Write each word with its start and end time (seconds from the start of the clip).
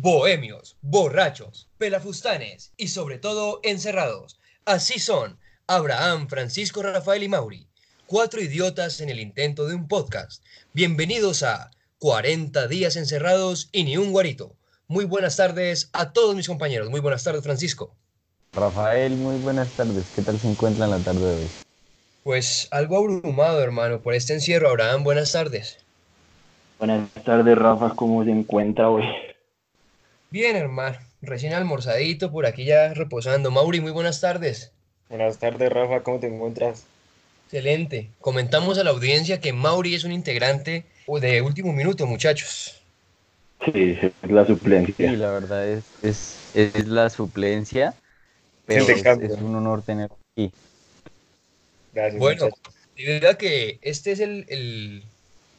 bohemios, 0.00 0.76
borrachos, 0.80 1.68
pelafustanes 1.76 2.72
y 2.76 2.88
sobre 2.88 3.18
todo 3.18 3.58
encerrados. 3.64 4.38
Así 4.64 5.00
son 5.00 5.40
Abraham, 5.66 6.28
Francisco, 6.28 6.82
Rafael 6.82 7.24
y 7.24 7.28
Mauri, 7.28 7.66
cuatro 8.06 8.40
idiotas 8.40 9.00
en 9.00 9.08
el 9.08 9.18
intento 9.18 9.66
de 9.66 9.74
un 9.74 9.88
podcast. 9.88 10.44
Bienvenidos 10.72 11.42
a 11.42 11.72
40 11.98 12.68
días 12.68 12.94
encerrados 12.94 13.70
y 13.72 13.82
ni 13.82 13.96
un 13.96 14.12
guarito. 14.12 14.54
Muy 14.86 15.04
buenas 15.04 15.36
tardes 15.36 15.90
a 15.92 16.12
todos 16.12 16.36
mis 16.36 16.46
compañeros. 16.46 16.90
Muy 16.90 17.00
buenas 17.00 17.24
tardes, 17.24 17.42
Francisco. 17.42 17.92
Rafael, 18.52 19.16
muy 19.16 19.36
buenas 19.38 19.68
tardes. 19.70 20.04
¿Qué 20.14 20.22
tal 20.22 20.38
se 20.38 20.48
encuentra 20.48 20.84
en 20.84 20.92
la 20.92 20.98
tarde 20.98 21.20
de 21.20 21.42
hoy? 21.42 21.48
Pues 22.22 22.68
algo 22.70 22.98
abrumado, 22.98 23.60
hermano, 23.60 24.00
por 24.00 24.14
este 24.14 24.32
encierro. 24.32 24.68
Abraham, 24.68 25.02
buenas 25.02 25.32
tardes. 25.32 25.78
Buenas 26.78 27.10
tardes, 27.24 27.58
Rafa. 27.58 27.90
¿Cómo 27.96 28.22
se 28.22 28.30
encuentra 28.30 28.88
hoy? 28.88 29.02
Bien, 30.30 30.56
hermano. 30.56 30.98
Recién 31.22 31.52
almorzadito, 31.52 32.30
por 32.30 32.46
aquí 32.46 32.64
ya 32.64 32.94
reposando. 32.94 33.50
Mauri, 33.50 33.80
muy 33.80 33.92
buenas 33.92 34.20
tardes. 34.20 34.72
Buenas 35.08 35.38
tardes, 35.38 35.72
Rafa. 35.72 36.02
¿Cómo 36.02 36.20
te 36.20 36.28
encuentras? 36.28 36.84
Excelente. 37.46 38.10
Comentamos 38.20 38.78
a 38.78 38.84
la 38.84 38.90
audiencia 38.90 39.40
que 39.40 39.52
Mauri 39.52 39.94
es 39.94 40.04
un 40.04 40.12
integrante 40.12 40.84
de 41.20 41.40
último 41.40 41.72
minuto, 41.72 42.06
muchachos. 42.06 42.80
Sí, 43.64 43.98
es 44.02 44.30
la 44.30 44.46
suplencia. 44.46 45.10
Sí, 45.10 45.16
la 45.16 45.30
verdad 45.30 45.66
es, 45.66 45.84
es, 46.02 46.36
es 46.54 46.86
la 46.86 47.08
suplencia, 47.08 47.94
pero 48.66 48.86
es, 48.86 49.02
cambio. 49.02 49.34
es 49.34 49.40
un 49.40 49.56
honor 49.56 49.82
tener 49.82 50.10
aquí. 50.32 50.52
Gracias. 51.94 52.20
Bueno, 52.20 52.44
muchachos. 52.44 52.74
debido 52.94 53.30
a 53.30 53.34
que 53.34 53.78
este 53.82 54.12
es 54.12 54.20
el, 54.20 54.44
el 54.48 55.02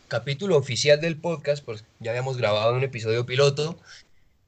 capítulo 0.08 0.56
oficial 0.58 1.02
del 1.02 1.18
podcast, 1.18 1.66
pues 1.66 1.84
ya 2.00 2.12
habíamos 2.12 2.38
grabado 2.38 2.76
un 2.76 2.84
episodio 2.84 3.26
piloto. 3.26 3.78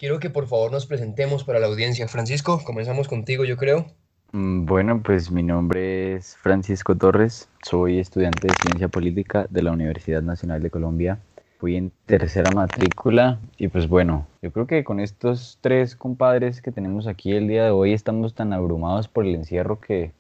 Quiero 0.02 0.20
que 0.20 0.32
por 0.32 0.48
favor 0.48 0.72
nos 0.72 0.88
presentemos 0.88 1.44
para 1.44 1.60
la 1.60 1.68
audiencia. 1.68 2.08
Francisco, 2.08 2.60
comenzamos 2.66 3.08
contigo, 3.08 3.46
yo 3.46 3.56
creo. 3.56 3.86
Mm, 4.32 4.66
Bueno, 4.66 5.04
pues 5.04 5.30
mi 5.30 5.44
nombre 5.44 6.16
es 6.16 6.36
Francisco 6.38 6.98
Torres, 6.98 7.48
soy 7.62 8.00
estudiante 8.00 8.48
de 8.48 8.54
Ciencia 8.64 8.88
Política 8.88 9.46
de 9.52 9.62
la 9.62 9.72
Universidad 9.72 10.24
Nacional 10.24 10.64
de 10.64 10.72
Colombia. 10.72 11.20
Fui 11.60 11.76
en 11.76 11.92
tercera 12.08 12.50
matrícula 12.50 13.38
y 13.58 13.68
pues 13.68 13.88
bueno, 13.88 14.26
yo 14.42 14.52
creo 14.52 14.66
que 14.66 14.84
con 14.84 15.00
estos 15.00 15.60
tres 15.62 15.96
compadres 15.96 16.64
que 16.64 16.72
tenemos 16.72 17.06
aquí 17.06 17.34
el 17.34 17.48
día 17.48 17.66
de 17.66 17.70
hoy 17.70 17.94
estamos 17.94 18.34
tan 18.34 18.54
abrumados 18.54 19.08
por 19.08 19.28
el 19.28 19.36
encierro 19.36 19.80
que, 19.80 20.14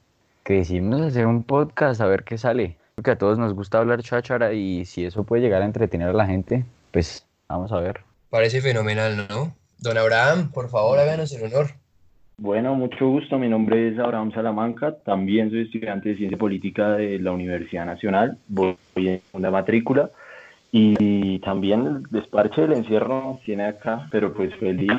que 0.44 0.58
decidimos 0.58 1.02
hacer 1.02 1.26
un 1.26 1.42
podcast 1.42 2.02
a 2.02 2.06
ver 2.06 2.24
qué 2.24 2.38
sale. 2.38 2.78
Creo 2.94 3.04
que 3.04 3.12
a 3.12 3.18
todos 3.18 3.40
nos 3.40 3.56
gusta 3.56 3.80
hablar 3.80 4.04
cháchara 4.04 4.54
y 4.54 4.86
si 4.86 5.06
eso 5.06 5.24
puede 5.24 5.42
llegar 5.42 5.64
a 5.64 5.66
entretener 5.66 6.10
a 6.10 6.14
la 6.14 6.28
gente, 6.28 6.66
pues 6.92 7.26
vamos 7.48 7.72
a 7.72 7.80
ver. 7.80 8.02
Parece 8.30 8.62
fenomenal, 8.62 9.28
¿no? 9.28 9.60
Don 9.82 9.98
Abraham, 9.98 10.52
por 10.52 10.70
favor, 10.70 11.00
háganos 11.00 11.34
el 11.34 11.44
honor. 11.44 11.72
Bueno, 12.38 12.76
mucho 12.76 13.08
gusto. 13.08 13.40
Mi 13.40 13.50
nombre 13.50 13.90
es 13.90 13.98
Abraham 13.98 14.32
Salamanca. 14.32 14.96
También 15.04 15.50
soy 15.50 15.64
estudiante 15.64 16.10
de 16.10 16.18
Ciencia 16.18 16.38
Política 16.38 16.92
de 16.92 17.18
la 17.18 17.32
Universidad 17.32 17.88
Nacional. 17.88 18.38
Voy 18.48 18.78
en 18.96 19.22
segunda 19.22 19.50
matrícula. 19.50 20.12
Y 20.72 21.40
también 21.40 21.88
el 21.88 22.04
desparche 22.12 22.62
del 22.62 22.74
encierro 22.74 23.40
tiene 23.44 23.66
acá, 23.66 24.08
pero 24.12 24.32
pues 24.36 24.56
feliz. 24.56 24.92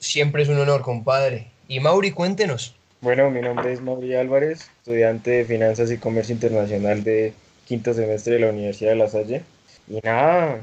Siempre 0.00 0.42
es 0.42 0.48
un 0.48 0.58
honor, 0.58 0.82
compadre. 0.82 1.46
Y 1.68 1.78
Mauri, 1.78 2.10
cuéntenos. 2.10 2.74
Bueno, 3.02 3.30
mi 3.30 3.40
nombre 3.40 3.72
es 3.72 3.80
Mauri 3.80 4.16
Álvarez, 4.16 4.68
estudiante 4.78 5.30
de 5.30 5.44
Finanzas 5.44 5.92
y 5.92 5.98
Comercio 5.98 6.34
Internacional 6.34 7.04
de 7.04 7.34
quinto 7.66 7.94
semestre 7.94 8.34
de 8.34 8.40
la 8.40 8.50
Universidad 8.50 8.90
de 8.90 8.96
La 8.96 9.08
Salle. 9.08 9.42
Y 9.88 10.00
nada, 10.02 10.58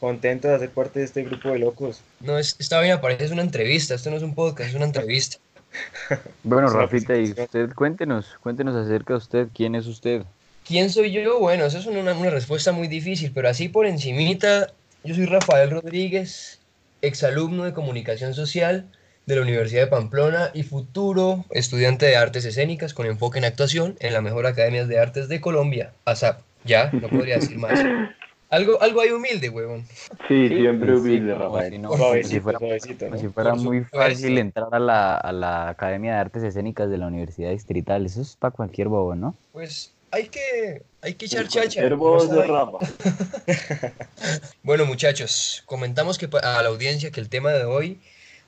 contento 0.00 0.48
de 0.48 0.54
hacer 0.54 0.70
parte 0.70 1.00
de 1.00 1.04
este 1.04 1.22
grupo 1.22 1.50
de 1.50 1.58
locos. 1.58 2.00
No, 2.20 2.38
es, 2.38 2.56
esta 2.58 2.78
vaina 2.78 3.00
parece 3.00 3.26
es 3.26 3.30
una 3.30 3.42
entrevista, 3.42 3.94
esto 3.94 4.10
no 4.10 4.16
es 4.16 4.22
un 4.22 4.34
podcast, 4.34 4.70
es 4.70 4.76
una 4.76 4.86
entrevista. 4.86 5.36
Bueno, 6.42 6.68
Rafita, 6.68 7.16
y 7.16 7.30
usted 7.30 7.72
cuéntenos, 7.74 8.26
cuéntenos 8.42 8.74
acerca 8.74 9.12
de 9.12 9.18
usted, 9.18 9.48
¿quién 9.54 9.76
es 9.76 9.86
usted? 9.86 10.22
¿Quién 10.66 10.90
soy 10.90 11.12
yo? 11.12 11.38
Bueno, 11.38 11.64
esa 11.64 11.78
es 11.78 11.86
una, 11.86 12.12
una 12.12 12.30
respuesta 12.30 12.72
muy 12.72 12.88
difícil, 12.88 13.30
pero 13.32 13.48
así 13.48 13.68
por 13.68 13.86
encimita, 13.86 14.72
yo 15.04 15.14
soy 15.14 15.26
Rafael 15.26 15.70
Rodríguez, 15.70 16.58
exalumno 17.02 17.64
de 17.64 17.72
comunicación 17.72 18.34
social 18.34 18.86
de 19.26 19.36
la 19.36 19.42
Universidad 19.42 19.82
de 19.82 19.86
Pamplona 19.86 20.50
y 20.54 20.64
futuro 20.64 21.44
estudiante 21.50 22.06
de 22.06 22.16
artes 22.16 22.44
escénicas 22.44 22.94
con 22.94 23.06
enfoque 23.06 23.38
en 23.38 23.44
actuación 23.44 23.96
en 24.00 24.12
la 24.12 24.22
mejor 24.22 24.46
academia 24.46 24.86
de 24.86 24.98
artes 24.98 25.28
de 25.28 25.40
Colombia, 25.40 25.92
ASAP. 26.04 26.40
Ya, 26.64 26.90
no 26.92 27.08
podría 27.08 27.36
decir 27.36 27.56
más. 27.56 27.78
Algo, 28.50 28.82
algo 28.82 29.00
ahí 29.00 29.10
humilde, 29.10 29.48
huevón. 29.48 29.86
Sí, 30.26 30.48
siempre 30.48 30.96
humilde, 30.96 31.34
Rafael. 31.34 31.72
si 31.72 31.78
no- 31.78 31.88
como 31.90 32.14
si 32.20 33.28
fuera, 33.28 33.54
muy 33.54 33.84
fácil 33.84 34.38
entrar 34.38 34.68
a 34.72 34.80
la, 34.80 35.16
a 35.16 35.32
la 35.32 35.68
Academia 35.68 36.14
de 36.14 36.18
Artes 36.18 36.42
Escénicas 36.42 36.90
de 36.90 36.98
la 36.98 37.06
Universidad 37.06 37.50
Distrital. 37.50 38.04
Eso 38.06 38.20
es 38.22 38.34
para 38.34 38.50
cualquier 38.50 38.88
bobo, 38.88 39.14
¿no? 39.14 39.36
Pues 39.52 39.92
hay 40.10 40.26
que, 40.28 40.82
hay 41.00 41.14
que 41.14 41.26
echar 41.26 41.46
chacha. 41.46 41.80
El 41.82 41.90
¿no 41.90 41.96
voz 41.98 42.28
de? 42.28 42.44
Rafa. 42.44 42.78
Bueno, 44.64 44.84
muchachos, 44.84 45.62
comentamos 45.66 46.18
que 46.18 46.28
a 46.42 46.62
la 46.62 46.68
audiencia 46.68 47.10
que 47.10 47.20
el 47.20 47.28
tema 47.28 47.50
de 47.52 47.64
hoy 47.64 48.00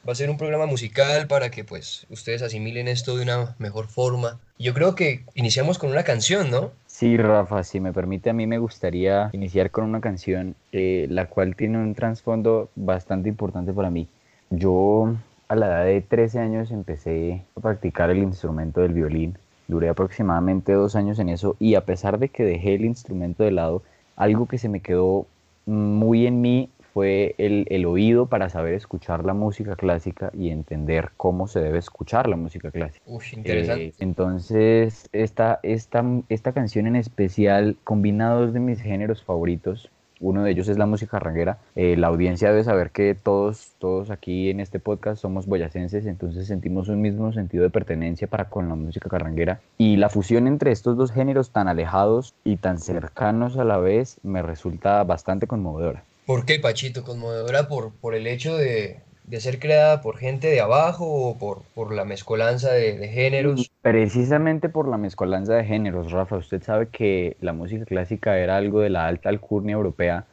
va 0.06 0.12
a 0.12 0.16
ser 0.16 0.30
un 0.30 0.36
programa 0.36 0.66
musical 0.66 1.26
para 1.28 1.50
que 1.50 1.64
pues 1.64 2.06
ustedes 2.10 2.42
asimilen 2.42 2.88
esto 2.88 3.16
de 3.16 3.22
una 3.22 3.54
mejor 3.58 3.86
forma. 3.88 4.40
Yo 4.58 4.74
creo 4.74 4.94
que 4.94 5.24
iniciamos 5.34 5.78
con 5.78 5.90
una 5.90 6.02
canción, 6.02 6.50
¿no? 6.50 6.72
Sí, 7.02 7.16
Rafa, 7.16 7.64
si 7.64 7.80
me 7.80 7.92
permite, 7.92 8.30
a 8.30 8.32
mí 8.32 8.46
me 8.46 8.58
gustaría 8.58 9.28
iniciar 9.32 9.72
con 9.72 9.82
una 9.82 10.00
canción 10.00 10.54
eh, 10.70 11.08
la 11.10 11.26
cual 11.26 11.56
tiene 11.56 11.78
un 11.78 11.96
trasfondo 11.96 12.70
bastante 12.76 13.28
importante 13.28 13.72
para 13.72 13.90
mí. 13.90 14.06
Yo 14.50 15.12
a 15.48 15.56
la 15.56 15.66
edad 15.66 15.84
de 15.84 16.00
13 16.00 16.38
años 16.38 16.70
empecé 16.70 17.42
a 17.56 17.60
practicar 17.60 18.10
el 18.10 18.18
instrumento 18.18 18.82
del 18.82 18.92
violín. 18.92 19.36
Duré 19.66 19.88
aproximadamente 19.88 20.74
dos 20.74 20.94
años 20.94 21.18
en 21.18 21.30
eso 21.30 21.56
y 21.58 21.74
a 21.74 21.84
pesar 21.84 22.20
de 22.20 22.28
que 22.28 22.44
dejé 22.44 22.76
el 22.76 22.84
instrumento 22.84 23.42
de 23.42 23.50
lado, 23.50 23.82
algo 24.14 24.46
que 24.46 24.58
se 24.58 24.69
me 24.69 24.78
quedó 24.78 25.26
muy 25.66 26.28
en 26.28 26.40
mí 26.40 26.70
fue 26.92 27.34
el, 27.38 27.66
el 27.70 27.86
oído 27.86 28.26
para 28.26 28.48
saber 28.48 28.75
escuchar 28.75 29.25
la 29.25 29.34
música 29.34 29.76
clásica 29.76 30.30
y 30.34 30.50
entender 30.50 31.10
cómo 31.16 31.48
se 31.48 31.60
debe 31.60 31.78
escuchar 31.78 32.28
la 32.28 32.36
música 32.36 32.70
clásica. 32.70 33.04
Uf, 33.06 33.32
interesante. 33.32 33.86
Eh, 33.86 33.94
entonces, 34.00 35.08
esta, 35.12 35.60
esta, 35.62 36.04
esta 36.28 36.52
canción 36.52 36.86
en 36.86 36.97
especial 36.97 37.76
combina 37.84 38.31
dos 38.31 38.52
de 38.52 38.60
mis 38.60 38.81
géneros 38.81 39.22
favoritos. 39.22 39.91
Uno 40.20 40.44
de 40.44 40.52
ellos 40.52 40.69
es 40.69 40.78
la 40.78 40.86
música 40.86 41.19
ranguera. 41.19 41.58
Eh, 41.75 41.97
la 41.97 42.06
audiencia 42.06 42.50
debe 42.50 42.62
saber 42.62 42.91
que 42.91 43.16
todos, 43.16 43.72
todos 43.81 44.10
aquí 44.10 44.50
en 44.50 44.60
este 44.60 44.78
podcast 44.78 45.20
somos 45.20 45.47
boyacenses, 45.47 46.06
entonces 46.06 46.47
sentimos 46.47 46.88
un 46.88 47.00
mismo 47.00 47.32
sentido 47.32 47.64
de 47.64 47.70
pertenencia 47.70 48.28
para 48.28 48.44
con 48.44 48.69
la 48.69 48.76
música 48.76 49.08
carranguera. 49.08 49.60
Y 49.78 49.97
la 49.97 50.10
fusión 50.10 50.47
entre 50.47 50.70
estos 50.70 50.97
dos 50.97 51.10
géneros 51.10 51.50
tan 51.50 51.66
alejados 51.66 52.34
y 52.44 52.56
tan 52.56 52.78
cercanos 52.78 53.56
a 53.56 53.64
la 53.64 53.78
vez 53.78 54.19
me 54.22 54.42
resulta 54.42 55.02
bastante 55.02 55.48
conmovedora. 55.48 56.04
¿Por 56.25 56.44
qué, 56.47 56.59
Pachito? 56.59 57.05
¿Conmovedora 57.05 57.69
por, 57.69 57.97
por 58.00 58.16
el 58.16 58.27
hecho 58.27 58.56
de, 58.56 59.05
de 59.22 59.41
ser 59.41 59.60
creada 59.60 60.00
por 60.00 60.19
gente 60.19 60.49
de 60.49 60.60
abajo 60.60 61.06
o 61.06 61.38
por, 61.38 61.69
por 61.75 61.94
la 61.94 62.05
mezcolanza 62.05 62.72
de, 62.72 63.09
géneros? 63.09 63.71
Precisamente 63.83 64.69
por 64.69 64.88
la 64.88 64.97
mezcolanza 64.99 65.55
de 65.55 65.65
géneros, 65.65 66.12
Rafa, 66.12 66.37
usted 66.37 66.62
sabe 66.62 66.88
que 66.91 67.37
la 67.41 67.53
música 67.53 67.84
clásica 67.84 68.38
era 68.38 68.56
algo 68.56 68.81
de 68.81 68.91
la 68.91 69.06
alta 69.06 69.28
alcurnia 69.28 69.75
europea 69.75 70.27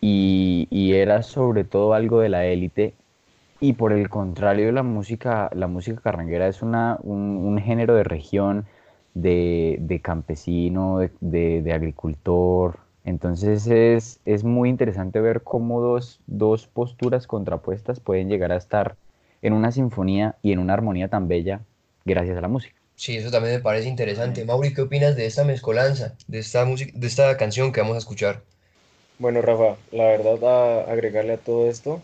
y, 0.00 0.66
y 0.70 0.94
era 0.94 1.22
sobre 1.22 1.64
todo 1.64 1.92
algo 1.94 2.20
de 2.20 2.30
la 2.30 2.46
élite 2.46 2.96
y 3.60 3.74
por 3.74 3.92
el 3.92 4.08
contrario 4.10 4.72
la 4.72 4.82
música, 4.84 5.50
la 5.54 5.68
música 5.68 6.00
carranguera 6.02 6.48
es 6.48 6.62
una, 6.62 6.98
un, 7.02 7.18
un 7.38 7.58
género 7.60 7.94
de 7.96 8.04
región, 8.04 8.66
de, 9.14 9.78
de 9.80 10.00
campesino, 10.02 10.98
de- 11.20 11.62
de 11.62 11.72
agricultor. 11.74 12.80
Entonces 13.04 13.66
es, 13.66 14.18
es 14.24 14.44
muy 14.44 14.68
interesante 14.68 15.20
ver 15.20 15.42
cómo 15.42 15.80
dos, 15.80 16.20
dos 16.26 16.66
posturas 16.66 17.26
contrapuestas 17.26 18.00
pueden 18.00 18.28
llegar 18.28 18.50
a 18.52 18.56
estar 18.56 18.96
en 19.42 19.52
una 19.52 19.72
sinfonía 19.72 20.36
y 20.42 20.52
en 20.52 20.58
una 20.58 20.72
armonía 20.72 21.08
tan 21.08 21.28
bella 21.28 21.60
gracias 22.04 22.38
a 22.38 22.40
la 22.40 22.48
música. 22.48 22.74
Sí, 22.96 23.16
eso 23.16 23.30
también 23.30 23.56
me 23.56 23.60
parece 23.60 23.88
interesante. 23.88 24.44
Mauri, 24.44 24.72
¿qué 24.72 24.82
opinas 24.82 25.16
de 25.16 25.26
esta 25.26 25.44
mezcolanza, 25.44 26.14
de 26.28 26.38
esta 26.38 26.64
música, 26.64 26.92
de 26.94 27.06
esta 27.06 27.36
canción 27.36 27.72
que 27.72 27.80
vamos 27.80 27.96
a 27.96 27.98
escuchar? 27.98 28.40
Bueno, 29.18 29.42
Rafa, 29.42 29.76
la 29.92 30.04
verdad, 30.04 30.44
a 30.44 30.92
agregarle 30.92 31.34
a 31.34 31.38
todo 31.38 31.68
esto, 31.68 32.00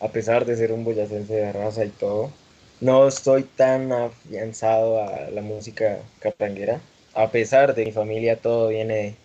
a 0.00 0.08
pesar 0.08 0.44
de 0.44 0.56
ser 0.56 0.72
un 0.72 0.84
boyacense 0.84 1.34
de 1.34 1.52
raza 1.52 1.84
y 1.84 1.90
todo, 1.90 2.30
no 2.80 3.08
estoy 3.08 3.44
tan 3.44 3.92
afianzado 3.92 5.02
a 5.02 5.30
la 5.30 5.42
música 5.42 5.98
carranguera. 6.20 6.80
A 7.14 7.30
pesar 7.30 7.74
de 7.74 7.84
mi 7.84 7.92
familia, 7.92 8.36
todo 8.36 8.68
viene 8.68 9.16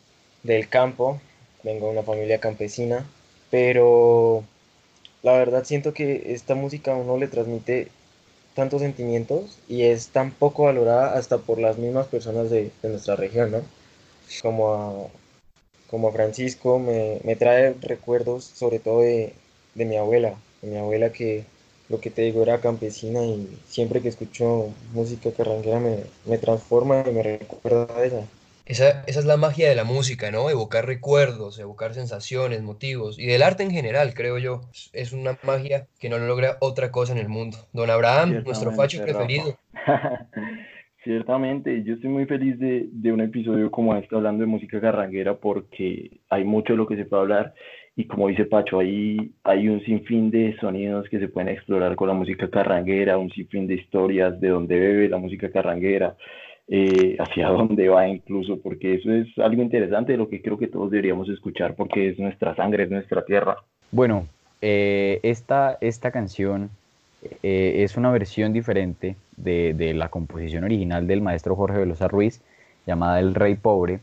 del 0.44 0.70
campo, 0.70 1.22
vengo 1.64 1.88
de 1.88 1.94
una 1.94 2.04
familia 2.04 2.40
campesina, 2.40 3.06
pero 3.52 4.44
la 5.24 5.34
verdad 5.34 5.64
siento 5.66 5.94
que 5.94 6.34
esta 6.34 6.56
música 6.56 6.94
a 6.94 6.98
uno 6.98 7.18
le 7.18 7.28
transmite 7.28 7.90
tantos 8.56 8.82
sentimientos 8.82 9.60
y 9.68 9.84
es 9.84 10.10
tan 10.10 10.32
poco 10.32 10.66
valorada 10.66 11.14
hasta 11.18 11.40
por 11.40 11.60
las 11.60 11.78
mismas 11.78 12.08
personas 12.08 12.50
de, 12.50 12.72
de 12.82 12.90
nuestra 12.90 13.16
región, 13.16 13.52
¿no? 13.52 13.64
Como 14.42 14.74
a, 14.74 15.10
como 15.90 16.10
a 16.10 16.12
Francisco 16.14 16.80
me, 16.80 17.20
me 17.24 17.36
trae 17.36 17.74
recuerdos 17.82 18.46
sobre 18.46 18.80
todo 18.80 19.02
de, 19.02 19.34
de 19.76 19.86
mi 19.86 19.98
abuela, 19.98 20.36
de 20.62 20.70
mi 20.70 20.78
abuela 20.78 21.12
que 21.12 21.46
lo 21.90 22.00
que 22.00 22.12
te 22.12 22.22
digo 22.24 22.44
era 22.44 22.62
campesina 22.62 23.26
y 23.26 23.60
siempre 23.68 24.02
que 24.02 24.10
escucho 24.10 24.70
música 24.94 25.32
carranguera 25.34 25.80
me, 25.80 26.06
me 26.26 26.38
transforma 26.38 27.04
y 27.08 27.12
me 27.12 27.24
recuerda 27.24 27.88
a 27.96 28.06
ella. 28.06 28.28
Esa, 28.70 29.04
esa 29.08 29.20
es 29.20 29.26
la 29.26 29.36
magia 29.36 29.68
de 29.68 29.76
la 29.76 29.84
música, 29.84 30.30
¿no? 30.30 30.50
Evocar 30.50 30.86
recuerdos, 30.86 31.60
evocar 31.60 31.96
sensaciones, 31.96 32.62
motivos 32.62 33.18
y 33.20 33.26
del 33.26 33.42
arte 33.42 33.64
en 33.64 33.72
general, 33.72 34.14
creo 34.14 34.38
yo. 34.38 34.62
Es- 34.94 35.12
una 35.12 35.38
magia 35.44 35.88
que 36.00 36.08
no 36.08 36.20
logra 36.20 36.58
otra 36.62 36.92
cosa 36.92 37.12
en 37.14 37.18
el 37.20 37.30
mundo. 37.30 37.58
Don 37.74 37.90
Abraham, 37.90 38.30
nuestro 38.46 38.72
facho 38.72 38.98
preferido. 39.04 39.58
Ciertamente, 41.04 41.82
yo 41.84 41.96
estoy 41.96 42.10
muy 42.10 42.26
feliz 42.26 42.60
de, 42.60 42.88
de 42.92 43.12
un 43.12 43.22
episodio 43.22 43.72
como 43.72 43.96
este 43.96 44.16
hablando 44.16 44.42
de 44.42 44.48
música 44.48 44.80
carranguera 44.82 45.36
porque 45.38 46.20
hay 46.30 46.44
mucho 46.44 46.74
de 46.74 46.78
lo 46.78 46.86
que 46.88 46.98
se 46.98 47.06
puede 47.06 47.22
hablar 47.24 47.54
y 47.96 48.06
como 48.06 48.28
dice 48.28 48.46
Pacho, 48.46 48.80
hay, 48.80 49.32
hay 49.44 49.68
un 49.68 49.82
sinfín 49.84 50.30
de 50.30 50.56
sonidos 50.60 51.08
que 51.10 51.20
se 51.20 51.28
pueden 51.30 51.50
explorar 51.50 51.96
con 51.96 52.08
la 52.10 52.14
música 52.14 52.50
carranguera, 52.50 53.18
un 53.18 53.30
sinfín 53.32 53.66
de 53.66 53.76
historias 53.76 54.40
de 54.40 54.50
dónde 54.50 54.78
bebe 54.80 55.10
la 55.10 55.18
música 55.18 55.50
carranguera, 55.50 56.16
eh, 56.72 57.18
hacia 57.20 57.48
dónde 57.50 57.90
va 57.90 58.08
incluso, 58.08 58.60
porque 58.60 58.96
eso 58.96 59.12
es 59.12 59.28
algo 59.40 59.62
interesante 59.62 60.12
de 60.14 60.18
lo 60.18 60.30
que 60.30 60.42
creo 60.42 60.58
que 60.58 60.68
todos 60.68 60.92
deberíamos 60.92 61.28
escuchar 61.30 61.76
porque 61.76 62.10
es 62.10 62.20
nuestra 62.20 62.56
sangre, 62.56 62.84
es 62.84 62.92
nuestra 62.92 63.26
tierra. 63.26 63.58
Bueno, 63.92 64.28
eh, 64.62 65.20
esta, 65.24 65.78
esta 65.82 66.12
canción 66.12 66.70
eh, 67.42 67.84
es 67.84 67.98
una 67.98 68.12
versión 68.12 68.54
diferente 68.54 69.16
de, 69.36 69.74
de 69.74 69.94
la 69.94 70.10
composición 70.10 70.64
original 70.64 71.08
del 71.08 71.22
maestro 71.22 71.56
Jorge 71.56 71.80
Velosa 71.80 72.08
Ruiz, 72.08 72.42
llamada 72.86 73.20
El 73.20 73.34
Rey 73.34 73.56
Pobre, 73.56 74.00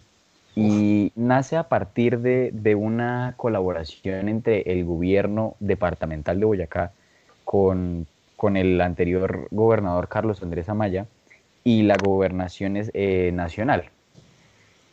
y 0.57 1.13
nace 1.15 1.57
a 1.57 1.65
partir 1.69 2.21
de, 2.21 2.51
de 2.53 2.75
una 2.75 3.35
colaboración 3.37 4.29
entre 4.29 4.63
el 4.63 4.85
gobierno 4.85 5.55
departamental 5.61 6.41
de 6.41 6.47
Boyacá 6.47 6.93
con, 7.45 8.07
con 8.37 8.57
el 8.57 8.81
anterior 8.81 9.49
gobernador 9.51 10.09
Carlos 10.09 10.43
Andrés 10.43 10.69
Amaya 10.71 11.07
y 11.67 11.83
la 11.83 11.97
gobernación 11.97 12.77
es, 12.77 12.93
eh, 12.95 13.33
nacional. 13.35 13.91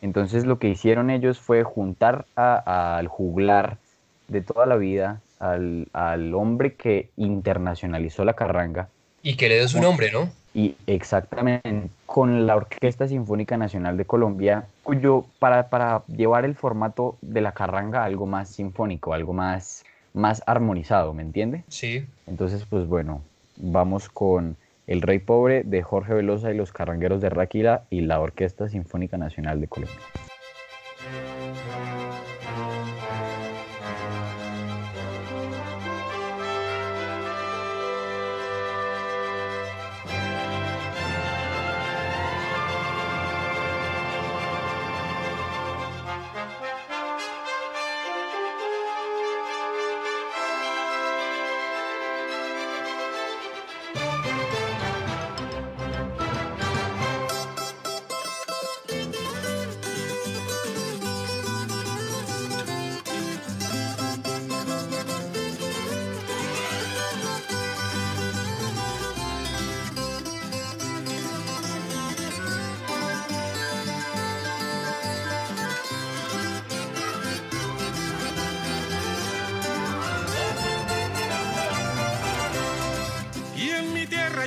Entonces 0.02 0.44
lo 0.44 0.58
que 0.58 0.68
hicieron 0.68 1.08
ellos 1.08 1.38
fue 1.38 1.62
juntar 1.62 2.26
al 2.34 3.06
juglar 3.06 3.78
de 4.26 4.40
toda 4.40 4.66
la 4.66 4.74
vida, 4.74 5.20
al, 5.38 5.86
al 5.92 6.34
hombre 6.34 6.74
que 6.74 7.10
internacionalizó 7.16 8.24
la 8.24 8.32
carranga, 8.34 8.88
Y 9.22 9.36
que 9.36 9.48
le 9.48 9.54
dio 9.54 9.68
su 9.68 9.80
nombre, 9.80 10.10
¿no? 10.10 10.28
y 10.52 10.74
exactamente 10.88 11.90
con 12.06 12.44
la 12.44 12.56
Orquesta 12.56 13.06
Sinfónica 13.06 13.56
Nacional 13.56 13.96
de 13.96 14.04
Colombia, 14.04 14.66
cuyo 14.82 15.26
para, 15.38 15.68
para 15.68 16.02
llevar 16.08 16.44
el 16.44 16.56
formato 16.56 17.18
de 17.22 17.40
la 17.40 17.52
carranga 17.52 18.02
a 18.02 18.06
algo 18.06 18.26
más 18.26 18.48
sinfónico, 18.48 19.14
algo 19.14 19.32
más, 19.32 19.84
más 20.12 20.42
armonizado, 20.44 21.14
¿me 21.14 21.22
entiende? 21.22 21.62
Sí. 21.68 22.04
Entonces, 22.26 22.64
pues 22.68 22.88
bueno, 22.88 23.22
vamos 23.56 24.08
con 24.08 24.56
El 24.86 25.00
Rey 25.00 25.18
Pobre 25.18 25.62
de 25.64 25.82
Jorge 25.82 26.14
Velosa 26.14 26.50
y 26.50 26.56
los 26.56 26.72
Carrangueros 26.72 27.20
de 27.20 27.30
Ráquira 27.30 27.84
y 27.88 28.02
la 28.02 28.20
Orquesta 28.20 28.68
Sinfónica 28.68 29.16
Nacional 29.16 29.60
de 29.60 29.68
Colombia. 29.68 29.96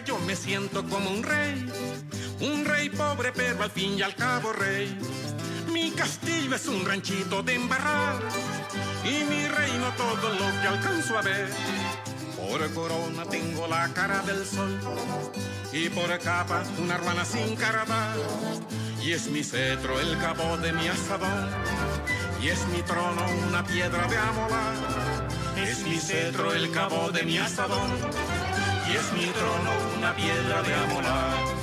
Yo 0.05 0.19
me 0.19 0.35
siento 0.35 0.83
como 0.87 1.09
un 1.09 1.23
rey, 1.23 1.65
un 2.41 2.65
rey 2.65 2.89
pobre 2.89 3.31
pero 3.33 3.63
al 3.63 3.71
fin 3.71 3.97
y 3.97 4.01
al 4.01 4.15
cabo 4.15 4.53
rey. 4.53 4.97
Mi 5.71 5.91
castillo 5.91 6.55
es 6.55 6.67
un 6.67 6.85
ranchito 6.85 7.41
de 7.43 7.55
embarrar 7.55 8.19
y 9.03 9.23
mi 9.23 9.47
reino 9.47 9.91
todo 9.97 10.33
lo 10.33 10.61
que 10.61 10.67
alcanzo 10.67 11.17
a 11.17 11.21
ver. 11.21 11.49
Por 12.35 12.73
corona 12.73 13.25
tengo 13.25 13.67
la 13.67 13.87
cara 13.93 14.21
del 14.21 14.45
sol 14.45 14.79
y 15.73 15.89
por 15.89 16.17
capa 16.19 16.63
una 16.79 16.97
ruana 16.97 17.25
sin 17.25 17.55
carabar. 17.55 18.15
Y 19.01 19.13
es 19.13 19.27
mi 19.27 19.43
cetro 19.43 19.99
el 19.99 20.17
cabo 20.17 20.57
de 20.57 20.73
mi 20.73 20.87
asadón 20.87 21.49
y 22.41 22.49
es 22.49 22.65
mi 22.67 22.81
trono 22.83 23.25
una 23.47 23.65
piedra 23.65 24.07
de 24.07 24.17
amolar. 24.17 25.27
Es 25.57 25.79
mi 25.83 25.97
cetro 25.97 26.53
el 26.53 26.71
cabo 26.71 27.09
de 27.11 27.23
mi 27.23 27.37
asadón 27.37 27.89
y 28.89 28.95
es 28.95 29.13
mi 29.13 29.25
trono 29.27 29.71
una 29.97 30.15
piedra 30.15 30.61
de 30.63 30.73
amolar. 30.73 31.57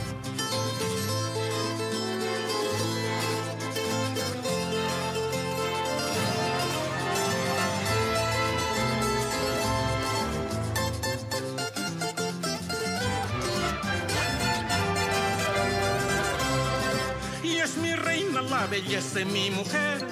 Es 17.65 18.51
la 18.51 18.67
belleza 18.67 19.21
de 19.21 19.25
mi 19.25 19.51
mujer, 19.51 20.07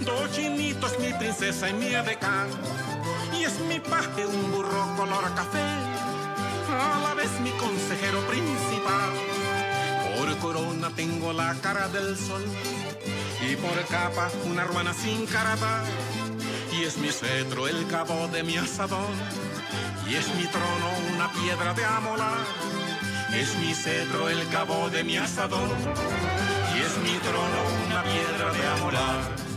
dos 0.00 0.30
chinitos 0.30 0.96
mi 1.00 1.12
princesa 1.14 1.68
y 1.68 1.72
mi 1.72 1.86
edecán. 1.86 2.48
Y 3.36 3.42
es 3.42 3.58
mi 3.60 3.80
paje 3.80 4.24
un 4.24 4.52
burro 4.52 4.94
color 4.96 5.24
café, 5.34 5.85
a 6.80 7.00
la 7.00 7.14
vez 7.14 7.30
mi 7.40 7.50
consejero 7.52 8.20
principal. 8.26 9.12
Por 10.16 10.36
corona 10.38 10.90
tengo 10.94 11.32
la 11.32 11.54
cara 11.60 11.88
del 11.88 12.16
sol 12.16 12.44
y 13.48 13.56
por 13.56 13.84
capa 13.86 14.30
una 14.46 14.64
ruana 14.64 14.92
sin 14.94 15.26
carabar. 15.26 15.84
Y 16.72 16.84
es 16.84 16.98
mi 16.98 17.08
cetro 17.08 17.68
el 17.68 17.86
cabo 17.86 18.28
de 18.28 18.42
mi 18.42 18.56
asadón 18.56 19.14
y 20.08 20.14
es 20.14 20.28
mi 20.36 20.44
trono 20.44 20.88
una 21.14 21.32
piedra 21.32 21.74
de 21.74 21.84
amolar. 21.84 22.44
Es 23.34 23.56
mi 23.58 23.74
cetro 23.74 24.28
el 24.28 24.46
cabo 24.48 24.88
de 24.90 25.04
mi 25.04 25.16
asadón 25.16 25.70
y 26.74 26.78
es 26.78 26.98
mi 26.98 27.18
trono 27.18 27.60
una 27.86 28.02
piedra 28.02 28.52
de 28.52 28.66
amolar. 28.68 29.55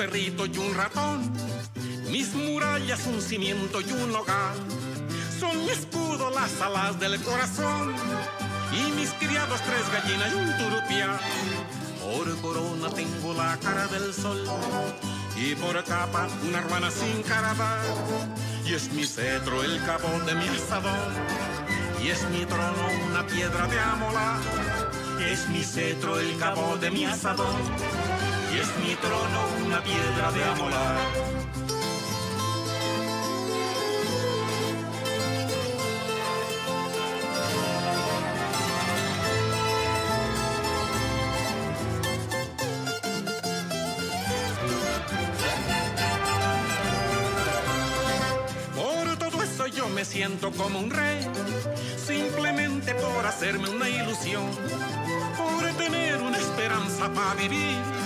Perrito 0.00 0.46
y 0.46 0.56
un 0.56 0.74
ratón, 0.74 1.30
mis 2.10 2.32
murallas 2.32 3.06
un 3.06 3.20
cimiento 3.20 3.82
y 3.82 3.92
un 3.92 4.16
hogar. 4.16 4.54
Son 5.38 5.54
mi 5.62 5.68
escudo 5.68 6.30
las 6.30 6.58
alas 6.62 6.98
del 6.98 7.20
corazón 7.20 7.94
y 8.72 8.92
mis 8.92 9.10
criados 9.20 9.60
tres 9.60 9.84
gallinas 9.92 10.32
y 10.32 10.36
un 10.36 10.56
turpial. 10.56 11.20
Por 12.00 12.40
corona 12.40 12.88
tengo 12.88 13.34
la 13.34 13.58
cara 13.58 13.88
del 13.88 14.14
sol 14.14 14.42
y 15.36 15.54
por 15.56 15.84
capa 15.84 16.28
una 16.48 16.62
ruana 16.62 16.90
sin 16.90 17.22
carabar. 17.22 17.80
Y 18.64 18.72
es 18.72 18.90
mi 18.94 19.04
cetro 19.04 19.62
el 19.62 19.84
cabo 19.84 20.08
de 20.24 20.34
mi 20.34 20.48
asadón 20.48 21.12
y 22.02 22.08
es 22.08 22.26
mi 22.30 22.46
trono 22.46 22.88
una 23.06 23.26
piedra 23.26 23.66
de 23.66 23.78
amolar. 23.78 24.40
Es 25.30 25.46
mi 25.50 25.62
cetro 25.62 26.18
el 26.18 26.38
cabo 26.38 26.78
de 26.78 26.90
mi 26.90 27.04
asadón 27.04 28.09
y 28.52 28.58
es 28.58 28.68
mi 28.78 28.94
trono 28.96 29.66
una 29.66 29.82
piedra 29.82 30.32
de 30.32 30.44
amolar. 30.44 30.96
Por 48.74 49.16
todo 49.18 49.42
eso 49.42 49.66
yo 49.68 49.88
me 49.88 50.04
siento 50.04 50.50
como 50.52 50.80
un 50.80 50.90
rey, 50.90 51.26
simplemente 51.96 52.94
por 52.94 53.26
hacerme 53.26 53.70
una 53.70 53.88
ilusión, 53.88 54.46
por 55.36 55.68
tener 55.74 56.20
una 56.20 56.38
esperanza 56.38 57.12
para 57.12 57.34
vivir 57.34 57.99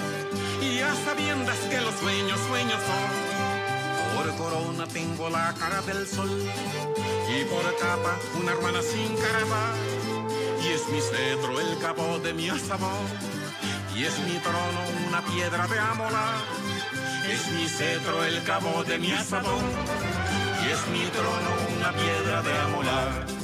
y 0.75 0.81
a 0.81 0.95
sabiendas 1.04 1.59
que 1.71 1.81
los 1.81 1.95
sueños, 1.95 2.38
sueños 2.49 2.81
son. 2.88 4.16
Por 4.16 4.37
corona 4.37 4.87
tengo 4.87 5.31
la 5.31 5.54
cara 5.54 5.81
del 5.83 6.07
sol, 6.07 6.31
y 6.31 7.45
por 7.45 7.64
capa 7.78 8.19
una 8.40 8.52
hermana 8.52 8.81
sin 8.83 9.16
carnaval, 9.16 9.76
y 10.64 10.69
es 10.73 10.88
mi 10.88 11.00
cetro 11.00 11.61
el 11.61 11.78
cabo 11.78 12.19
de 12.19 12.33
mi 12.33 12.49
sabor, 12.59 13.07
y 13.95 14.04
es 14.04 14.19
mi 14.21 14.38
trono 14.38 14.81
una 15.09 15.23
piedra 15.23 15.66
de 15.66 15.78
amolar, 15.78 16.43
es 17.31 17.52
mi 17.52 17.69
cetro 17.69 18.25
el 18.25 18.43
cabo 18.43 18.85
de 18.85 18.99
mi 18.99 19.11
sabor 19.11 19.62
y 20.64 20.71
es 20.71 20.87
mi 20.88 21.04
trono 21.11 21.50
una 21.76 21.93
piedra 21.93 22.43
de 22.43 22.59
amolar. 22.59 23.43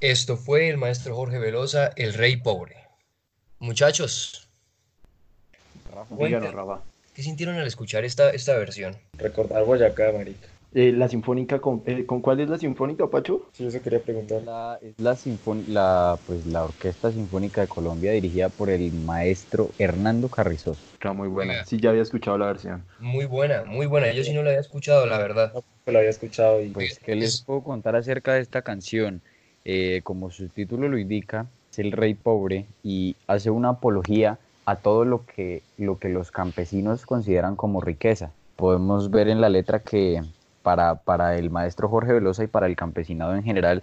Esto 0.00 0.36
fue 0.36 0.68
el 0.68 0.76
maestro 0.76 1.16
Jorge 1.16 1.40
Velosa, 1.40 1.90
el 1.96 2.14
rey 2.14 2.36
pobre. 2.36 2.76
Muchachos, 3.58 4.48
Díganos, 6.16 6.54
Rafa. 6.54 6.82
¿qué 7.14 7.24
sintieron 7.24 7.56
al 7.56 7.66
escuchar 7.66 8.04
esta, 8.04 8.30
esta 8.30 8.56
versión? 8.56 8.96
Recordar 9.14 9.64
Boyacá, 9.64 10.12
marica. 10.12 10.46
Eh, 10.72 10.92
la 10.92 11.08
sinfónica, 11.08 11.58
con, 11.58 11.82
eh, 11.86 12.06
¿con 12.06 12.20
cuál 12.20 12.38
es 12.38 12.48
la 12.48 12.58
sinfónica, 12.58 13.08
Pacho? 13.08 13.48
Sí, 13.52 13.66
eso 13.66 13.82
quería 13.82 13.98
preguntar. 14.00 14.42
La, 14.42 14.78
es 14.80 14.94
la, 14.98 15.16
la, 15.66 16.18
pues, 16.28 16.46
la 16.46 16.62
Orquesta 16.62 17.10
Sinfónica 17.10 17.62
de 17.62 17.66
Colombia 17.66 18.12
dirigida 18.12 18.50
por 18.50 18.70
el 18.70 18.92
maestro 18.92 19.70
Hernando 19.78 20.28
Carrizoso. 20.28 20.80
Está 20.92 21.12
muy 21.12 21.26
buena. 21.26 21.54
Oiga. 21.54 21.64
Sí, 21.64 21.80
ya 21.80 21.90
había 21.90 22.02
escuchado 22.02 22.38
la 22.38 22.46
versión. 22.46 22.84
Muy 23.00 23.24
buena, 23.24 23.64
muy 23.64 23.86
buena. 23.86 24.12
Yo 24.12 24.22
sí 24.22 24.32
no 24.32 24.44
la 24.44 24.50
había 24.50 24.60
escuchado, 24.60 25.06
la 25.06 25.18
verdad. 25.18 25.52
No, 25.54 25.64
pues 25.84 25.92
lo 25.92 25.98
había 25.98 26.10
escuchado 26.10 26.62
y 26.62 26.68
Pues, 26.68 27.00
¿qué 27.00 27.16
les 27.16 27.42
puedo 27.42 27.64
contar 27.64 27.96
acerca 27.96 28.34
de 28.34 28.42
esta 28.42 28.62
canción? 28.62 29.22
Eh, 29.70 30.00
como 30.02 30.30
su 30.30 30.48
título 30.48 30.88
lo 30.88 30.96
indica, 30.96 31.44
es 31.70 31.78
el 31.78 31.92
rey 31.92 32.14
pobre 32.14 32.64
y 32.82 33.16
hace 33.26 33.50
una 33.50 33.68
apología 33.68 34.38
a 34.64 34.76
todo 34.76 35.04
lo 35.04 35.26
que, 35.26 35.62
lo 35.76 35.98
que 35.98 36.08
los 36.08 36.30
campesinos 36.30 37.04
consideran 37.04 37.54
como 37.54 37.82
riqueza. 37.82 38.30
Podemos 38.56 39.10
ver 39.10 39.28
en 39.28 39.42
la 39.42 39.50
letra 39.50 39.80
que 39.80 40.22
para, 40.62 40.94
para 40.94 41.36
el 41.36 41.50
maestro 41.50 41.90
Jorge 41.90 42.14
Velosa 42.14 42.44
y 42.44 42.46
para 42.46 42.64
el 42.64 42.76
campesinado 42.76 43.34
en 43.34 43.42
general, 43.42 43.82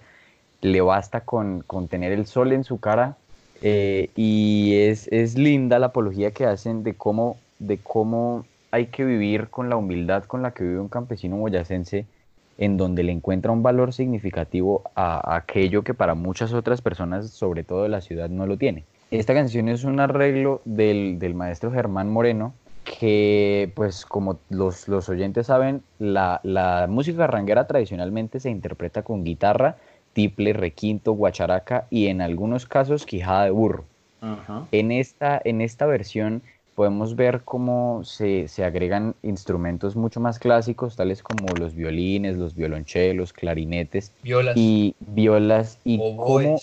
le 0.62 0.82
basta 0.82 1.22
con, 1.22 1.62
con 1.62 1.88
tener 1.88 2.12
el 2.14 2.26
sol 2.26 2.52
en 2.54 2.64
su 2.64 2.80
cara 2.80 3.16
eh, 3.62 4.10
y 4.16 4.78
es, 4.78 5.08
es 5.10 5.38
linda 5.38 5.78
la 5.78 5.88
apología 5.88 6.32
que 6.32 6.48
hacen 6.48 6.84
de 6.84 6.96
cómo, 6.96 7.38
de 7.60 7.78
cómo 7.78 8.44
hay 8.72 8.88
que 8.88 9.06
vivir 9.06 9.50
con 9.50 9.70
la 9.70 9.76
humildad 9.76 10.24
con 10.24 10.42
la 10.42 10.50
que 10.50 10.64
vive 10.64 10.80
un 10.80 10.90
campesino 10.90 11.38
boyacense 11.38 12.08
en 12.58 12.78
donde 12.78 13.04
le 13.04 13.12
encuentra 13.12 13.52
un 13.52 13.64
valor 13.64 13.94
significativo 13.94 14.84
a, 14.96 15.36
aquello 15.36 15.84
que 15.84 15.94
para 15.94 16.16
muchas 16.16 16.54
otras 16.54 16.82
personas, 16.82 17.30
sobre 17.30 17.64
todo 17.64 17.84
de 17.84 17.90
la 17.90 18.02
ciudad, 18.02 18.30
no 18.30 18.46
lo 18.46 18.58
tiene. 18.58 18.86
Esta 19.12 19.34
canción 19.34 19.70
es 19.70 19.84
un 19.84 20.00
arreglo 20.00 20.62
del, 20.66 21.20
del 21.20 21.36
maestro 21.36 21.72
Germán 21.72 22.10
Moreno, 22.10 22.54
que 22.84 23.72
pues 23.76 24.06
como 24.06 24.40
los, 24.50 24.88
los 24.88 25.10
oyentes 25.10 25.48
saben, 25.48 25.82
la, 26.00 26.40
la 26.44 26.88
música 26.90 27.20
carranguera 27.20 27.68
tradicionalmente 27.68 28.40
se 28.40 28.50
interpreta 28.50 29.04
con 29.04 29.24
guitarra, 29.24 29.78
tiple, 30.14 30.54
requinto, 30.54 31.14
guacharaca 31.14 31.88
y 31.90 32.08
en 32.08 32.22
algunos 32.22 32.66
casos 32.66 33.06
quijada 33.06 33.46
de 33.46 33.52
burro. 33.52 33.86
Ajá. 34.22 34.66
En 34.72 34.92
esta, 34.92 35.42
en 35.44 35.62
esta 35.62 35.86
versión 35.86 36.42
podemos 36.76 37.16
ver 37.16 37.42
cómo 37.44 38.04
se, 38.04 38.48
se 38.50 38.64
agregan 38.66 39.16
instrumentos 39.24 39.96
mucho 39.96 40.20
más 40.20 40.38
clásicos, 40.40 40.98
tales 40.98 41.24
como 41.24 41.56
los 41.56 41.74
violines, 41.74 42.36
los 42.36 42.54
violonchelos, 42.54 43.32
clarinetes 43.32 44.12
Violas, 44.22 44.58
y 44.58 44.94
violas, 45.00 45.80
y 45.86 45.98
cómo 45.98 46.58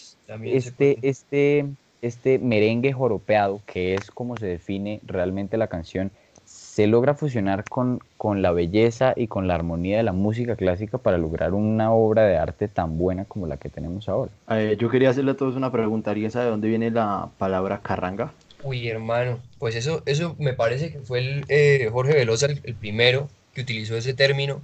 este, 0.44 0.98
este, 1.02 1.66
este 2.02 2.38
merengue 2.38 2.92
joropeado, 2.92 3.62
que 3.66 3.94
es 3.94 4.10
como 4.10 4.36
se 4.36 4.46
define 4.46 5.00
realmente 5.06 5.56
la 5.56 5.68
canción, 5.68 6.10
se 6.44 6.86
logra 6.86 7.14
fusionar 7.14 7.64
con, 7.64 8.00
con 8.18 8.42
la 8.42 8.52
belleza 8.52 9.14
y 9.16 9.26
con 9.28 9.48
la 9.48 9.54
armonía 9.54 9.96
de 9.96 10.02
la 10.02 10.12
música 10.12 10.56
clásica 10.56 10.98
para 10.98 11.16
lograr 11.16 11.54
una 11.54 11.92
obra 11.92 12.24
de 12.24 12.36
arte 12.36 12.68
tan 12.68 12.98
buena 12.98 13.24
como 13.24 13.46
la 13.46 13.56
que 13.56 13.70
tenemos 13.70 14.08
ahora. 14.08 14.30
Eh, 14.50 14.76
yo 14.78 14.90
quería 14.90 15.10
hacerle 15.10 15.30
a 15.30 15.36
todos 15.36 15.56
una 15.56 15.72
pregunta. 15.72 16.10
¿Alguien 16.10 16.30
sabe 16.30 16.46
de 16.46 16.50
dónde 16.50 16.68
viene 16.68 16.90
la 16.90 17.30
palabra 17.38 17.80
carranga? 17.82 18.32
Uy, 18.64 18.88
hermano, 18.88 19.40
pues 19.58 19.74
eso, 19.74 20.02
eso 20.06 20.36
me 20.38 20.52
parece 20.54 20.92
que 20.92 21.00
fue 21.00 21.18
el, 21.18 21.44
eh, 21.48 21.88
Jorge 21.90 22.14
Velosa 22.14 22.46
el, 22.46 22.60
el 22.64 22.74
primero 22.76 23.28
que 23.54 23.62
utilizó 23.62 23.96
ese 23.96 24.14
término. 24.14 24.62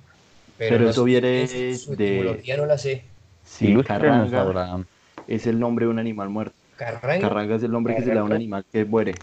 Pero, 0.56 0.76
Pero 0.76 0.84
no 0.84 0.90
eso 0.90 1.04
sé, 1.04 1.04
viene 1.04 1.46
su- 1.48 1.78
su 1.86 1.92
de- 1.94 2.04
etimología 2.04 2.56
no 2.56 2.66
la 2.66 2.78
sé. 2.78 3.02
Sí, 3.42 3.74
carranga 3.84 4.40
Abraham. 4.42 4.84
es 5.26 5.46
el 5.46 5.58
nombre 5.58 5.86
de 5.86 5.90
un 5.90 5.98
animal 5.98 6.28
muerto. 6.28 6.54
Carranga. 6.76 7.28
Carranga 7.28 7.56
es 7.56 7.62
el 7.62 7.72
nombre 7.72 7.94
que 7.94 8.02
se 8.02 8.08
le 8.08 8.14
da 8.14 8.20
a 8.20 8.24
un 8.24 8.32
animal 8.32 8.64
que 8.72 8.84
muere. 8.84 9.16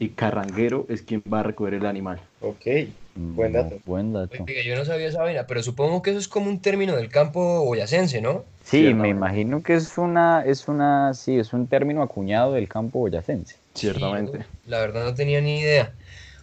Y 0.00 0.08
carranguero 0.08 0.86
es 0.88 1.02
quien 1.02 1.22
va 1.32 1.40
a 1.40 1.42
recoger 1.44 1.74
el 1.74 1.86
animal. 1.86 2.20
Ok, 2.40 2.66
Buen 3.14 3.52
dato. 3.52 3.76
Mm, 3.76 3.78
Buen 3.84 4.12
dato. 4.12 4.44
Oiga, 4.46 4.62
yo 4.62 4.76
no 4.76 4.84
sabía 4.84 5.08
esa 5.08 5.22
vaina, 5.22 5.46
pero 5.46 5.62
supongo 5.62 6.00
que 6.02 6.10
eso 6.10 6.18
es 6.18 6.28
como 6.28 6.48
un 6.48 6.60
término 6.60 6.96
del 6.96 7.08
campo 7.08 7.64
boyacense, 7.64 8.20
¿no? 8.20 8.44
Sí, 8.64 8.94
me 8.94 9.08
imagino 9.08 9.62
que 9.62 9.74
es 9.74 9.98
una, 9.98 10.44
es 10.46 10.68
una, 10.68 11.12
sí, 11.14 11.38
es 11.38 11.52
un 11.52 11.66
término 11.66 12.02
acuñado 12.02 12.52
del 12.52 12.68
campo 12.68 13.00
boyacense. 13.00 13.56
Ciertamente. 13.74 14.38
Sí, 14.38 14.44
la 14.66 14.78
verdad 14.78 15.04
no 15.04 15.14
tenía 15.14 15.40
ni 15.40 15.60
idea. 15.60 15.92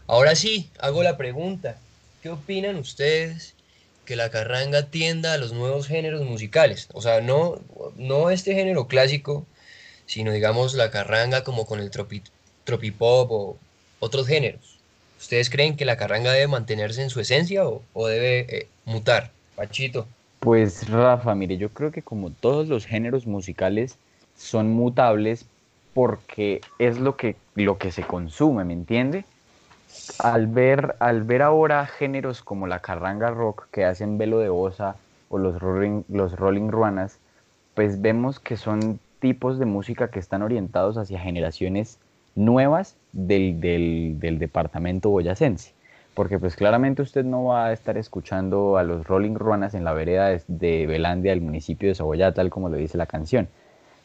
Ahora 0.08 0.36
sí, 0.36 0.70
hago 0.80 1.04
la 1.04 1.18
pregunta. 1.18 1.78
¿Qué 2.22 2.30
opinan 2.30 2.76
ustedes 2.76 3.56
que 4.06 4.16
la 4.16 4.30
carranga 4.30 4.84
tienda 4.90 5.34
a 5.34 5.38
los 5.38 5.54
nuevos 5.54 5.88
géneros 5.88 6.24
musicales? 6.26 6.90
O 6.94 7.02
sea, 7.02 7.22
no, 7.22 7.60
no 7.96 8.30
este 8.30 8.54
género 8.54 8.88
clásico, 8.88 9.46
sino 10.06 10.32
digamos 10.32 10.74
la 10.74 10.92
carranga 10.92 11.44
como 11.44 11.66
con 11.66 11.80
el 11.80 11.92
tropi, 11.92 12.22
tropipop 12.68 13.32
o 13.32 13.58
otros 14.00 14.28
géneros. 14.28 14.78
¿Ustedes 15.18 15.50
creen 15.50 15.76
que 15.76 15.86
la 15.86 15.98
carranga 15.98 16.32
debe 16.32 16.48
mantenerse 16.48 17.02
en 17.02 17.10
su 17.10 17.20
esencia 17.20 17.66
o, 17.66 18.08
debe 18.08 18.40
eh, 18.56 18.68
mutar? 18.86 19.32
Pachito. 19.56 20.06
Pues 20.40 20.88
Rafa, 20.88 21.34
mire, 21.34 21.58
yo 21.58 21.70
creo 21.70 21.92
que 21.92 22.04
como 22.04 22.30
todos 22.30 22.68
los 22.68 22.86
géneros 22.86 23.26
musicales 23.26 23.98
son 24.38 24.70
mutables 24.70 25.48
porque 25.96 26.62
es 26.78 27.00
lo 27.00 27.18
que, 27.18 27.36
lo 27.56 27.80
que 27.80 27.92
se 27.92 28.04
consume, 28.04 28.64
¿me 28.64 28.74
entiende? 28.74 29.26
Al 30.20 30.46
ver, 30.46 30.96
al 31.00 31.24
ver 31.24 31.42
ahora 31.42 31.88
géneros 31.88 32.44
como 32.44 32.68
la 32.68 32.82
carranga 32.82 33.32
rock 33.32 33.68
que 33.72 33.86
hacen 33.86 34.20
Velo 34.20 34.38
de 34.38 34.50
Osa 34.50 34.98
o 35.30 35.40
los 35.40 35.60
Rolling, 35.60 36.04
los 36.10 36.36
rolling 36.36 36.70
Ruanas, 36.70 37.18
pues 37.74 38.02
vemos 38.02 38.40
que 38.40 38.58
son 38.58 39.00
tipos 39.20 39.58
de 39.58 39.66
música 39.66 40.12
que 40.12 40.20
están 40.20 40.44
orientados 40.44 40.98
hacia 40.98 41.20
generaciones 41.20 41.98
nuevas 42.38 42.96
del, 43.12 43.60
del, 43.60 44.40
departamento 44.40 45.10
boyacense. 45.10 45.74
Porque 46.14 46.40
pues 46.40 46.56
claramente 46.56 47.02
usted 47.02 47.26
no 47.26 47.46
va 47.46 47.68
a 47.68 47.74
estar 47.74 47.98
escuchando 47.98 48.78
a 48.78 48.84
los 48.84 49.06
Rolling 49.06 49.36
Ruanas 49.36 49.74
en 49.74 49.84
la 49.84 49.94
vereda 49.94 50.30
de, 50.30 50.42
de 50.48 50.88
Belandia 50.88 51.32
del 51.32 51.42
municipio 51.42 51.90
de 51.90 51.96
Saboyá, 51.96 52.34
tal 52.34 52.50
como 52.50 52.70
lo 52.70 52.78
dice 52.78 52.98
la 52.98 53.06
canción. 53.06 53.50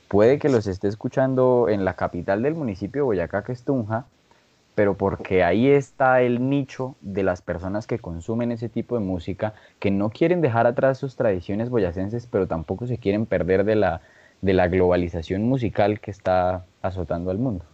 Puede 0.08 0.38
que 0.38 0.50
los 0.50 0.66
esté 0.66 0.88
escuchando 0.88 1.68
en 1.70 1.84
la 1.84 1.94
capital 1.94 2.42
del 2.42 2.54
municipio 2.54 3.00
de 3.00 3.04
Boyacá, 3.04 3.44
que 3.44 3.52
es 3.52 3.64
Tunja, 3.64 4.06
pero 4.74 4.94
porque 4.94 5.44
ahí 5.44 5.68
está 5.68 6.20
el 6.22 6.48
nicho 6.48 6.96
de 7.00 7.22
las 7.22 7.42
personas 7.42 7.86
que 7.86 7.98
consumen 7.98 8.52
ese 8.52 8.68
tipo 8.68 8.98
de 8.98 9.04
música, 9.04 9.54
que 9.78 9.90
no 9.90 10.10
quieren 10.10 10.40
dejar 10.40 10.66
atrás 10.66 10.98
sus 10.98 11.16
tradiciones 11.16 11.70
boyacenses, 11.70 12.26
pero 12.26 12.46
tampoco 12.46 12.86
se 12.86 12.98
quieren 12.98 13.26
perder 13.26 13.64
de 13.64 13.76
la, 13.76 14.00
de 14.40 14.54
la 14.54 14.68
globalización 14.68 15.42
musical 15.44 16.00
que 16.00 16.10
está 16.10 16.64
azotando 16.80 17.30
al 17.30 17.38
mundo. 17.38 17.64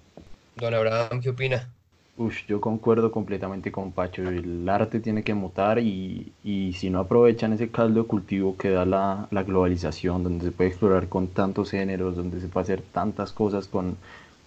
Don 0.60 0.74
Abraham, 0.74 1.20
¿qué 1.22 1.30
opina? 1.30 1.74
Uf, 2.16 2.44
yo 2.48 2.60
concuerdo 2.60 3.12
completamente 3.12 3.70
con 3.70 3.92
Pacho. 3.92 4.28
El 4.28 4.68
arte 4.68 4.98
tiene 5.00 5.22
que 5.22 5.34
mutar 5.34 5.78
y, 5.78 6.34
y 6.42 6.72
si 6.74 6.90
no 6.90 6.98
aprovechan 6.98 7.52
ese 7.52 7.70
caldo 7.70 8.02
de 8.02 8.08
cultivo 8.08 8.56
que 8.56 8.70
da 8.70 8.84
la, 8.84 9.28
la 9.30 9.44
globalización, 9.44 10.24
donde 10.24 10.44
se 10.46 10.50
puede 10.52 10.70
explorar 10.70 11.08
con 11.08 11.28
tantos 11.28 11.70
géneros, 11.70 12.16
donde 12.16 12.40
se 12.40 12.48
puede 12.48 12.64
hacer 12.64 12.82
tantas 12.82 13.32
cosas 13.32 13.68
con, 13.68 13.96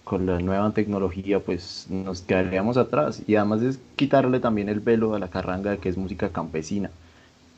con 0.04 0.26
la 0.26 0.38
nueva 0.40 0.72
tecnología, 0.74 1.40
pues 1.40 1.86
nos 1.88 2.20
quedaríamos 2.22 2.76
atrás. 2.76 3.22
Y 3.26 3.36
además 3.36 3.62
es 3.62 3.80
quitarle 3.96 4.38
también 4.40 4.68
el 4.68 4.80
velo 4.80 5.14
a 5.14 5.18
la 5.18 5.30
carranga 5.30 5.70
de 5.70 5.78
que 5.78 5.88
es 5.88 5.96
música 5.96 6.30
campesina. 6.30 6.90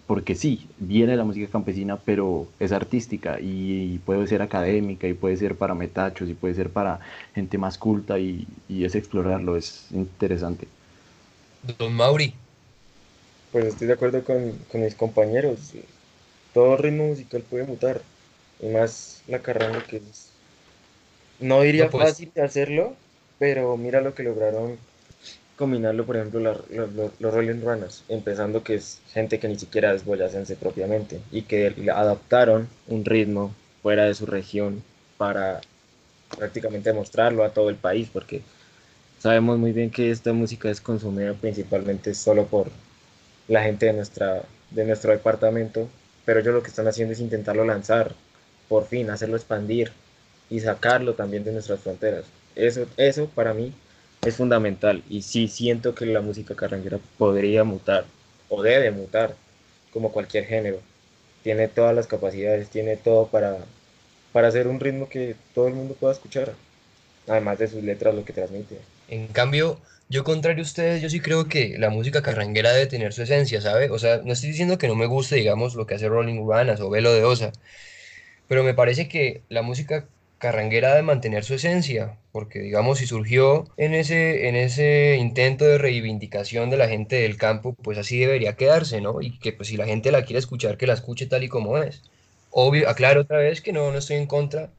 Porque 0.07 0.35
sí, 0.35 0.69
viene 0.79 1.17
la 1.17 1.25
música 1.25 1.51
campesina, 1.51 1.99
pero 2.05 2.53
es 2.59 2.73
artística 2.73 3.39
y, 3.41 3.99
puede 4.01 4.27
ser 4.27 4.43
académica 4.43 5.07
y 5.09 5.15
puede 5.15 5.37
ser 5.37 5.57
para 5.57 5.75
metachos 5.75 6.29
y 6.29 6.35
puede 6.35 6.55
ser 6.55 6.71
para 6.71 7.01
gente 7.35 7.57
más 7.59 7.79
culta 7.79 8.19
y, 8.19 8.47
y 8.69 8.85
es 8.85 8.95
explorarlo, 8.95 9.57
es 9.57 9.91
interesante. 9.93 10.69
Don 11.79 11.93
Mauri. 11.95 12.33
Pues 13.53 13.65
estoy 13.67 13.87
de 13.87 13.95
acuerdo 13.95 14.23
con, 14.25 14.53
con 14.71 14.83
mis 14.83 14.95
compañeros. 14.95 15.73
Todo 16.53 16.77
ritmo 16.77 17.09
musical 17.09 17.43
puede 17.43 17.65
mutar. 17.65 18.03
Y 18.61 18.69
más 18.69 19.23
la 19.27 19.43
carranga 19.43 19.87
que 19.87 19.97
es. 19.99 20.41
No 21.39 21.63
diría 21.63 21.85
No, 21.85 21.91
pues. 21.91 22.05
fácil 22.11 22.33
de 22.35 22.43
hacerlo, 22.43 22.97
pero 23.39 23.77
mira 23.77 24.01
lo 24.01 24.15
que 24.15 24.23
lograron 24.25 24.79
combinarlo, 25.57 26.05
por 26.07 26.17
ejemplo, 26.17 26.41
la- 26.41 26.61
lo- 26.71 26.87
lo- 26.89 27.13
los 27.19 27.35
Rolling 27.35 27.61
Runners, 27.63 28.05
empezando 28.09 28.63
que 28.65 28.75
es 28.75 29.01
gente 29.13 29.39
que 29.39 29.49
ni 29.49 29.59
siquiera 29.59 29.93
es 29.95 30.05
boyacense 30.05 30.57
propiamente 30.57 31.21
y 31.33 31.43
que 31.43 31.75
adaptaron 31.93 32.69
un 32.89 33.05
ritmo 33.05 33.55
fuera 33.83 34.05
de 34.05 34.15
su 34.15 34.27
región 34.27 34.83
para 35.19 35.61
prácticamente 36.37 36.93
mostrarlo 36.93 37.45
a 37.45 37.51
todo 37.55 37.71
el 37.71 37.77
país, 37.77 38.09
porque 38.13 38.43
sabemos 39.19 39.59
muy 39.59 39.73
bien 39.73 39.91
que 39.91 40.11
esta 40.11 40.33
música 40.33 40.71
es 40.71 40.81
consumida 40.81 41.35
principalmente 41.35 42.15
solo 42.15 42.47
por 42.47 42.71
la 43.49 43.63
gente 43.63 43.87
de, 43.87 43.93
nuestra, 43.93 44.43
de 44.71 44.85
nuestro 44.85 45.13
departamento, 45.13 45.89
pero 46.25 46.41
ellos 46.41 46.55
lo 46.55 46.63
que 46.63 46.69
están 46.69 46.89
haciendo 46.89 47.13
es 47.13 47.21
intentarlo 47.21 47.65
lanzar, 47.65 48.15
por 48.69 48.87
fin, 48.87 49.11
hacerlo 49.11 49.37
expandir 49.37 49.93
y 50.51 50.61
sacarlo 50.61 51.15
también 51.15 51.45
de 51.45 51.53
nuestras 51.53 51.81
fronteras. 51.81 52.25
Eso, 52.55 52.87
eso 52.97 53.29
para 53.35 53.55
mí 53.55 53.73
es 54.27 54.37
fundamental 54.37 55.03
y 55.09 55.23
sí 55.23 55.49
siento 55.49 55.95
que 55.95 56.07
la 56.07 56.21
música 56.21 56.55
carranguera 56.55 56.99
podría 57.19 57.65
mutar 57.65 58.05
o 58.49 58.63
debe 58.63 58.91
mutar 58.91 59.35
como 59.93 60.13
cualquier 60.13 60.47
género. 60.47 60.81
Tiene 61.43 61.69
todas 61.69 61.95
las 61.95 62.07
capacidades, 62.07 62.69
tiene 62.71 62.97
todo 62.97 63.27
para, 63.29 63.59
para 64.33 64.49
hacer 64.49 64.67
un 64.67 64.81
ritmo 64.81 65.09
que 65.09 65.37
todo 65.55 65.69
el 65.69 65.75
mundo 65.75 65.95
pueda 65.95 66.15
escuchar, 66.15 66.55
además 67.29 67.59
de 67.59 67.69
sus 67.69 67.83
letras, 67.83 68.15
lo 68.15 68.25
que 68.25 68.33
transmite. 68.33 68.79
En 69.09 69.29
cambio, 69.29 69.79
yo 70.09 70.25
contrario 70.25 70.63
a 70.63 70.67
ustedes, 70.67 71.03
yo 71.03 71.11
sí 71.11 71.21
creo 71.21 71.47
que 71.47 71.77
la 71.79 71.91
música 71.91 72.23
carranguera 72.23 72.73
debe 72.73 72.87
tener 72.87 73.13
su 73.13 73.23
esencia, 73.23 73.61
¿sabe? 73.61 73.91
O 73.91 73.99
sea, 73.99 74.23
no 74.25 74.33
estoy 74.33 74.51
diciendo 74.51 74.79
que 74.79 74.89
no 74.89 74.95
me 74.95 75.07
guste, 75.07 75.37
digamos, 75.37 75.75
lo 75.75 75.87
que 75.87 75.95
hace 75.95 76.09
Rolling 76.09 76.39
Ruanas 76.39 76.81
o 76.81 76.91
Velo 76.91 77.13
de 77.13 77.25
Osa, 77.25 77.53
pero 78.49 78.65
me 78.65 78.75
parece 78.75 79.09
que 79.09 79.43
la 79.49 79.63
música 79.63 80.07
carranguera 80.45 80.91
debe 80.91 81.03
mantener 81.03 81.45
su 81.45 81.55
esencia, 81.55 82.21
porque, 82.33 82.59
digamos, 82.61 82.99
si 82.99 83.07
surgió 83.07 83.65
en 83.77 83.95
ese, 83.95 84.49
en 84.49 84.57
ese 84.57 85.17
intento 85.19 85.65
de 85.65 85.79
reivindicación 85.79 86.71
de 86.71 86.77
la 86.79 86.89
gente 86.89 87.17
del 87.17 87.37
campo, 87.39 87.75
pues 87.83 87.99
así 87.99 88.19
debería 88.19 88.57
quedarse, 88.57 89.01
¿no? 89.01 89.21
Y 89.23 89.39
que 89.41 89.53
pues 89.53 89.69
si 89.69 89.77
la 89.77 89.87
gente 89.87 90.13
la 90.13 90.25
quiere 90.25 90.39
escuchar, 90.41 90.77
que 90.79 90.87
la 90.87 90.95
escuche 90.95 91.27
tal 91.27 91.45
y 91.45 91.49
como 91.49 91.79
es. 91.79 92.05
Obvio, 92.51 92.89
aclaro 92.89 93.23
otra 93.23 93.39
vez 93.39 93.61
que 93.63 93.73
no, 93.73 93.91
no 93.93 93.99
estoy 93.99 94.17
en 94.17 94.27
contra 94.27 94.75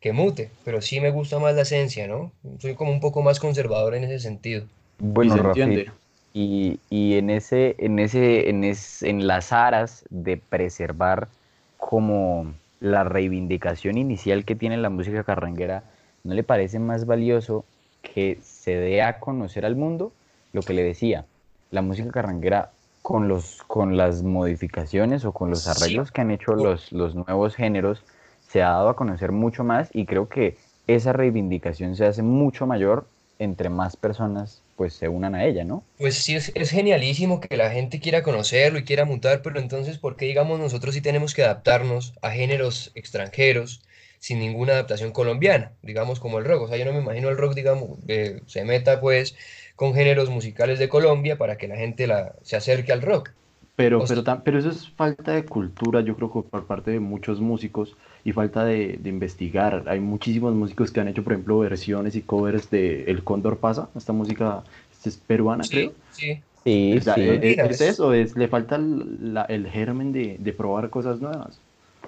que 0.00 0.12
mute, 0.12 0.58
pero 0.64 0.80
sí 0.82 1.00
me 1.00 1.10
gusta 1.10 1.38
más 1.38 1.54
la 1.54 1.62
esencia, 1.62 2.06
¿no? 2.08 2.32
Soy 2.60 2.74
como 2.74 2.90
un 2.92 3.00
poco 3.00 3.22
más 3.22 3.38
conservador 3.40 3.94
en 3.94 4.04
ese 4.04 4.18
sentido. 4.20 4.68
Bueno, 4.98 5.30
y 5.30 5.36
se 5.36 5.38
Rafi, 5.38 5.40
entiende. 5.40 5.92
y, 6.32 6.80
y 6.90 7.14
en 7.16 7.30
ese, 7.30 7.74
en 7.78 7.98
ese, 7.98 8.50
en 8.50 8.64
es- 8.64 9.02
en 9.02 9.26
las 9.26 9.52
aras 9.52 10.04
de 10.10 10.36
preservar 10.36 11.30
como 11.76 12.59
la 12.80 13.04
reivindicación 13.04 13.98
inicial 13.98 14.44
que 14.44 14.56
tiene 14.56 14.76
la 14.78 14.90
música 14.90 15.24
carranguera, 15.24 15.84
¿no 16.24 16.34
le 16.34 16.42
parece 16.44 16.78
más 16.78 17.06
valioso 17.06 17.64
que 18.02 18.38
se 18.42 18.72
dé 18.76 19.02
a 19.02 19.20
conocer 19.20 19.64
al 19.66 19.76
mundo 19.76 20.12
lo 20.52 20.64
que 20.64 20.74
le 20.74 20.82
decía? 20.82 21.26
La 21.70 21.82
música 21.82 22.10
carranguera 22.10 22.72
con 23.02 23.28
los, 23.28 23.62
con 23.64 23.96
las 23.96 24.22
modificaciones 24.22 25.24
o 25.24 25.32
con 25.32 25.50
los 25.50 25.66
Sí. 25.66 25.70
arreglos 25.70 26.12
que 26.12 26.20
han 26.22 26.30
hecho 26.30 26.54
los, 26.54 26.92
los 26.92 27.14
nuevos 27.14 27.54
géneros, 27.56 28.04
se 28.46 28.62
ha 28.62 28.70
dado 28.70 28.88
a 28.88 28.96
conocer 28.96 29.32
mucho 29.32 29.64
más 29.64 29.90
y 29.92 30.06
creo 30.06 30.28
que 30.28 30.58
esa 30.86 31.12
reivindicación 31.12 31.94
se 31.96 32.06
hace 32.06 32.22
mucho 32.22 32.66
mayor 32.66 33.10
entre 33.40 33.68
más 33.70 33.96
personas 33.96 34.62
pues 34.76 34.94
se 34.94 35.08
unan 35.08 35.34
a 35.34 35.44
ella, 35.44 35.64
¿no? 35.64 35.84
Pues 35.96 36.14
sí, 36.16 36.34
es, 36.34 36.50
es 36.54 36.70
genialísimo 36.70 37.40
que 37.40 37.56
la 37.56 37.70
gente 37.70 38.00
quiera 38.00 38.22
conocerlo 38.22 38.78
y 38.78 38.84
quiera 38.84 39.04
mutar, 39.04 39.42
pero 39.42 39.60
entonces, 39.60 39.98
¿por 39.98 40.16
qué, 40.16 40.24
digamos, 40.26 40.58
nosotros 40.58 40.94
sí 40.94 41.02
tenemos 41.02 41.34
que 41.34 41.44
adaptarnos 41.44 42.14
a 42.22 42.30
géneros 42.30 42.90
extranjeros 42.94 43.82
sin 44.18 44.38
ninguna 44.38 44.72
adaptación 44.74 45.12
colombiana? 45.12 45.76
Digamos, 45.82 46.18
como 46.18 46.38
el 46.38 46.46
rock. 46.46 46.62
O 46.62 46.68
sea, 46.68 46.78
yo 46.78 46.86
no 46.86 46.92
me 46.94 47.00
imagino 47.00 47.28
el 47.28 47.36
rock, 47.36 47.54
digamos, 47.54 47.98
eh, 48.08 48.40
se 48.46 48.64
meta 48.64 49.00
pues 49.00 49.36
con 49.76 49.94
géneros 49.94 50.30
musicales 50.30 50.78
de 50.78 50.88
Colombia 50.88 51.36
para 51.38 51.58
que 51.58 51.68
la 51.68 51.76
gente 51.76 52.06
la, 52.06 52.34
se 52.42 52.56
acerque 52.56 52.92
al 52.92 53.02
rock. 53.02 53.30
Pero, 53.76 54.02
O 54.02 54.06
pero, 54.06 54.22
sea- 54.22 54.42
pero 54.44 54.58
eso 54.58 54.70
es 54.70 54.90
falta 54.90 55.32
de 55.32 55.46
cultura, 55.46 56.00
yo 56.02 56.14
creo 56.16 56.30
que 56.32 56.42
por 56.42 56.66
parte 56.66 56.90
de 56.90 57.00
muchos 57.00 57.40
músicos 57.40 57.96
y 58.24 58.32
falta 58.32 58.64
de, 58.64 58.98
de 59.00 59.08
investigar. 59.10 59.84
Hay 59.88 60.00
muchísimos 60.00 60.54
músicos 60.54 60.90
que 60.92 61.00
han 61.00 61.08
hecho, 61.08 61.24
por 61.24 61.32
ejemplo, 61.34 61.58
versiones 61.58 62.16
y 62.16 62.22
covers 62.22 62.70
de 62.70 63.04
El 63.04 63.24
Cóndor 63.24 63.58
Pasa, 63.60 63.90
esta 63.96 64.12
música 64.12 64.64
es 65.04 65.16
peruana, 65.18 65.68
creo. 65.68 65.94
Sí, 65.94 66.00
sí. 66.10 66.44
Sí, 66.64 67.00
O 67.00 67.02
sea, 67.02 67.16
sí. 67.16 67.38
¿es, 67.42 67.58
es 67.62 67.80
es- 67.80 67.80
eso? 67.80 68.14
¿Es, 68.14 68.36
¿Le 68.36 68.48
falta 68.48 68.76
el, 68.76 69.34
la- 69.34 69.44
el 69.44 69.68
germen 69.68 70.12
de, 70.12 70.36
de 70.40 70.52
probar 70.52 70.90
cosas 70.90 71.20
nuevas? 71.20 71.62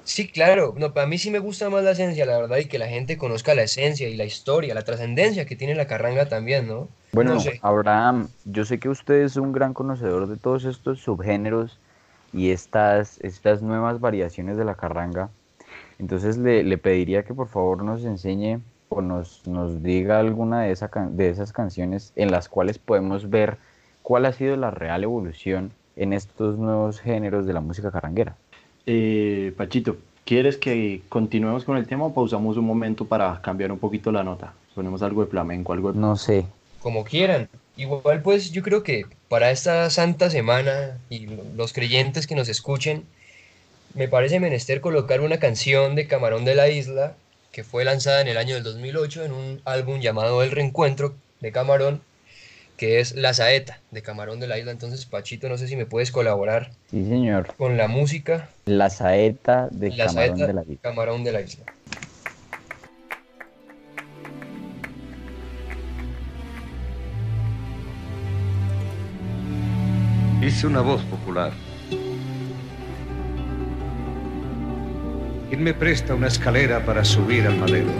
Sí, 0.05 0.31
claro. 0.31 0.75
No, 0.79 0.93
para 0.95 1.07
mí 1.07 1.19
sí 1.19 1.31
me 1.31 1.39
gusta 1.39 1.71
más 1.71 1.85
la 1.85 1.93
esencia, 1.93 2.27
la 2.27 2.39
verdad, 2.39 2.59
y 2.59 2.69
que 2.69 2.79
la 2.79 2.89
gente 2.89 3.17
conozca 3.19 3.55
la 3.55 3.63
esencia 3.63 4.09
y 4.09 4.17
la 4.17 4.25
historia, 4.25 4.75
la 4.75 4.83
trascendencia 4.85 5.47
que 5.47 5.57
tiene 5.57 5.75
la 5.75 5.87
carranga 5.87 6.29
también, 6.29 6.67
¿no? 6.67 6.89
Bueno, 7.13 7.35
No 7.35 7.39
sé. 7.41 7.61
Abraham, 7.61 8.35
yo 8.45 8.65
sé 8.65 8.79
que 8.81 8.89
usted 8.89 9.23
es 9.23 9.37
un 9.37 9.53
gran 9.53 9.75
conocedor 9.75 10.27
de 10.29 10.37
todos 10.39 10.65
estos 10.65 11.01
subgéneros 11.01 11.81
y 12.33 12.51
estas, 12.51 13.19
estas 13.21 13.63
nuevas 13.63 14.01
variaciones 14.01 14.57
de 14.57 14.65
la 14.65 14.77
carranga. 14.77 15.31
Entonces 16.03 16.37
le, 16.37 16.65
le 16.65 16.77
pediría 16.79 17.23
que 17.23 17.33
por 17.33 17.49
favor 17.49 17.83
nos 17.85 18.05
enseñe 18.05 18.59
o 18.89 19.01
nos, 19.01 19.47
nos 19.47 19.83
diga 19.83 20.19
alguna 20.19 20.63
de, 20.63 20.73
esa 20.73 20.91
de 21.11 21.31
esas 21.31 21.53
canciones 21.53 22.13
en 22.17 22.31
las 22.33 22.49
cuales 22.49 22.77
podemos 22.79 23.31
ver 23.31 23.57
cuál 24.03 24.27
ha 24.27 24.33
sido 24.33 24.57
la 24.57 24.71
real 24.73 25.05
evolución 25.05 25.71
en 25.97 26.13
estos 26.13 26.59
nuevos 26.59 27.01
géneros 27.01 27.47
de 27.47 27.53
la 27.53 27.61
música 27.61 27.91
carranguera. 27.93 28.35
Eh, 28.87 29.55
Pachito, 29.57 29.97
¿quieres 30.25 30.57
que 30.57 31.03
continuemos 31.09 31.65
con 31.65 31.77
el 31.77 31.87
tema 31.87 32.05
o 32.07 32.13
pausamos 32.13 32.57
un 32.57 32.65
momento 32.67 33.05
para 33.05 33.41
cambiar 33.41 33.71
un 33.71 33.79
poquito 33.79 34.11
la 34.11 34.25
nota? 34.25 34.53
Ponemos 34.75 35.03
algo 35.03 35.23
de 35.25 35.31
flamenco, 35.31 35.73
algo 35.73 35.93
de... 35.93 35.99
No 36.01 36.17
sé. 36.17 36.45
como 36.81 37.05
quieran. 37.05 37.49
Igual 37.77 38.21
pues 38.23 38.51
yo 38.51 38.63
creo 38.63 38.83
que 38.83 39.07
para 39.29 39.51
esta 39.53 39.89
santa 39.89 40.29
semana 40.31 40.99
y 41.09 41.27
lo- 41.29 41.45
los 41.57 41.73
creyentes 41.73 42.27
que 42.27 42.35
nos 42.35 42.49
escuchen, 42.49 43.05
me 43.95 44.09
parece 44.09 44.41
menester 44.41 44.81
colocar 44.81 45.21
una 45.21 45.39
canción 45.39 45.95
de 45.95 46.07
Camarón 46.07 46.45
de 46.45 46.55
la 46.55 46.69
Isla 46.69 47.15
que 47.53 47.65
fue 47.65 47.85
lanzada 47.85 48.21
en 48.23 48.29
el 48.29 48.39
año 48.39 48.55
del 48.55 48.65
2008 48.65 49.25
en 49.25 49.33
un 49.33 49.61
álbum 49.67 50.01
llamado 50.01 50.43
El 50.43 50.51
Reencuentro 50.51 51.15
de 51.41 51.53
Camarón, 51.53 52.01
que 52.79 52.99
es 53.01 53.15
La 53.15 53.35
Saeta 53.35 53.81
de 53.91 54.01
Camarón 54.03 54.41
de 54.41 54.47
la 54.47 54.59
Isla. 54.59 54.71
Entonces, 54.73 55.05
Pachito, 55.05 55.49
no 55.51 55.59
sé 55.59 55.69
si 55.69 55.77
me 55.77 55.85
puedes 55.85 56.11
colaborar 56.11 56.71
Sí, 56.91 57.05
señor. 57.05 57.55
con 57.59 57.77
la 57.77 57.89
música 57.89 58.49
La 58.65 58.89
saeta 58.89 59.69
de 59.71 59.91
La 59.91 60.07
Camarón 60.07 60.15
Saeta 60.39 60.47
de 60.47 60.53
la 60.55 60.63
Isla. 60.63 60.77
Camarón 60.81 61.25
de 61.25 61.33
la 61.33 61.41
Isla. 61.43 61.65
Hice 70.41 70.67
una 70.67 70.81
voz 70.81 71.03
popular. 71.05 71.53
¿Quién 75.53 75.65
me 75.65 75.75
presta 75.75 76.15
una 76.15 76.29
escalera 76.29 76.83
para 76.83 77.05
subir 77.05 77.47
al 77.47 77.59
madero? 77.59 77.91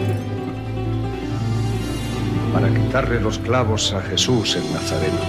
Para 2.51 2.67
quitarle 2.67 3.21
los 3.21 3.37
clavos 3.37 3.93
a 3.93 4.01
Jesús 4.01 4.55
el 4.55 4.73
Nazareno. 4.73 5.19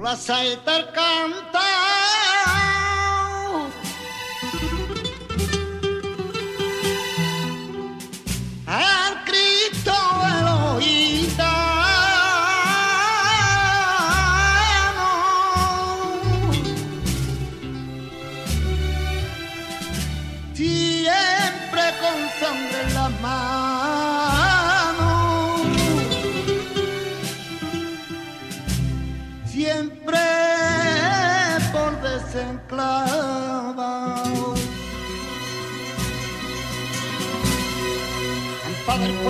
La 0.00 0.14
saeta 0.14 0.92
canta. 0.92 1.71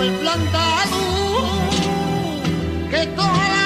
Pueblo 0.03 0.31
andaluz, 0.31 1.79
que 2.91 3.05
toda 3.15 3.47
la 3.55 3.62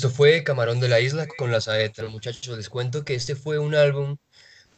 Esto 0.00 0.08
fue 0.08 0.44
Camarón 0.44 0.80
de 0.80 0.88
la 0.88 0.98
Isla 0.98 1.26
con 1.26 1.52
la 1.52 1.60
saeta. 1.60 2.02
Muchachos, 2.08 2.56
les 2.56 2.70
cuento 2.70 3.04
que 3.04 3.14
este 3.14 3.36
fue 3.36 3.58
un 3.58 3.74
álbum 3.74 4.16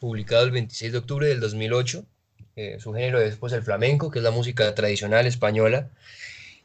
publicado 0.01 0.43
el 0.43 0.51
26 0.51 0.91
de 0.91 0.99
octubre 0.99 1.29
del 1.29 1.39
2008. 1.39 2.05
Eh, 2.57 2.79
su 2.81 2.93
género 2.93 3.21
es 3.21 3.37
pues 3.37 3.53
el 3.53 3.63
flamenco, 3.63 4.11
que 4.11 4.19
es 4.19 4.25
la 4.25 4.33
música 4.33 4.75
tradicional 4.75 5.29
española. 5.29 5.89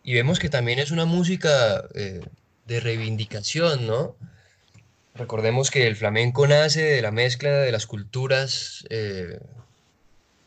Y 0.01 0.15
vemos 0.15 0.39
que 0.39 0.49
también 0.49 0.79
es 0.79 0.89
una 0.89 1.05
música 1.05 1.87
eh, 1.93 2.21
de 2.65 2.79
reivindicación, 2.79 3.85
¿no? 3.85 4.15
Recordemos 5.13 5.69
que 5.69 5.85
el 5.85 5.95
flamenco 5.95 6.47
nace 6.47 6.81
de 6.81 7.03
la 7.03 7.11
mezcla 7.11 7.51
de 7.51 7.71
las 7.71 7.85
culturas 7.85 8.85
eh, 8.89 9.39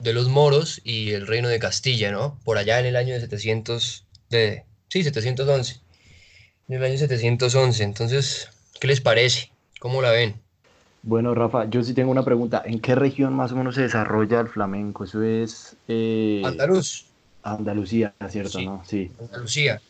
de 0.01 0.13
los 0.13 0.29
moros 0.29 0.81
y 0.83 1.13
el 1.13 1.29
reino 1.29 1.49
de 1.49 1.61
Castilla, 1.61 2.11
¿no? 2.11 2.41
Por 2.43 2.59
allá 2.59 2.81
en 2.81 2.87
el 2.87 2.97
año 2.97 3.15
de 3.15 3.21
700, 3.21 4.05
de, 4.31 4.65
sí, 4.89 5.05
711 5.05 5.81
en 6.71 6.77
el 6.77 6.85
año 6.85 6.97
711. 6.99 7.83
Entonces, 7.83 8.49
¿qué 8.81 8.87
les 8.87 9.01
parece? 9.01 9.51
¿Cómo 9.81 10.01
la 10.03 10.11
ven? 10.13 10.37
Bueno, 11.03 11.35
Rafa, 11.35 11.69
yo 11.69 11.83
sí 11.83 11.95
tengo 11.95 12.11
una 12.13 12.25
pregunta. 12.25 12.63
¿En 12.65 12.79
qué 12.81 12.95
región 12.95 13.33
más 13.35 13.53
o 13.53 13.57
menos 13.57 13.75
se 13.75 13.83
desarrolla 13.83 14.39
el 14.41 14.49
flamenco? 14.49 15.05
Eso 15.05 15.23
es 15.23 15.75
eh, 15.89 16.43
Andaluz, 16.45 17.07
Andalucía, 17.43 18.15
¿cierto? 18.29 18.59
Sí. 18.59 18.65
¿no? 18.67 18.83
Sí. 18.87 19.11
Andalucía. 19.19 19.81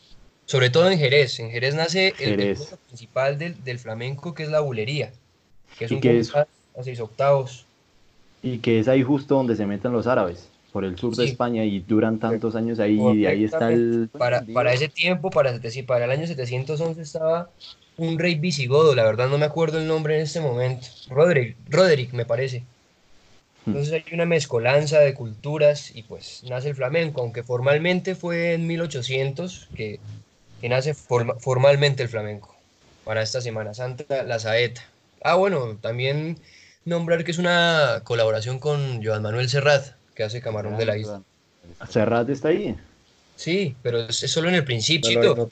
Sobre 0.47 0.71
todo 0.71 0.91
en 0.91 0.99
Jerez. 0.99 1.39
En 1.41 1.51
Jerez 1.51 1.75
nace 1.75 2.09
el 2.09 2.15
Jerez. 2.15 2.59
género 2.61 2.77
principal 2.89 3.39
del, 3.39 3.63
del 3.63 3.79
flamenco, 3.79 4.35
que 4.35 4.45
es 4.45 4.49
la 4.49 4.61
bulería, 4.61 5.13
que 5.79 5.85
es 5.85 5.91
¿Y 5.91 5.95
un 5.97 6.07
es? 6.07 6.35
a 6.35 6.47
seis 6.83 7.01
octavos. 7.01 7.67
Y 8.43 8.59
que 8.59 8.79
es 8.79 8.89
ahí 8.89 9.03
justo 9.03 9.35
donde 9.35 9.55
se 9.55 9.67
meten 9.67 9.93
los 9.93 10.07
árabes, 10.07 10.49
por 10.73 10.85
el 10.85 10.97
sur 10.99 11.15
de. 11.17 11.25
España, 11.25 11.65
y 11.65 11.81
duran 11.81 12.19
tantos 12.19 12.55
años 12.55 12.79
ahí, 12.79 12.99
y 13.15 13.27
ahí 13.27 13.45
está 13.45 13.73
el... 13.73 14.09
Para, 14.17 14.45
para 14.53 14.73
ese 14.73 14.89
tiempo, 14.89 15.31
para 15.31 15.51
el 15.51 16.11
año 16.11 16.27
711, 16.27 17.01
estaba 17.03 17.51
un 17.97 18.19
rey 18.19 18.37
visigodo, 18.37 18.95
la 18.95 19.05
verdad 19.05 19.29
no 19.29 19.37
me 19.37 19.45
acuerdo 19.47 19.79
el 19.79 19.87
nombre 19.87 20.17
en 20.17 20.23
este 20.23 20.41
momento. 20.41 20.87
Roderick, 21.09 21.57
Roderick 21.69 22.13
me 22.13 22.25
parece. 22.25 22.61
Hmm. 23.67 23.71
Entonces 23.71 23.93
hay 23.93 24.15
una 24.15 24.25
mezcolanza 24.25 25.01
de 25.01 25.13
culturas 25.13 25.95
y 25.95 26.03
pues 26.05 26.43
nace 26.49 26.71
el 26.71 26.75
flamenco, 26.75 27.21
aunque 27.21 27.43
formalmente 27.43 28.15
fue 28.15 28.55
en 28.55 28.67
1800 28.67 29.69
que, 29.75 30.01
que 30.61 30.69
nace 30.69 30.95
forma- 30.95 31.35
formalmente 31.39 32.03
el 32.03 32.09
flamenco. 32.09 32.57
Para 33.05 33.23
esta 33.23 33.41
Semana 33.41 33.75
Santa, 33.75 34.23
la 34.23 34.39
saeta. 34.39 34.83
Ah, 35.23 35.35
bueno, 35.35 35.77
también 35.81 36.39
nombrar 36.85 37.25
que 37.25 37.33
es 37.33 37.39
una 37.39 38.01
colaboración 38.05 38.59
con 38.59 39.05
Joan 39.05 39.23
Manuel 39.23 39.49
Serrat, 39.51 39.95
que 40.21 40.25
hace 40.25 40.43
Camarón 40.43 40.77
de 40.77 40.85
la 40.85 40.99
Isla. 40.99 41.23
Serrat 41.89 42.29
está 42.29 42.49
ahí. 42.49 42.77
Sí, 43.37 43.75
pero 43.83 44.01
es, 44.01 44.23
es 44.23 44.31
solo 44.31 44.51
en 44.51 44.57
el 44.57 44.65
principio. 44.65 45.49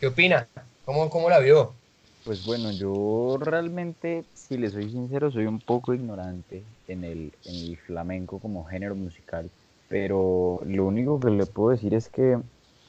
¿Qué 0.00 0.08
opina? 0.08 0.48
¿Cómo, 0.84 1.08
cómo 1.08 1.30
la 1.30 1.38
vio? 1.38 1.72
Pues 2.24 2.44
bueno, 2.44 2.72
yo 2.72 3.38
realmente, 3.40 4.24
si 4.34 4.58
le 4.58 4.68
soy 4.70 4.90
sincero, 4.90 5.30
soy 5.30 5.46
un 5.46 5.60
poco 5.60 5.94
ignorante 5.94 6.64
en 6.88 7.04
el, 7.04 7.32
en 7.44 7.54
el 7.54 7.76
flamenco 7.76 8.40
como 8.40 8.64
género 8.64 8.96
musical, 8.96 9.48
pero 9.88 10.60
lo 10.66 10.86
único 10.86 11.20
que 11.20 11.30
le 11.30 11.46
puedo 11.46 11.70
decir 11.70 11.94
es 11.94 12.08
que 12.08 12.38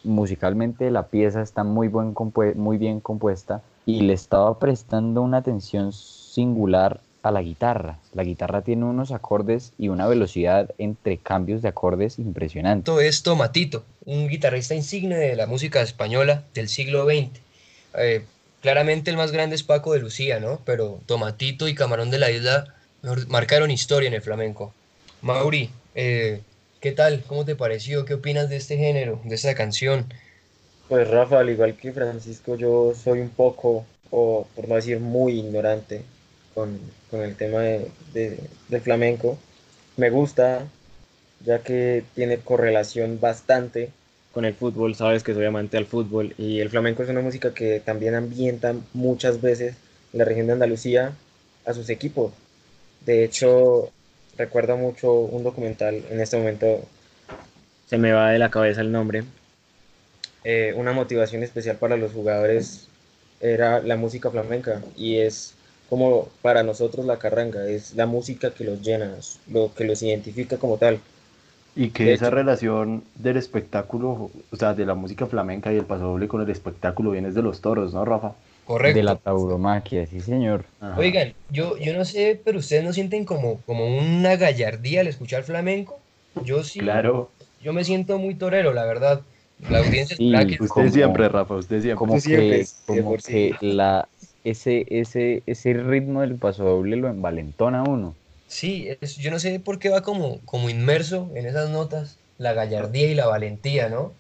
musicalmente 0.04 0.90
la 0.90 1.10
pieza 1.10 1.44
está 1.44 1.64
muy, 1.64 1.90
buen 1.90 2.16
muy 2.56 2.80
bien 2.80 3.02
compuesta 3.02 3.62
y 3.86 4.02
le 4.02 4.14
estaba 4.14 4.58
prestando 4.58 5.22
una 5.22 5.38
atención 5.38 5.94
singular 5.94 7.02
a 7.22 7.32
la 7.32 7.42
guitarra. 7.42 8.00
La 8.14 8.24
guitarra 8.24 8.62
tiene 8.62 8.86
unos 8.86 9.12
acordes 9.12 9.74
y 9.78 9.90
una 9.90 10.08
velocidad 10.08 10.70
entre 10.78 11.18
cambios 11.18 11.62
de 11.62 11.70
acordes 11.70 12.20
impresionante. 12.20 12.92
Esto 12.92 13.02
es 13.02 13.24
Tomatito, 13.24 13.84
un 14.06 14.28
guitarrista 14.28 14.76
insigne 14.76 15.16
de 15.16 15.36
la 15.36 15.46
música 15.46 15.82
española 15.82 16.44
del 16.54 16.70
siglo 16.70 17.06
XX. 17.06 17.40
Eh, 17.98 18.24
claramente 18.62 19.12
el 19.12 19.18
más 19.18 19.32
grande 19.32 19.56
es 19.56 19.64
Paco 19.64 19.94
de 19.94 20.00
Lucía, 20.00 20.40
¿no? 20.40 20.60
Pero 20.66 21.00
Tomatito 21.06 21.68
y 21.68 21.76
Camarón 21.76 22.12
de 22.12 22.20
la 22.20 22.32
Isla 22.32 22.74
mejor, 23.02 23.28
marcaron 23.28 23.72
historia 23.72 24.08
en 24.08 24.14
el 24.14 24.22
flamenco. 24.22 24.74
Mauri, 25.22 25.70
eh, 25.96 26.42
¿qué 26.80 26.92
tal? 26.92 27.24
¿Cómo 27.28 27.46
te 27.46 27.56
pareció? 27.56 28.06
¿Qué 28.06 28.14
opinas 28.14 28.50
de 28.50 28.58
este 28.58 28.78
género, 28.78 29.20
de 29.26 29.36
esta 29.36 29.56
canción? 29.56 30.06
Pues 30.88 31.08
Rafa, 31.08 31.40
al 31.40 31.50
igual 31.50 31.76
que 31.76 31.92
Francisco, 31.92 32.56
yo 32.56 32.94
soy 32.96 33.20
un 33.20 33.30
poco, 33.30 33.86
o 34.10 34.48
por 34.56 34.68
no 34.68 34.76
decir 34.76 35.00
muy 35.00 35.34
ignorante 35.34 36.04
con, 36.60 36.78
con 37.10 37.22
el 37.22 37.36
tema 37.38 37.60
de, 37.62 37.90
de- 38.14 38.82
flamenco. 38.82 39.38
Me 39.96 40.10
gusta, 40.10 40.66
ya 41.46 41.60
que 41.60 42.04
tiene 42.16 42.38
correlación 42.38 43.20
bastante 43.22 43.92
con 44.34 44.44
el 44.44 44.54
fútbol. 44.54 44.94
Sabes 44.94 45.24
que 45.24 45.34
soy 45.34 45.46
amante 45.46 45.78
al 45.78 45.86
fútbol 45.86 46.36
y 46.38 46.60
el 46.60 46.70
flamenco 46.70 47.02
es 47.02 47.10
una 47.10 47.22
música 47.22 47.54
que 47.54 47.80
también 47.80 48.14
ambienta 48.16 48.76
muchas 48.94 49.42
veces 49.42 49.76
la 50.12 50.26
región 50.26 50.48
de 50.48 50.54
Andalucía 50.54 51.14
a 51.66 51.74
sus 51.74 51.90
equipos. 51.90 52.34
De 53.06 53.24
hecho, 53.24 53.90
recuerdo 54.38 54.76
mucho 54.76 55.14
un 55.14 55.44
documental, 55.44 56.04
en 56.10 56.20
este 56.20 56.38
momento 56.38 56.82
se 57.88 57.98
me 57.98 58.12
va 58.12 58.30
de 58.32 58.38
la 58.38 58.52
cabeza 58.52 58.82
el 58.82 58.92
nombre, 58.92 59.24
eh, 60.44 60.74
una 60.76 60.92
motivación 60.92 61.42
especial 61.44 61.78
para 61.78 61.98
los 61.98 62.12
jugadores 62.12 62.88
era 63.40 63.80
la 63.82 63.96
música 63.96 64.30
flamenca 64.30 64.82
y 64.98 65.18
es 65.18 65.54
como 65.90 66.28
para 66.42 66.64
nosotros 66.64 67.06
la 67.06 67.18
carranga, 67.18 67.68
es 67.68 67.96
la 67.96 68.06
música 68.06 68.52
que 68.52 68.64
los 68.64 68.82
llena, 68.82 69.16
es 69.18 69.40
lo 69.52 69.74
que 69.74 69.84
los 69.86 70.02
identifica 70.04 70.58
como 70.58 70.78
tal. 70.78 71.00
Y 71.76 71.90
que 71.92 72.04
De 72.06 72.14
esa 72.14 72.28
hecho- 72.28 72.36
relación 72.36 73.04
del 73.16 73.38
espectáculo, 73.38 74.30
o 74.52 74.56
sea, 74.56 74.74
de 74.74 74.86
la 74.86 74.96
música 74.96 75.26
flamenca 75.28 75.72
y 75.74 75.78
el 75.78 75.86
pasodoble 75.86 76.28
con 76.28 76.42
el 76.42 76.50
espectáculo 76.50 77.12
viene 77.12 77.32
de 77.32 77.42
los 77.42 77.62
toros, 77.62 77.94
¿no, 77.94 78.04
Rafa? 78.06 78.34
Correcto. 78.66 78.98
De 78.98 79.04
la 79.04 79.16
tauromaquia, 79.16 80.06
sí 80.06 80.20
señor. 80.20 80.64
Ajá. 80.80 81.00
Oigan, 81.00 81.34
yo, 81.50 81.78
yo 81.78 81.94
no 81.98 82.06
sé, 82.06 82.40
pero 82.44 82.60
ustedes 82.60 82.84
no 82.84 82.94
sienten 82.94 83.26
como, 83.26 83.62
como 83.66 83.86
una 83.98 84.36
gallardía 84.36 85.02
al 85.02 85.08
escuchar 85.08 85.44
flamenco. 85.44 86.00
Yo 86.44 86.64
sí, 86.64 86.80
Claro. 86.80 87.30
yo 87.64 87.74
me 87.74 87.84
siento 87.84 88.18
muy 88.20 88.36
torero, 88.36 88.74
la 88.74 88.86
verdad. 88.86 89.22
La 89.70 89.80
audiencia 89.80 90.16
Sí, 90.16 90.32
que- 90.32 90.54
Usted 90.54 90.68
como- 90.68 90.90
siempre, 90.90 91.28
Rafa, 91.30 91.56
usted 91.56 91.82
siempre. 91.82 91.96
como 91.98 92.20
siempre, 92.20 92.60
que, 92.60 93.02
como 93.02 93.18
que 93.18 93.56
la, 93.62 94.08
ese, 94.44 94.86
ese, 94.90 95.44
ese 95.48 95.74
ritmo 95.74 96.22
del 96.22 96.38
pasodoble 96.38 96.96
lo 96.98 97.08
envalentona 97.10 97.82
a 97.82 97.84
uno. 97.84 98.16
Sí, 98.48 98.88
es- 99.02 99.16
yo 99.18 99.32
no 99.32 99.40
sé 99.40 99.60
por 99.62 99.80
qué 99.80 99.90
va 99.90 100.02
como, 100.02 100.44
como 100.46 100.70
inmerso 100.70 101.32
en 101.36 101.46
esas 101.46 101.70
notas, 101.70 102.22
la 102.38 102.54
gallardía 102.54 103.08
y 103.12 103.16
la 103.16 103.28
valentía, 103.28 103.88
¿no? 103.90 104.20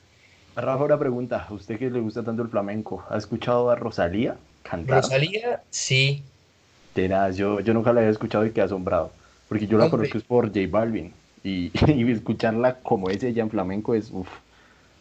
Rafa, 0.55 0.83
una 0.83 0.99
pregunta. 0.99 1.45
¿A 1.49 1.53
usted 1.53 1.79
que 1.79 1.89
le 1.89 1.99
gusta 2.01 2.23
tanto 2.23 2.43
el 2.43 2.49
flamenco, 2.49 3.03
¿ha 3.09 3.17
escuchado 3.17 3.71
a 3.71 3.75
Rosalía 3.75 4.37
cantar? 4.61 5.09
Rosalía, 5.09 5.63
sí. 5.69 6.33
Tenaz, 6.93 7.37
yo, 7.37 7.59
yo 7.61 7.73
nunca 7.73 7.93
la 7.93 7.99
había 8.01 8.11
escuchado 8.11 8.45
y 8.45 8.51
quedé 8.51 8.65
asombrado. 8.65 9.15
Porque 9.47 9.67
yo 9.67 9.77
la 9.77 9.87
Hombre. 9.87 9.89
conozco 9.89 10.17
es 10.17 10.23
por 10.23 10.47
J 10.47 10.59
Balvin. 10.69 11.13
Y, 11.43 11.71
y 11.91 12.11
escucharla 12.11 12.81
como 12.81 13.09
es 13.09 13.23
ella 13.23 13.43
en 13.43 13.49
flamenco 13.49 13.93
es 13.95 14.11
uff. 14.11 14.29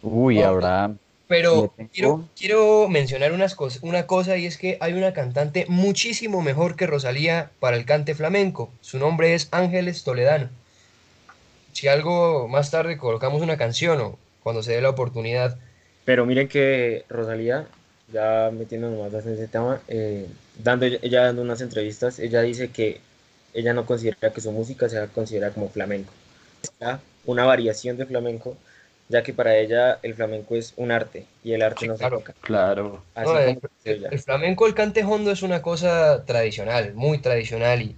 Uy, 0.02 0.42
Oh, 0.42 0.42
ahora 0.42 0.96
Pero 1.28 1.74
quiero, 1.92 2.24
quiero 2.36 2.88
mencionar 2.88 3.32
unas 3.32 3.56
cos- 3.56 3.78
una 3.82 4.06
cosa 4.06 4.36
y 4.38 4.46
es 4.46 4.56
que 4.56 4.78
hay 4.80 4.94
una 4.94 5.12
cantante 5.12 5.66
muchísimo 5.68 6.42
mejor 6.42 6.74
que 6.76 6.86
Rosalía 6.86 7.50
para 7.60 7.76
el 7.76 7.84
cante 7.84 8.14
flamenco. 8.14 8.70
Su 8.80 8.98
nombre 8.98 9.34
es 9.34 9.48
Ángeles 9.52 10.04
Toledano. 10.04 10.48
Si 11.72 11.88
algo 11.88 12.48
más 12.48 12.70
tarde 12.70 12.98
colocamos 12.98 13.42
una 13.42 13.56
canción 13.56 14.00
o 14.00 14.18
cuando 14.42 14.62
se 14.62 14.72
dé 14.72 14.80
la 14.80 14.90
oportunidad. 14.90 15.58
Pero 16.04 16.26
miren 16.26 16.48
que 16.48 17.04
Rosalía, 17.08 17.66
ya 18.12 18.50
metiéndonos 18.52 19.12
más 19.12 19.26
en 19.26 19.34
ese 19.34 19.48
tema, 19.48 19.80
eh, 19.88 20.26
dando, 20.62 20.86
ella 20.86 21.24
dando 21.24 21.42
unas 21.42 21.60
entrevistas, 21.60 22.18
ella 22.18 22.42
dice 22.42 22.70
que 22.70 23.00
ella 23.54 23.74
no 23.74 23.86
considera 23.86 24.32
que 24.32 24.40
su 24.40 24.52
música 24.52 24.88
sea 24.88 25.06
considerada 25.08 25.52
como 25.54 25.68
flamenco. 25.68 26.12
Una 27.24 27.44
variación 27.44 27.96
de 27.96 28.06
flamenco, 28.06 28.56
ya 29.08 29.22
que 29.22 29.32
para 29.34 29.56
ella 29.56 29.98
el 30.02 30.14
flamenco 30.14 30.56
es 30.56 30.74
un 30.76 30.90
arte 30.90 31.26
y 31.42 31.52
el 31.52 31.62
arte 31.62 31.86
Sí, 31.86 31.88
no 31.88 31.96
claro. 31.96 32.18
se 32.18 32.24
toca. 32.24 32.34
Claro. 32.40 33.02
Así 33.14 33.32
No, 33.32 33.38
el, 33.38 33.58
ella. 33.84 34.08
el 34.10 34.18
flamenco, 34.20 34.66
el 34.66 34.74
cante 34.74 35.04
hondo 35.04 35.30
es 35.30 35.42
una 35.42 35.62
cosa 35.62 36.24
tradicional, 36.24 36.94
muy 36.94 37.18
tradicional 37.18 37.82
y 37.82 37.96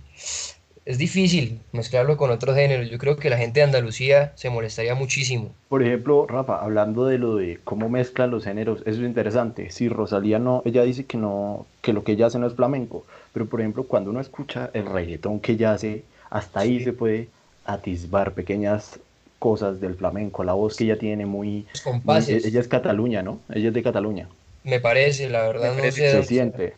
es 0.84 0.98
difícil 0.98 1.60
mezclarlo 1.72 2.16
con 2.16 2.30
otros 2.30 2.56
géneros. 2.56 2.90
Yo 2.90 2.98
creo 2.98 3.16
que 3.16 3.30
la 3.30 3.36
gente 3.38 3.60
de 3.60 3.64
Andalucía 3.64 4.32
se 4.36 4.50
molestaría 4.50 4.94
muchísimo. 4.94 5.54
Por 5.68 5.82
ejemplo, 5.82 6.26
Rafa, 6.26 6.56
hablando 6.62 7.06
de 7.06 7.18
lo 7.18 7.36
de 7.36 7.60
cómo 7.64 7.88
mezclan 7.88 8.30
los 8.30 8.44
géneros, 8.44 8.80
eso 8.86 9.00
es 9.00 9.06
interesante. 9.06 9.70
Si 9.70 9.88
Rosalía 9.88 10.38
no, 10.38 10.62
ella 10.64 10.82
dice 10.82 11.06
que 11.06 11.16
no, 11.16 11.66
que 11.82 11.92
lo 11.92 12.02
que 12.02 12.12
ella 12.12 12.26
hace 12.26 12.38
no 12.38 12.46
es 12.46 12.54
flamenco, 12.54 13.06
pero 13.32 13.46
por 13.46 13.60
ejemplo, 13.60 13.84
cuando 13.84 14.10
uno 14.10 14.20
escucha 14.20 14.70
el 14.74 14.86
reggaetón 14.86 15.40
que 15.40 15.52
ella 15.52 15.72
hace, 15.72 16.04
hasta 16.30 16.60
ahí 16.60 16.78
Sí. 16.78 16.84
se 16.84 16.92
puede 16.92 17.28
atisbar 17.64 18.32
pequeñas 18.34 18.98
cosas 19.40 19.80
del 19.80 19.96
flamenco, 19.96 20.44
la 20.44 20.52
voz 20.52 20.76
que 20.76 20.84
ella 20.84 20.98
tiene 20.98 21.26
muy, 21.26 21.66
Los 21.72 21.84
muy- 21.86 21.92
compases, 21.94 22.44
ella 22.44 22.60
es 22.60 22.68
Cataluña, 22.68 23.22
¿no? 23.22 23.40
Ella 23.52 23.68
es 23.68 23.74
de 23.74 23.82
Cataluña. 23.82 24.28
me 24.62 24.78
parece, 24.78 25.28
la 25.28 25.40
verdad, 25.48 25.74
Me 25.74 25.86
no 25.86 25.90
sé. 25.90 26.10
Se 26.12 26.22
siente. 26.22 26.74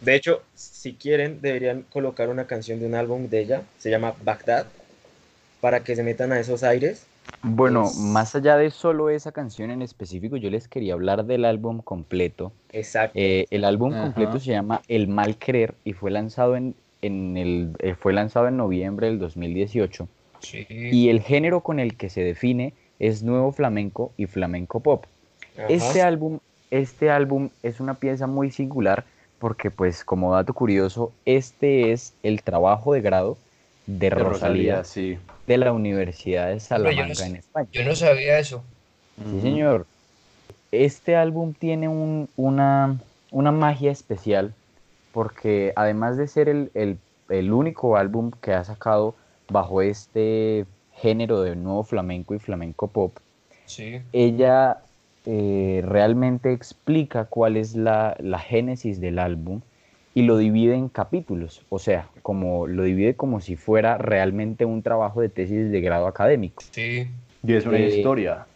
De 0.00 0.14
hecho, 0.14 0.40
si 0.54 0.94
quieren, 0.94 1.40
deberían 1.42 1.82
colocar 1.82 2.30
una 2.30 2.46
canción 2.46 2.78
de 2.80 2.86
un 2.86 2.94
álbum 2.94 3.28
de 3.28 3.40
ella, 3.40 3.62
se 3.78 3.90
llama 3.90 4.14
Bagdad, 4.24 4.66
para 5.60 5.80
que 5.80 5.96
se 5.96 6.02
metan 6.02 6.32
a 6.32 6.38
esos 6.40 6.62
aires. 6.62 7.04
Bueno, 7.42 7.84
Es- 7.84 7.96
más 7.96 8.34
allá 8.34 8.56
de 8.56 8.70
solo 8.70 9.10
esa 9.10 9.32
canción 9.32 9.70
en 9.70 9.82
específico, 9.82 10.36
yo 10.36 10.48
les 10.50 10.68
quería 10.68 10.94
hablar 10.94 11.24
del 11.24 11.44
álbum 11.44 11.80
completo. 11.82 12.52
Exacto. 12.72 13.18
Eh, 13.18 13.46
el 13.50 13.64
álbum 13.64 13.92
Ajá. 13.92 14.02
completo 14.04 14.38
se 14.38 14.52
llama 14.52 14.80
El 14.88 15.08
Mal 15.08 15.36
Querer 15.36 15.74
y 15.84 15.92
fue 15.94 16.10
lanzado 16.10 16.54
en, 16.56 16.74
en 17.02 17.36
el, 17.36 17.70
eh, 17.80 17.94
fue 17.94 18.12
lanzado 18.12 18.46
en 18.48 18.56
noviembre 18.56 19.08
del 19.08 19.18
2018. 19.18 20.06
Sí. 20.44 20.66
Y 20.68 21.08
el 21.08 21.20
género 21.20 21.60
con 21.60 21.80
el 21.80 21.96
que 21.96 22.08
se 22.10 22.22
define 22.22 22.72
es 22.98 23.22
nuevo 23.22 23.50
flamenco 23.52 24.12
y 24.16 24.26
flamenco 24.26 24.80
pop. 24.80 25.04
Ajá. 25.56 25.66
Este 25.68 26.02
álbum, 26.02 26.38
este 26.70 27.10
álbum 27.10 27.50
es 27.62 27.80
una 27.80 27.94
pieza 27.94 28.26
muy 28.26 28.50
singular 28.50 29.04
porque, 29.38 29.70
pues, 29.70 30.04
como 30.04 30.32
dato 30.32 30.54
curioso, 30.54 31.12
este 31.26 31.92
es 31.92 32.14
el 32.22 32.42
trabajo 32.42 32.92
de 32.94 33.00
grado 33.00 33.36
de 33.86 33.98
De 34.08 34.10
Rosalía, 34.10 34.76
Rosalía, 34.78 34.84
sí. 34.84 35.18
de 35.46 35.58
la 35.58 35.72
Universidad 35.72 36.48
de 36.48 36.60
Salamanca 36.60 37.14
no 37.20 37.24
en 37.26 37.36
España. 37.36 37.68
Yo 37.72 37.84
no 37.84 37.94
sabía 37.94 38.38
eso. 38.38 38.62
Sí, 39.22 39.40
señor. 39.42 39.86
Este 40.72 41.14
álbum 41.16 41.52
tiene 41.52 41.88
un- 41.88 42.28
una, 42.36 42.96
una 43.30 43.52
magia 43.52 43.92
especial 43.92 44.54
porque 45.12 45.72
además 45.76 46.16
de 46.16 46.26
ser 46.26 46.48
el, 46.48 46.70
el- 46.74 46.98
el 47.28 47.52
único 47.52 47.96
álbum 47.96 48.30
que 48.42 48.52
ha 48.54 48.64
sacado 48.64 49.14
bajo 49.48 49.82
este 49.82 50.66
género 50.94 51.42
de 51.42 51.56
nuevo 51.56 51.82
flamenco 51.84 52.34
y 52.34 52.38
flamenco 52.38 52.88
pop, 52.88 53.16
Sí. 53.66 54.00
ella 54.12 54.78
eh, 55.26 55.82
realmente 55.86 56.52
explica 56.52 57.24
cuál 57.24 57.56
es 57.56 57.74
la, 57.74 58.14
la 58.20 58.38
génesis 58.38 59.00
del 59.00 59.18
álbum 59.18 59.60
y 60.14 60.22
lo 60.22 60.36
divide 60.36 60.74
en 60.74 60.88
capítulos, 60.88 61.62
o 61.70 61.78
sea, 61.78 62.08
como 62.22 62.66
lo 62.66 62.82
divide 62.84 63.14
como 63.14 63.40
si 63.40 63.56
fuera 63.56 63.96
realmente 63.98 64.64
un 64.64 64.82
trabajo 64.82 65.20
de 65.22 65.28
tesis 65.30 65.70
de 65.72 65.80
grado 65.80 66.06
académico. 66.06 66.62
Sí. 66.70 67.08
Y 67.42 67.52
es 67.54 67.66
una 67.66 67.78
Eh, 67.78 67.96
historia. 67.96 68.46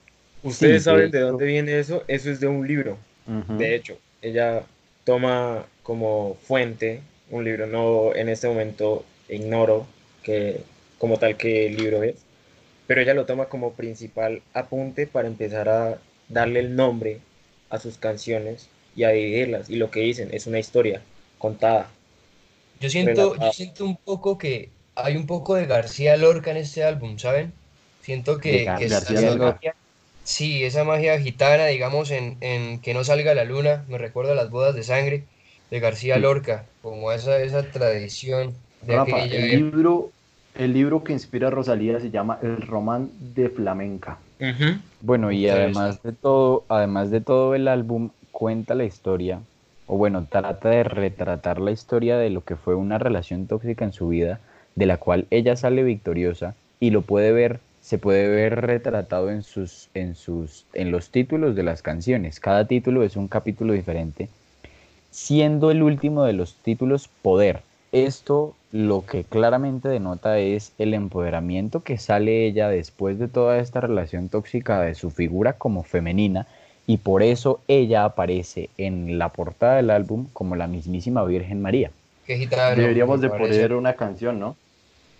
Ustedes 0.42 0.83
sí, 0.83 0.85
saben 0.85 1.11
de 1.11 1.20
dónde 1.20 1.46
viene 1.46 1.79
eso. 1.79 2.05
Eso 2.07 2.31
es 2.31 2.38
de 2.38 2.46
un 2.46 2.66
libro. 2.68 2.96
De 3.27 3.74
hecho, 3.74 3.96
ella 4.22 4.62
toma 5.05 5.64
como 5.83 6.37
fuente 6.42 7.01
un 7.31 7.44
libro. 7.44 7.66
No 7.66 8.14
en 8.14 8.29
este 8.29 8.46
momento 8.46 9.05
ignoro 9.29 9.87
que 10.22 10.62
como 10.98 11.18
tal 11.18 11.37
que 11.37 11.66
el 11.66 11.76
libro 11.76 12.02
es, 12.02 12.26
pero 12.87 13.00
ella 13.00 13.14
lo 13.14 13.26
toma 13.26 13.48
como 13.48 13.74
principal 13.74 14.42
apunte 14.54 15.06
para 15.06 15.28
empezar 15.28 15.68
a 15.68 16.02
darle 16.28 16.61
el 16.61 16.76
nombre 16.76 17.20
a 17.70 17.78
sus 17.78 17.98
canciones 17.98 18.70
y 18.94 19.04
a 19.04 19.11
dividirlas. 19.11 19.70
Y 19.70 19.76
lo 19.76 19.90
que 19.90 20.00
dicen 20.00 20.30
es 20.32 20.46
una 20.46 20.58
historia 20.58 21.02
contada. 21.38 21.90
Yo 22.74 22.90
siento, 22.90 23.37
yo 23.37 23.50
siento 23.50 23.84
un 23.84 23.96
poco 23.96 24.38
que 24.38 24.76
hay 24.94 25.16
un 25.16 25.26
poco 25.26 25.54
de 25.54 25.66
García 25.66 26.16
Lorca 26.16 26.50
en 26.50 26.58
este 26.58 26.84
álbum, 26.84 27.18
¿saben? 27.18 27.61
Siento 27.98 28.38
que, 28.38 28.61
Gar- 28.64 28.76
que 28.76 28.84
es- 28.87 28.90
García 28.90 29.20
esa 29.20 29.34
Lorca. 29.37 29.61
magia- 29.61 29.74
sí, 30.22 30.64
esa 30.64 30.84
magia 30.84 31.20
gitana, 31.20 31.66
digamos, 31.66 32.11
en, 32.11 32.38
en 32.42 32.80
Que 32.80 32.94
no 32.94 33.04
salga 33.04 33.34
la 33.34 33.44
luna, 33.44 33.84
me 33.88 33.98
recuerda 33.98 34.32
a 34.32 34.34
las 34.37 34.50
bodas 34.50 34.74
de 34.74 34.84
sangre 34.84 35.30
de 35.70 35.80
García 35.80 36.14
Sí. 36.14 36.20
Lorca, 36.20 36.72
como 36.80 37.12
esa, 37.12 37.40
esa 37.42 37.70
tradición 37.70 38.64
de 38.80 38.94
Rafa, 38.94 38.96
aquella 38.96 39.24
el 39.24 39.48
libro, 39.50 40.11
el 40.54 40.72
libro 40.72 41.04
que 41.04 41.12
inspira 41.12 41.48
a 41.48 41.50
Rosalía 41.50 42.00
se 42.00 42.11
llama 42.11 42.38
El 42.42 42.61
Román 42.62 43.11
de 43.34 43.48
Flamenca. 43.48 44.18
Bueno, 45.00 45.32
y 45.32 45.48
además 45.48 46.02
de 46.02 46.12
todo, 46.12 46.64
además 46.68 47.11
de 47.11 47.20
todo 47.20 47.54
el 47.54 47.68
álbum 47.68 48.11
cuenta 48.30 48.74
la 48.74 48.84
historia, 48.84 49.40
o 49.87 49.96
bueno, 49.96 50.26
trata 50.30 50.68
de 50.68 50.84
retratar 50.84 51.61
la 51.61 51.70
historia 51.70 52.18
de 52.18 52.30
lo 52.30 52.44
que 52.44 52.56
fue 52.56 52.74
una 52.74 52.98
relación 52.98 53.46
tóxica 53.46 53.84
en 53.84 53.92
su 53.92 54.08
vida, 54.08 54.40
de 54.74 54.87
la 54.87 54.98
cual 54.98 55.26
ella 55.30 55.56
sale 55.56 55.82
victoriosa 55.82 56.54
y 56.78 56.90
lo 56.90 57.02
puede 57.02 57.32
ver, 57.32 57.61
se 57.80 57.98
puede 57.98 58.28
ver 58.28 58.61
retratado 58.61 59.30
en 59.30 59.42
sus, 59.42 59.88
en 59.94 60.14
sus, 60.14 60.66
en 60.74 60.92
los 60.92 61.11
títulos 61.11 61.56
de 61.56 61.62
las 61.62 61.82
canciones. 61.82 62.38
Cada 62.38 62.66
título 62.66 63.02
es 63.02 63.16
un 63.16 63.28
capítulo 63.28 63.72
diferente, 63.72 64.28
siendo 65.11 65.70
el 65.70 65.82
último 65.82 66.22
de 66.24 66.32
los 66.32 66.54
títulos 66.56 67.08
Poder. 67.22 67.62
Esto 67.90 68.54
lo 68.70 69.07
que 69.07 69.24
claramente 69.24 69.88
denota 69.88 70.38
es 70.38 70.72
el 70.78 70.94
empoderamiento 70.94 71.83
que 71.83 71.96
sale 71.98 72.46
ella 72.46 72.68
después 72.68 73.18
de 73.18 73.28
toda 73.28 73.59
esta 73.59 73.81
relación 73.81 74.28
tóxica 74.28 74.81
de 74.83 74.94
su 74.94 75.11
figura 75.11 75.54
como 75.54 75.83
femenina 75.83 76.46
y 76.87 76.98
por 76.98 77.22
eso 77.22 77.61
ella 77.68 78.04
aparece 78.04 78.70
en 78.78 79.18
la 79.18 79.31
portada 79.31 79.76
del 79.76 79.90
álbum 79.90 80.26
como 80.33 80.57
la 80.57 80.66
mismísima 80.66 81.24
Virgen 81.24 81.62
María. 81.62 81.90
Qué 82.26 82.37
gitano, 82.37 82.81
Deberíamos 82.81 83.20
de 83.20 83.31
poner 83.31 83.72
una 83.74 83.94
canción, 83.94 84.38
¿no? 84.38 84.57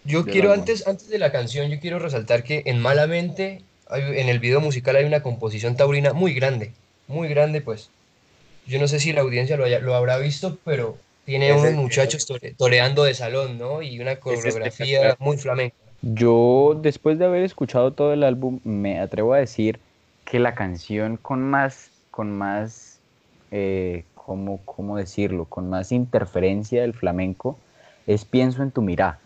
Yo 0.05 0.25
quiero 0.25 0.53
antes, 0.53 0.87
antes 0.87 1.09
de 1.09 1.19
la 1.19 1.33
canción, 1.33 1.71
yo 1.71 1.81
quiero 1.81 1.99
resaltar 1.99 2.43
que 2.43 2.63
en 2.67 2.81
Malamente, 2.81 3.63
hay- 3.89 4.19
en 4.21 4.29
el 4.29 4.39
video 4.39 4.61
musical 4.61 4.97
hay 4.97 5.05
una 5.05 5.23
composición 5.23 5.77
taurina 5.77 6.13
muy 6.13 6.33
grande, 6.35 6.73
muy 7.07 7.29
grande 7.29 7.61
pues. 7.61 7.91
Yo 8.67 8.79
no 8.79 8.89
sé 8.89 9.01
si 9.01 9.13
la 9.13 9.23
audiencia 9.23 9.57
lo, 9.57 9.65
haya- 9.65 9.81
lo 9.81 9.95
habrá 9.95 10.19
visto, 10.19 10.59
pero 10.65 10.97
tiene 11.29 11.53
Ese- 11.53 11.69
unos 11.69 11.83
muchachos 11.85 12.27
tore- 12.27 12.57
toreando 12.57 13.05
de 13.05 13.15
salón, 13.15 13.59
¿no? 13.59 13.83
Y 13.83 14.01
una 14.01 14.19
coreografía 14.19 15.01
espectacular. 15.01 15.17
muy 15.21 15.37
flamenca. 15.37 15.77
Yo, 16.01 16.79
después 16.83 17.19
de 17.19 17.27
haber 17.27 17.43
escuchado 17.43 17.93
todo 17.95 18.13
el 18.13 18.23
álbum, 18.23 18.61
me 18.65 19.01
atrevo 19.01 19.35
a 19.35 19.39
decir 19.39 19.81
que 20.25 20.39
la 20.39 20.55
canción 20.55 21.17
con 21.17 21.43
más, 21.43 21.93
con 22.11 22.31
más, 22.33 23.03
eh, 23.51 24.05
¿cómo, 24.15 24.65
cómo 24.65 24.97
decirlo? 24.97 25.47
Con 25.47 25.69
más 25.69 25.93
interferencia 25.93 26.83
del 26.83 26.95
flamenco 26.95 27.59
es 28.07 28.25
Pienso 28.25 28.63
en 28.63 28.71
tu 28.73 28.83
mirá. 28.83 29.21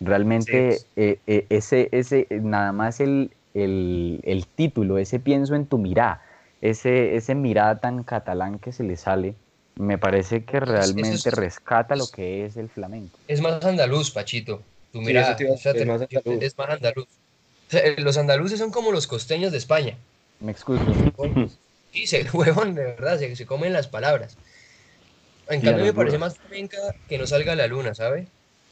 Realmente 0.00 0.78
Sí. 0.78 0.86
eh, 0.96 1.20
eh, 1.26 1.46
ese, 1.50 1.88
ese, 1.92 2.26
nada 2.30 2.72
más 2.72 3.00
el, 3.00 3.36
el, 3.54 4.20
el 4.24 4.46
título, 4.48 4.98
ese 4.98 5.20
Pienso 5.20 5.54
en 5.54 5.66
tu 5.66 5.78
mirá, 5.78 6.22
ese, 6.60 7.16
ese 7.16 7.34
mirá 7.34 7.80
tan 7.80 8.02
catalán 8.04 8.58
que 8.58 8.72
se 8.72 8.84
le 8.84 8.96
sale, 8.96 9.36
me 9.78 9.98
parece 9.98 10.44
que 10.44 10.60
realmente 10.60 11.16
es- 11.16 11.24
rescata 11.24 11.96
lo 11.96 12.06
que 12.08 12.44
es 12.44 12.56
el 12.56 12.68
flamenco. 12.68 13.18
Es 13.28 13.40
más 13.40 13.64
andaluz, 13.64 14.10
Pachito. 14.10 14.62
Tú 14.92 15.00
mira, 15.00 15.36
es 15.38 15.86
más 15.86 16.02
andaluz. 16.02 16.42
es 16.42 16.58
más 16.58 16.70
andaluz. 16.70 17.06
O 17.68 17.70
sea, 17.70 17.80
eh, 17.80 17.96
los 17.98 18.16
andaluces 18.16 18.58
son 18.58 18.70
como 18.70 18.92
los 18.92 19.06
costeños 19.06 19.52
de 19.52 19.58
España. 19.58 19.96
Me 20.40 20.52
excuso. 20.52 20.84
Sí, 21.92 22.06
se 22.06 22.26
huevón, 22.32 22.74
de 22.74 22.84
verdad, 22.84 23.18
se, 23.18 23.34
se 23.34 23.46
comen 23.46 23.72
las 23.72 23.88
palabras. 23.88 24.36
En 25.48 25.60
cambio, 25.60 25.84
me 25.84 25.92
parece 25.92 26.18
más 26.18 26.36
flamenca 26.38 26.78
que 27.08 27.18
no 27.18 27.26
salga 27.26 27.54
la 27.54 27.66
luna, 27.66 27.94
¿sabe? 27.94 28.26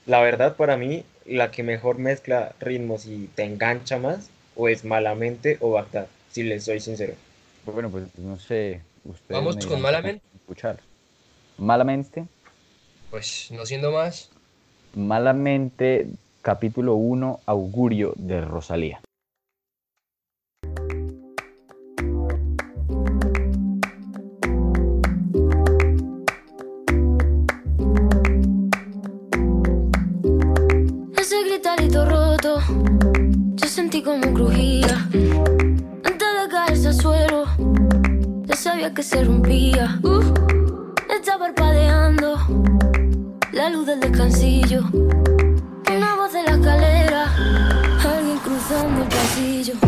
La 0.06 0.20
verdad, 0.20 0.56
para 0.56 0.76
mí, 0.76 1.04
la 1.24 1.50
que 1.50 1.62
mejor 1.62 1.98
mezcla 1.98 2.52
ritmos 2.60 3.06
y 3.06 3.28
te 3.34 3.44
engancha 3.44 3.98
más, 3.98 4.28
o 4.56 4.68
es 4.68 4.84
Malamente 4.84 5.56
o 5.60 5.70
Bagdad, 5.70 6.06
si 6.30 6.42
les 6.42 6.64
soy 6.64 6.80
sincero. 6.80 7.14
Bueno, 7.64 7.90
pues 7.90 8.04
no 8.18 8.38
sé. 8.38 8.80
Ustedes 9.04 9.28
Vamos 9.30 9.64
con 9.64 9.80
Malamente. 9.80 10.22
Escuchar. 10.34 10.80
Malamente. 11.58 12.26
Pues 13.10 13.50
no 13.52 13.64
siendo 13.64 13.92
más, 13.92 14.30
Malamente, 14.96 16.08
capítulo 16.40 16.94
1, 16.94 17.40
Augurio 17.46 18.12
de 18.16 18.40
Rosalía. 18.40 19.00
Ese 31.16 31.42
gritarito 31.44 32.04
roto, 32.04 32.60
yo 33.56 33.66
sentí 33.66 34.00
como 34.00 34.32
crujía. 34.32 35.08
Antes 36.04 36.28
de 36.40 36.48
caerse 36.48 36.88
al 36.88 36.94
suelo, 36.94 37.44
ya 38.44 38.54
sabía 38.54 38.94
que 38.94 39.02
se 39.02 39.24
rompía. 39.24 39.98
Uh, 40.04 40.63
está 41.24 41.38
parpadeando 41.38 42.36
la 43.52 43.70
luz 43.70 43.86
del 43.86 43.98
descansillo. 43.98 44.82
Una 44.92 46.16
voz 46.16 46.34
de 46.34 46.42
la 46.42 46.50
escalera, 46.50 47.34
alguien 48.04 48.38
cruzando 48.40 49.04
el 49.04 49.08
pasillo. 49.08 49.83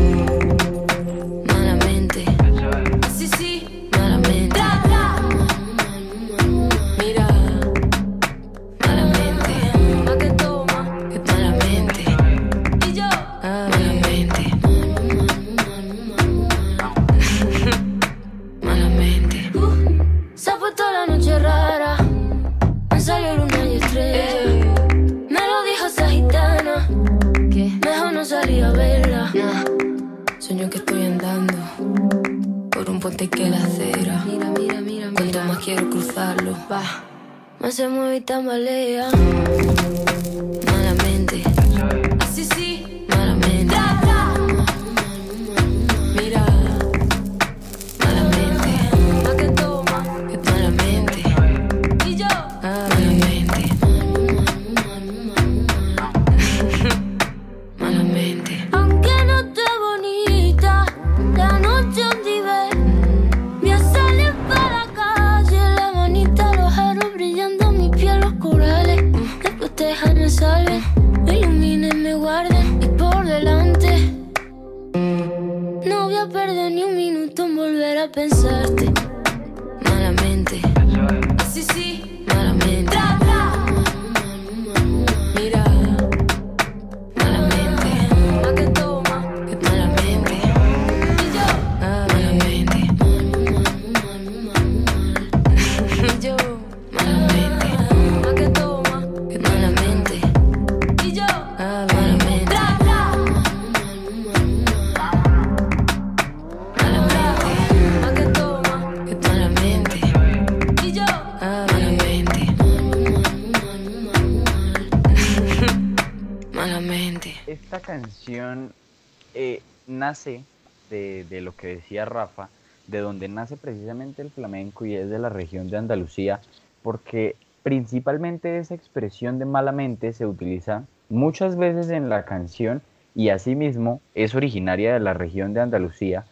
Nace 120.06 120.44
de, 120.88 121.40
lo 121.40 121.56
que 121.56 121.66
decía 121.66 122.04
Rafa, 122.04 122.48
de 122.86 123.00
donde 123.00 123.26
nace 123.28 123.56
precisamente 123.56 124.22
el 124.22 124.30
flamenco 124.30 124.86
y 124.86 124.94
es 124.94 125.10
de 125.10 125.18
la 125.18 125.30
región 125.30 125.68
de 125.68 125.78
Andalucía, 125.78 126.40
porque 126.84 127.34
principalmente 127.64 128.58
esa 128.58 128.76
expresión 128.76 129.40
de 129.40 129.46
malamente 129.46 130.12
se 130.12 130.24
utiliza 130.24 130.84
muchas 131.08 131.56
veces 131.56 131.90
en 131.90 132.08
la 132.08 132.24
canción 132.24 132.82
y 133.16 133.30
asimismo 133.30 134.00
es 134.14 134.36
originaria 134.36 134.94
de 134.94 135.00
la 135.00 135.12
región 135.12 135.54
de 135.54 135.62
Andalucía. 135.62 136.24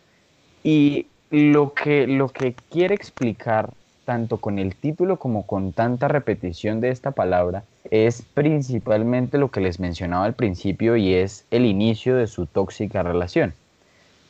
Y 0.62 1.08
lo 1.30 1.74
que, 1.74 2.06
lo 2.06 2.28
que 2.28 2.54
quiere 2.70 2.94
explicar, 2.94 3.70
tanto 4.04 4.36
con 4.36 4.60
el 4.60 4.76
título 4.76 5.18
como 5.18 5.46
con 5.46 5.72
tanta 5.72 6.06
repetición 6.06 6.80
de 6.80 6.90
esta 6.90 7.10
palabra, 7.10 7.64
es 7.90 8.22
principalmente 8.22 9.36
lo 9.38 9.50
que 9.50 9.60
les 9.60 9.80
mencionaba 9.80 10.26
al 10.26 10.34
principio 10.34 10.96
y 10.96 11.14
es 11.14 11.44
el 11.50 11.66
inicio 11.66 12.14
de 12.14 12.28
su 12.28 12.46
tóxica 12.46 13.02
relación. 13.02 13.52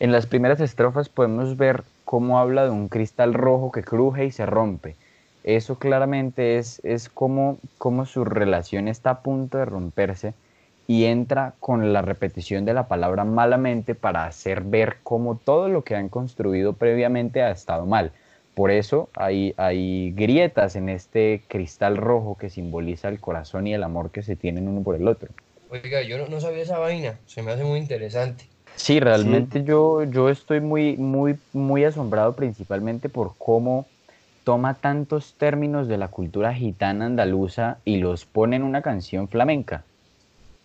En 0.00 0.10
las 0.10 0.26
primeras 0.26 0.60
estrofas 0.60 1.08
podemos 1.08 1.56
ver 1.56 1.84
cómo 2.04 2.38
habla 2.38 2.64
de 2.64 2.70
un 2.70 2.88
cristal 2.88 3.32
rojo 3.32 3.70
que 3.70 3.82
cruje 3.82 4.24
y 4.24 4.32
se 4.32 4.44
rompe. 4.44 4.96
Eso 5.44 5.78
claramente 5.78 6.58
es, 6.58 6.80
es 6.84 7.08
como, 7.08 7.58
como 7.78 8.04
su 8.04 8.24
relación 8.24 8.88
está 8.88 9.10
a 9.10 9.20
punto 9.20 9.58
de 9.58 9.66
romperse 9.66 10.34
y 10.86 11.04
entra 11.04 11.54
con 11.60 11.92
la 11.92 12.02
repetición 12.02 12.64
de 12.64 12.74
la 12.74 12.88
palabra 12.88 13.24
malamente 13.24 13.94
para 13.94 14.26
hacer 14.26 14.62
ver 14.62 14.96
cómo 15.02 15.36
todo 15.36 15.68
lo 15.68 15.84
que 15.84 15.94
han 15.94 16.08
construido 16.08 16.72
previamente 16.72 17.42
ha 17.42 17.50
estado 17.50 17.86
mal. 17.86 18.12
Por 18.54 18.70
eso 18.70 19.08
hay, 19.16 19.54
hay 19.56 20.12
grietas 20.12 20.76
en 20.76 20.88
este 20.88 21.42
cristal 21.48 21.96
rojo 21.96 22.36
que 22.36 22.50
simboliza 22.50 23.08
el 23.08 23.20
corazón 23.20 23.66
y 23.66 23.74
el 23.74 23.82
amor 23.82 24.10
que 24.10 24.22
se 24.22 24.36
tienen 24.36 24.68
uno 24.68 24.82
por 24.82 24.96
el 24.96 25.08
otro. 25.08 25.30
oiga, 25.70 26.02
yo 26.02 26.18
no, 26.18 26.28
no 26.28 26.40
sabía 26.40 26.62
esa 26.62 26.78
vaina, 26.78 27.18
se 27.26 27.42
me 27.42 27.52
hace 27.52 27.64
muy 27.64 27.78
interesante. 27.78 28.53
Sí, 28.76 29.00
realmente 29.00 29.64
Yo, 29.64 30.04
yo 30.04 30.28
estoy 30.28 30.60
muy, 30.60 30.96
muy, 30.96 31.40
muy 31.52 31.84
asombrado 31.84 32.34
principalmente 32.36 33.08
por 33.08 33.36
cómo 33.38 33.92
toma 34.44 34.80
tantos 34.80 35.36
términos 35.38 35.88
de 35.88 35.98
la 35.98 36.08
cultura 36.08 36.54
gitana 36.54 37.06
andaluza 37.06 37.80
y 37.84 37.96
los 37.98 38.26
pone 38.26 38.56
en 38.56 38.62
una 38.64 38.82
canción 38.82 39.28
flamenca. 39.28 39.86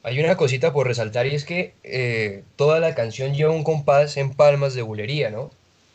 Hay 0.03 0.19
una 0.19 0.37
cosita 0.37 0.71
por 0.73 0.87
resaltar 0.87 1.27
y 1.27 1.35
es 1.35 1.45
que 1.45 1.79
eh, 1.83 2.45
toda 2.55 2.79
la 2.79 2.95
canción 2.95 3.33
lleva 3.33 3.51
un 3.53 3.63
compás 3.63 4.15
en 4.17 4.33
palmas 4.33 4.73
de 4.73 4.81
bulería, 4.81 5.29
¿no? 5.29 5.49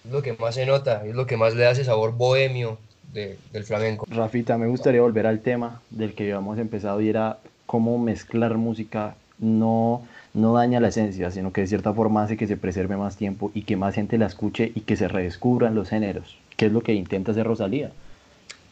Es 0.05 0.11
lo 0.13 0.23
que 0.23 0.35
más 0.35 0.55
se 0.57 0.67
nota, 0.67 1.05
es 1.07 1.15
lo 1.15 1.27
que 1.27 1.37
más 1.39 1.55
le 1.55 1.67
hace 1.67 1.85
sabor 1.85 2.13
bohemio 2.15 2.79
de- 3.03 3.39
del 3.51 3.65
flamenco. 3.65 4.05
Rafita, 4.07 4.59
me 4.59 4.67
gustaría 4.67 5.01
volver 5.01 5.27
al 5.27 5.43
tema 5.43 5.83
del 5.91 6.15
que 6.15 6.25
habíamos 6.25 6.59
empezado 6.59 7.01
y 7.01 7.09
era 7.09 7.41
cómo 7.67 7.99
mezclar 7.99 8.57
música 8.57 9.17
no, 9.39 10.07
no 10.35 10.53
daña 10.53 10.81
la 10.81 10.89
esencia, 10.89 11.31
sino 11.31 11.53
que 11.53 11.63
de 11.63 11.69
cierta 11.69 11.95
forma 11.95 12.25
hace 12.25 12.37
que 12.37 12.49
se 12.49 12.57
preserve 12.57 12.97
más 12.97 13.17
tiempo 13.17 13.53
y 13.55 13.63
que 13.63 13.77
más 13.77 13.95
gente 13.95 14.19
la 14.19 14.27
escuche 14.27 14.73
y 14.75 14.81
que 14.81 14.97
se 14.97 15.09
redescubran 15.09 15.77
los 15.77 15.89
géneros, 15.89 16.37
que 16.57 16.67
es 16.67 16.73
lo 16.73 16.83
que 16.83 16.93
intenta 16.93 17.31
hacer 17.31 17.47
Rosalía. 17.47 17.93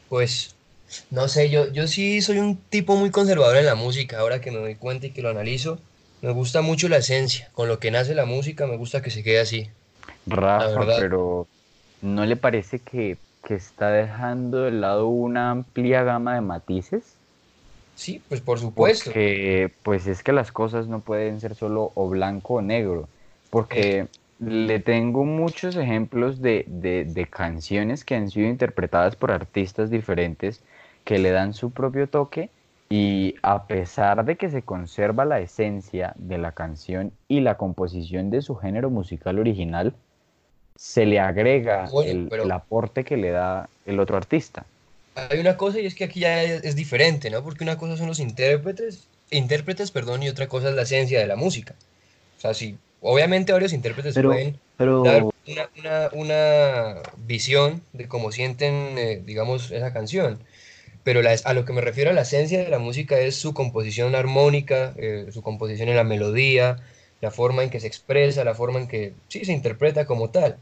Pues, 0.08 0.56
no 1.10 1.28
sé, 1.28 1.50
yo, 1.50 1.72
yo 1.72 1.86
sí 1.86 2.20
soy 2.20 2.38
un 2.38 2.56
tipo 2.56 2.96
muy 2.96 3.10
conservador 3.10 3.56
en 3.56 3.66
la 3.66 3.76
música, 3.76 4.18
ahora 4.18 4.40
que 4.40 4.50
me 4.50 4.58
doy 4.58 4.74
cuenta 4.74 5.06
y 5.06 5.10
que 5.10 5.22
lo 5.22 5.30
analizo. 5.30 5.78
Me 6.20 6.32
gusta 6.32 6.62
mucho 6.62 6.88
la 6.88 6.98
esencia, 6.98 7.48
con 7.54 7.68
lo 7.68 7.78
que 7.78 7.90
nace 7.90 8.14
la 8.14 8.26
música 8.26 8.66
me 8.66 8.76
gusta 8.76 9.00
que 9.00 9.10
se 9.10 9.22
quede 9.22 9.40
así. 9.40 9.68
Rafa, 10.26 10.86
pero 10.98 11.46
¿no 12.00 12.26
le 12.26 12.36
parece 12.36 12.80
que, 12.80 13.18
que 13.44 13.54
está 13.54 13.90
dejando 13.90 14.62
de 14.62 14.72
lado 14.72 15.08
una 15.08 15.50
amplia 15.50 16.02
gama 16.02 16.34
de 16.34 16.40
matices? 16.40 17.16
Sí, 18.02 18.24
pues 18.28 18.40
por 18.40 18.58
supuesto. 18.58 19.10
Porque 19.10 19.74
pues 19.82 20.06
es 20.06 20.22
que 20.22 20.32
las 20.32 20.52
cosas 20.52 20.88
no 20.88 21.04
pueden 21.04 21.40
ser 21.40 21.54
solo 21.54 21.92
o 21.94 22.08
blanco 22.08 22.54
o 22.54 22.62
negro. 22.62 23.08
Porque 23.50 24.08
le 24.38 24.80
tengo 24.80 25.24
muchos 25.24 25.76
ejemplos 25.76 26.40
de, 26.40 26.64
de- 26.68 27.04
de 27.04 27.26
canciones 27.30 28.04
que 28.04 28.14
han 28.16 28.30
sido 28.30 28.48
interpretadas 28.48 29.16
por 29.16 29.30
artistas 29.32 29.90
diferentes 29.90 30.64
que 31.04 31.18
le 31.18 31.30
dan 31.30 31.52
su 31.54 31.72
propio 31.72 32.08
toque 32.08 32.50
y 32.88 33.34
a 33.42 33.66
pesar 33.66 34.24
de 34.24 34.36
que 34.36 34.50
se 34.50 34.64
conserva 34.64 35.24
la 35.24 35.40
esencia 35.40 36.14
de 36.16 36.38
la 36.38 36.52
canción 36.52 37.18
y 37.28 37.40
la 37.40 37.56
composición 37.56 38.30
de 38.30 38.42
su 38.42 38.56
género 38.56 38.90
musical 38.90 39.38
original, 39.38 39.96
se 40.76 41.06
le 41.06 41.20
agrega 41.20 41.88
Bueno, 41.90 42.10
el, 42.12 42.28
pero- 42.30 42.44
el 42.44 42.50
aporte 42.52 43.04
que 43.04 43.16
le 43.16 43.30
da 43.30 43.70
el 43.84 44.00
otro 44.00 44.16
artista. 44.16 44.66
Hay 45.14 45.38
una 45.40 45.56
cosa 45.56 45.78
y 45.80 45.86
es 45.86 45.94
que 45.94 46.04
aquí 46.04 46.20
ya 46.20 46.42
es, 46.42 46.64
es 46.64 46.74
diferente, 46.76 47.30
¿no? 47.30 47.42
Porque 47.44 47.64
una 47.64 47.76
cosa 47.76 47.96
son 47.96 48.06
los 48.08 48.18
intérpretes, 48.20 49.08
intérpretes, 49.30 49.90
perdón, 49.90 50.22
y 50.22 50.28
otra 50.28 50.48
cosa 50.48 50.70
es 50.70 50.74
la 50.74 50.82
esencia 50.82 51.20
de 51.20 51.26
la 51.26 51.36
música. 51.36 51.74
O 52.38 52.40
sea, 52.40 52.54
sí, 52.54 52.78
obviamente 53.00 53.52
varios 53.52 53.72
intérpretes 53.74 54.14
Pero, 54.14 54.30
pueden 54.30 54.60
pero 54.76 55.02
dar 55.04 55.22
una, 55.46 55.70
una- 55.78 56.10
una 56.14 57.02
visión 57.18 57.82
de 57.92 58.08
cómo 58.08 58.32
sienten, 58.32 58.98
eh, 58.98 59.22
digamos, 59.24 59.70
esa 59.70 59.92
canción. 59.92 60.44
Pero 61.04 61.22
la- 61.22 61.36
a 61.44 61.54
lo 61.54 61.64
que 61.64 61.72
me 61.72 61.80
refiero 61.82 62.10
a 62.10 62.14
la 62.14 62.22
esencia 62.22 62.60
de 62.62 62.70
la 62.70 62.78
música 62.78 63.18
es 63.20 63.36
su 63.36 63.54
composición 63.54 64.14
armónica, 64.14 64.94
eh, 64.96 65.28
su 65.32 65.42
composición 65.42 65.88
en 65.88 65.96
la 65.96 66.04
melodía, 66.04 66.78
la 67.20 67.30
forma 67.30 67.64
en 67.64 67.70
que 67.70 67.80
se 67.80 67.86
expresa, 67.88 68.44
la 68.44 68.54
forma 68.54 68.80
en 68.80 68.88
que 68.88 69.14
sí 69.28 69.44
se 69.44 69.52
interpreta 69.52 70.06
como 70.06 70.30
tal. 70.30 70.58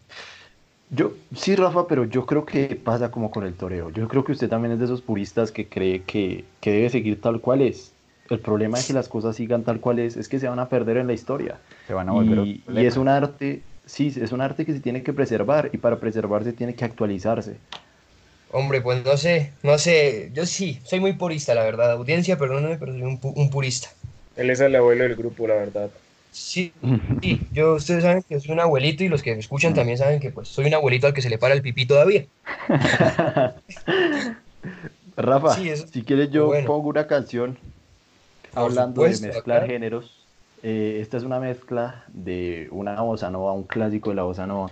Yo, 0.93 1.13
sí, 1.35 1.55
Rafa, 1.55 1.87
pero 1.87 2.05
yo 2.05 2.27
creo 2.27 2.45
que 2.45 2.75
pasa 2.77 3.11
como 3.11 3.31
con 3.31 3.45
el 3.45 3.55
toreo. 3.55 3.91
Yo 3.91 4.09
creo 4.09 4.25
que 4.25 4.33
usted 4.33 4.49
también 4.49 4.73
es 4.73 4.79
de 4.81 4.87
esos 4.87 5.03
puristas 5.03 5.53
que 5.53 5.69
cree 5.69 6.03
que, 6.03 6.45
que 6.61 6.73
debe 6.73 6.91
seguir 6.91 7.21
tal 7.21 7.41
cual 7.41 7.63
es. 7.63 7.93
El 8.29 8.41
problema 8.41 8.79
de 8.79 8.85
que 8.85 8.93
las 8.93 9.09
cosas 9.09 9.37
sigan 9.37 9.63
tal 9.65 9.81
cual 9.81 9.99
es 9.99 10.17
es 10.17 10.29
que 10.29 10.39
se 10.39 10.49
van 10.49 10.59
a 10.59 10.69
perder 10.69 10.97
en 10.97 11.07
la 11.07 11.13
historia. 11.13 11.61
Se 11.87 11.95
van 11.95 12.09
a 12.09 12.13
volver 12.13 12.39
Y, 12.69 12.79
es 12.87 12.97
un 12.97 13.09
arte, 13.09 13.63
sí, 13.85 14.13
es 14.21 14.33
un 14.33 14.41
arte 14.41 14.65
que 14.65 14.73
se 14.73 14.81
tiene 14.81 15.03
que 15.03 15.13
preservar 15.13 15.71
y 15.73 15.79
para 15.79 15.99
preservarse 16.01 16.53
tiene 16.53 16.75
que 16.75 16.85
actualizarse. 16.85 17.57
Hombre, 18.53 18.81
pues 18.81 19.05
no 19.05 19.17
sé, 19.17 19.53
no 19.63 19.79
sé, 19.79 20.31
yo 20.35 20.45
sí, 20.45 20.81
soy 20.85 20.99
muy 21.01 21.13
purista, 21.15 21.55
la 21.55 21.63
verdad. 21.63 21.93
Audiencia, 21.93 22.37
perdóname, 22.37 22.79
pero 22.79 22.93
soy 22.93 23.03
un, 23.03 23.21
pu- 23.21 23.33
un 23.37 23.49
purista. 23.49 23.89
Él 24.35 24.51
es 24.51 24.61
el 24.61 24.75
abuelo 24.75 25.05
del 25.05 25.15
grupo, 25.15 25.47
la 25.47 25.55
verdad. 25.55 25.91
Sí, 26.33 26.73
sí, 27.21 27.41
yo, 27.53 27.75
ustedes 27.75 28.03
saben 28.05 28.23
que 28.29 28.39
soy 28.41 28.53
un 28.53 28.61
abuelito 28.61 29.03
y 29.05 29.09
los 29.09 29.23
que 29.23 29.33
me 29.35 29.41
escuchan 29.41 29.75
también 29.75 29.99
saben 29.99 30.21
que 30.21 30.31
pues 30.31 30.49
soy 30.49 30.67
un 30.67 30.75
abuelito 30.75 31.07
al 31.07 31.13
que 31.13 31.23
se 31.23 31.31
le 31.31 31.39
para 31.39 31.55
el 31.55 31.63
pipí 31.63 31.87
todavía. 31.87 32.27
Rafa, 35.17 35.55
Sí, 35.55 35.69
eso- 35.69 35.87
si 35.87 36.03
quieres 36.03 36.31
yo 36.31 36.47
bueno. 36.47 36.67
pongo 36.67 36.89
una 36.89 37.07
canción 37.07 37.59
hablando 38.55 39.03
supuesto, 39.03 39.27
de 39.27 39.33
mezclar 39.33 39.59
acá. 39.59 39.67
géneros. 39.73 40.27
Eh, 40.63 40.99
esta 41.01 41.17
es 41.17 41.25
una 41.25 41.41
mezcla 41.41 42.05
de 42.09 42.69
una 42.71 43.01
bossa 43.01 43.31
nova, 43.31 43.53
un 43.53 43.65
clásico 43.65 44.11
de 44.11 44.17
la 44.17 44.23
bossa 44.23 44.47
nova, 44.47 44.71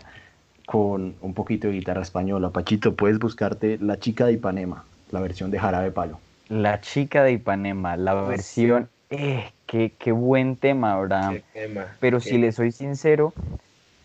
con 0.67 1.17
un 1.21 1.35
poquito 1.35 1.69
de 1.69 1.75
guitarra 1.75 2.03
española. 2.03 2.51
Pachito, 2.51 2.95
puedes 2.95 3.19
buscarte 3.19 3.79
La 3.81 3.99
chica 3.99 4.27
de 4.27 4.33
Ipanema, 4.35 4.85
la 5.11 5.21
versión 5.21 5.51
de 5.51 5.59
Jarabe 5.59 5.91
Palo. 5.91 6.21
La 6.49 6.81
chica 6.81 7.23
de 7.25 7.33
Ipanema, 7.33 7.97
la 7.97 8.15
versión, 8.15 8.89
eh, 9.11 9.51
qué, 9.69 9.93
qué 9.99 10.11
buen 10.13 10.57
tema, 10.57 10.95
Abraham. 10.95 11.35
Qué 11.37 11.45
tema, 11.53 11.97
Pero 12.01 12.19
qué- 12.19 12.25
si 12.31 12.39
le 12.39 12.51
soy 12.53 12.73
sincero, 12.73 13.33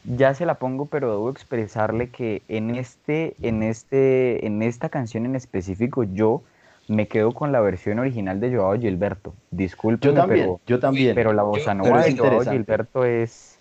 ya 0.03 0.33
se 0.35 0.45
la 0.45 0.59
pongo, 0.59 0.85
pero 0.85 1.09
debo 1.11 1.29
expresarle 1.31 2.09
que 2.09 2.43
en 2.47 2.75
este, 2.75 3.35
en 3.41 3.63
este, 3.63 4.45
en 4.45 4.61
esta 4.61 4.89
canción 4.89 5.25
en 5.25 5.35
específico, 5.35 6.03
yo 6.03 6.43
me 6.87 7.07
quedo 7.07 7.33
con 7.33 7.51
la 7.51 7.61
versión 7.61 7.99
original 7.99 8.39
de 8.39 8.55
Joao 8.55 8.77
Gilberto. 8.79 9.33
Disculpe, 9.51 10.07
Yo 10.07 10.13
también, 10.13 10.45
pero, 10.45 10.61
yo 10.67 10.79
también. 10.79 11.15
pero 11.15 11.33
la 11.33 11.43
bossa 11.43 11.73
nova 11.73 12.01
es 12.01 12.13
de 12.13 12.19
Joao 12.19 12.31
interesante. 12.33 12.51
Gilberto 12.65 13.05
es 13.05 13.59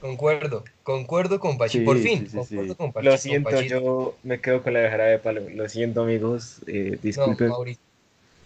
Concuerdo, 0.00 0.64
concuerdo 0.82 1.38
con 1.40 1.58
Pachi, 1.58 1.78
Sí, 1.80 1.84
por 1.84 1.98
fin, 1.98 2.26
sí, 2.26 2.38
concuerdo 2.38 2.72
sí. 2.72 2.76
con 2.76 2.92
Pachi- 2.92 3.04
Lo 3.04 3.10
con 3.10 3.18
siento, 3.18 3.50
yo 3.62 4.14
me 4.22 4.40
quedo 4.40 4.62
con 4.62 4.72
la 4.72 4.80
de 4.80 4.88
Jarabe 4.90 5.10
de 5.10 5.18
Palo. 5.18 5.42
Lo 5.50 5.68
siento, 5.68 6.02
amigos. 6.02 6.62
eh, 6.66 6.92
No, 6.92 6.98
disculpen. 7.02 7.48
Mauricio. 7.48 7.89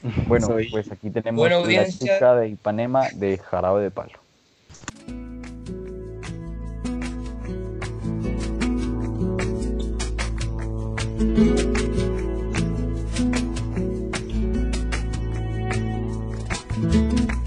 Bueno, 0.28 0.46
Soy- 0.46 0.70
pues 0.70 0.90
aquí 0.92 1.10
tenemos 1.10 1.48
la 1.48 1.86
chica 1.88 2.34
de 2.36 2.48
Ipanema 2.48 3.08
de 3.14 3.38
Jarabe 3.38 3.82
de 3.82 3.90
Palo. 3.90 4.18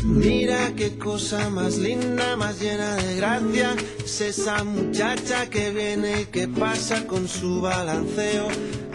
Mira 0.03 0.73
qué 0.75 0.97
cosa 0.97 1.49
más 1.49 1.77
linda, 1.77 2.35
más 2.37 2.59
llena 2.59 2.95
de 2.95 3.15
gracia. 3.17 3.75
Es 4.03 4.21
esa 4.21 4.63
muchacha 4.63 5.49
que 5.49 5.71
viene 5.71 6.21
y 6.21 6.25
que 6.25 6.47
pasa 6.47 7.05
con 7.05 7.27
su 7.27 7.61
balanceo 7.61 8.47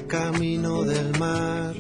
camino 0.09 0.83
del 0.83 1.19
mar. 1.19 1.75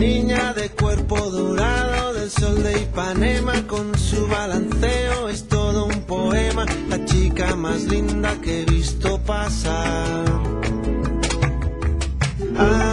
Niña 0.00 0.54
de 0.54 0.70
cuerpo 0.70 1.18
dorado 1.30 2.14
del 2.14 2.30
sol 2.30 2.62
de 2.62 2.72
Ipanema 2.72 3.52
con 3.66 3.94
su 3.98 4.26
balanceo 4.28 5.28
es 5.28 5.46
todo 5.46 5.84
un 5.84 6.00
poema. 6.06 6.64
La 6.88 7.04
chica 7.04 7.54
más 7.54 7.82
linda 7.82 8.34
que 8.40 8.62
he 8.62 8.64
visto 8.64 9.18
pasar. 9.18 10.24
Ay, 12.56 12.89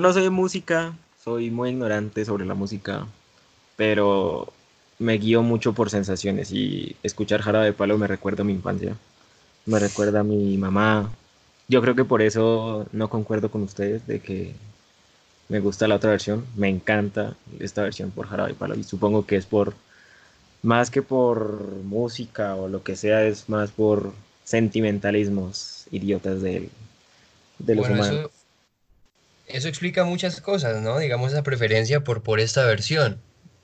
no 0.00 0.12
soy 0.12 0.22
de 0.24 0.30
música, 0.30 0.94
soy 1.16 1.50
muy 1.50 1.70
ignorante 1.70 2.24
sobre 2.24 2.46
la 2.46 2.54
música, 2.54 3.06
pero 3.76 4.52
me 4.98 5.14
guío 5.18 5.42
mucho 5.42 5.74
por 5.74 5.90
sensaciones 5.90 6.52
y 6.52 6.96
escuchar 7.02 7.42
Jarabe 7.42 7.66
de 7.66 7.72
Palo 7.72 7.98
me 7.98 8.06
recuerda 8.06 8.42
a 8.42 8.46
mi 8.46 8.52
infancia, 8.54 8.96
me 9.66 9.78
recuerda 9.80 10.20
a 10.20 10.24
mi 10.24 10.58
mamá. 10.58 11.10
Yo 11.68 11.82
creo 11.82 11.94
que 11.96 12.04
por 12.04 12.22
eso 12.22 12.86
no 12.92 13.10
concuerdo 13.10 13.50
con 13.50 13.62
ustedes 13.62 14.06
de 14.06 14.20
que 14.20 14.54
me 15.48 15.60
gusta 15.60 15.88
la 15.88 15.96
otra 15.96 16.10
versión, 16.10 16.46
me 16.56 16.68
encanta 16.68 17.36
esta 17.60 17.82
versión 17.82 18.10
por 18.12 18.26
Jarabe 18.28 18.50
de 18.50 18.54
Palo 18.56 18.76
y 18.76 18.84
supongo 18.84 19.26
que 19.26 19.36
es 19.36 19.46
por 19.46 19.74
más 20.62 20.90
que 20.90 21.02
por 21.02 21.62
música 21.84 22.56
o 22.56 22.68
lo 22.68 22.82
que 22.84 22.96
sea, 22.96 23.24
es 23.26 23.48
más 23.48 23.72
por 23.72 24.12
sentimentalismos 24.44 25.86
idiotas 25.92 26.42
de, 26.42 26.70
de 27.58 27.74
los 27.76 27.88
Bueno, 27.88 27.96
humanos. 27.96 28.20
eso, 28.20 28.30
eso 29.52 29.68
explica 29.68 30.04
muchas 30.04 30.40
cosas, 30.40 30.82
¿no? 30.82 30.98
Digamos 30.98 31.32
esa 31.32 31.42
preferencia 31.42 32.02
por, 32.04 32.22
por 32.22 32.40
esta 32.40 32.64
versión. 32.66 33.20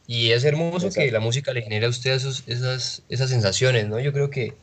Y 0.07 0.31
es 0.31 0.45
hermoso 0.45 0.87
que 0.87 1.01
Exacto. 1.01 1.13
la 1.13 1.21
música 1.21 1.53
le 1.53 1.63
genere 1.63 1.87
a 1.87 1.89
usted 1.89 2.13
esos- 2.15 2.45
esas, 2.47 3.03
esas 3.09 3.31
sensaciones, 3.31 3.89
¿no? 3.89 3.99
Yo 4.01 4.13
creo 4.13 4.31
que 4.31 4.55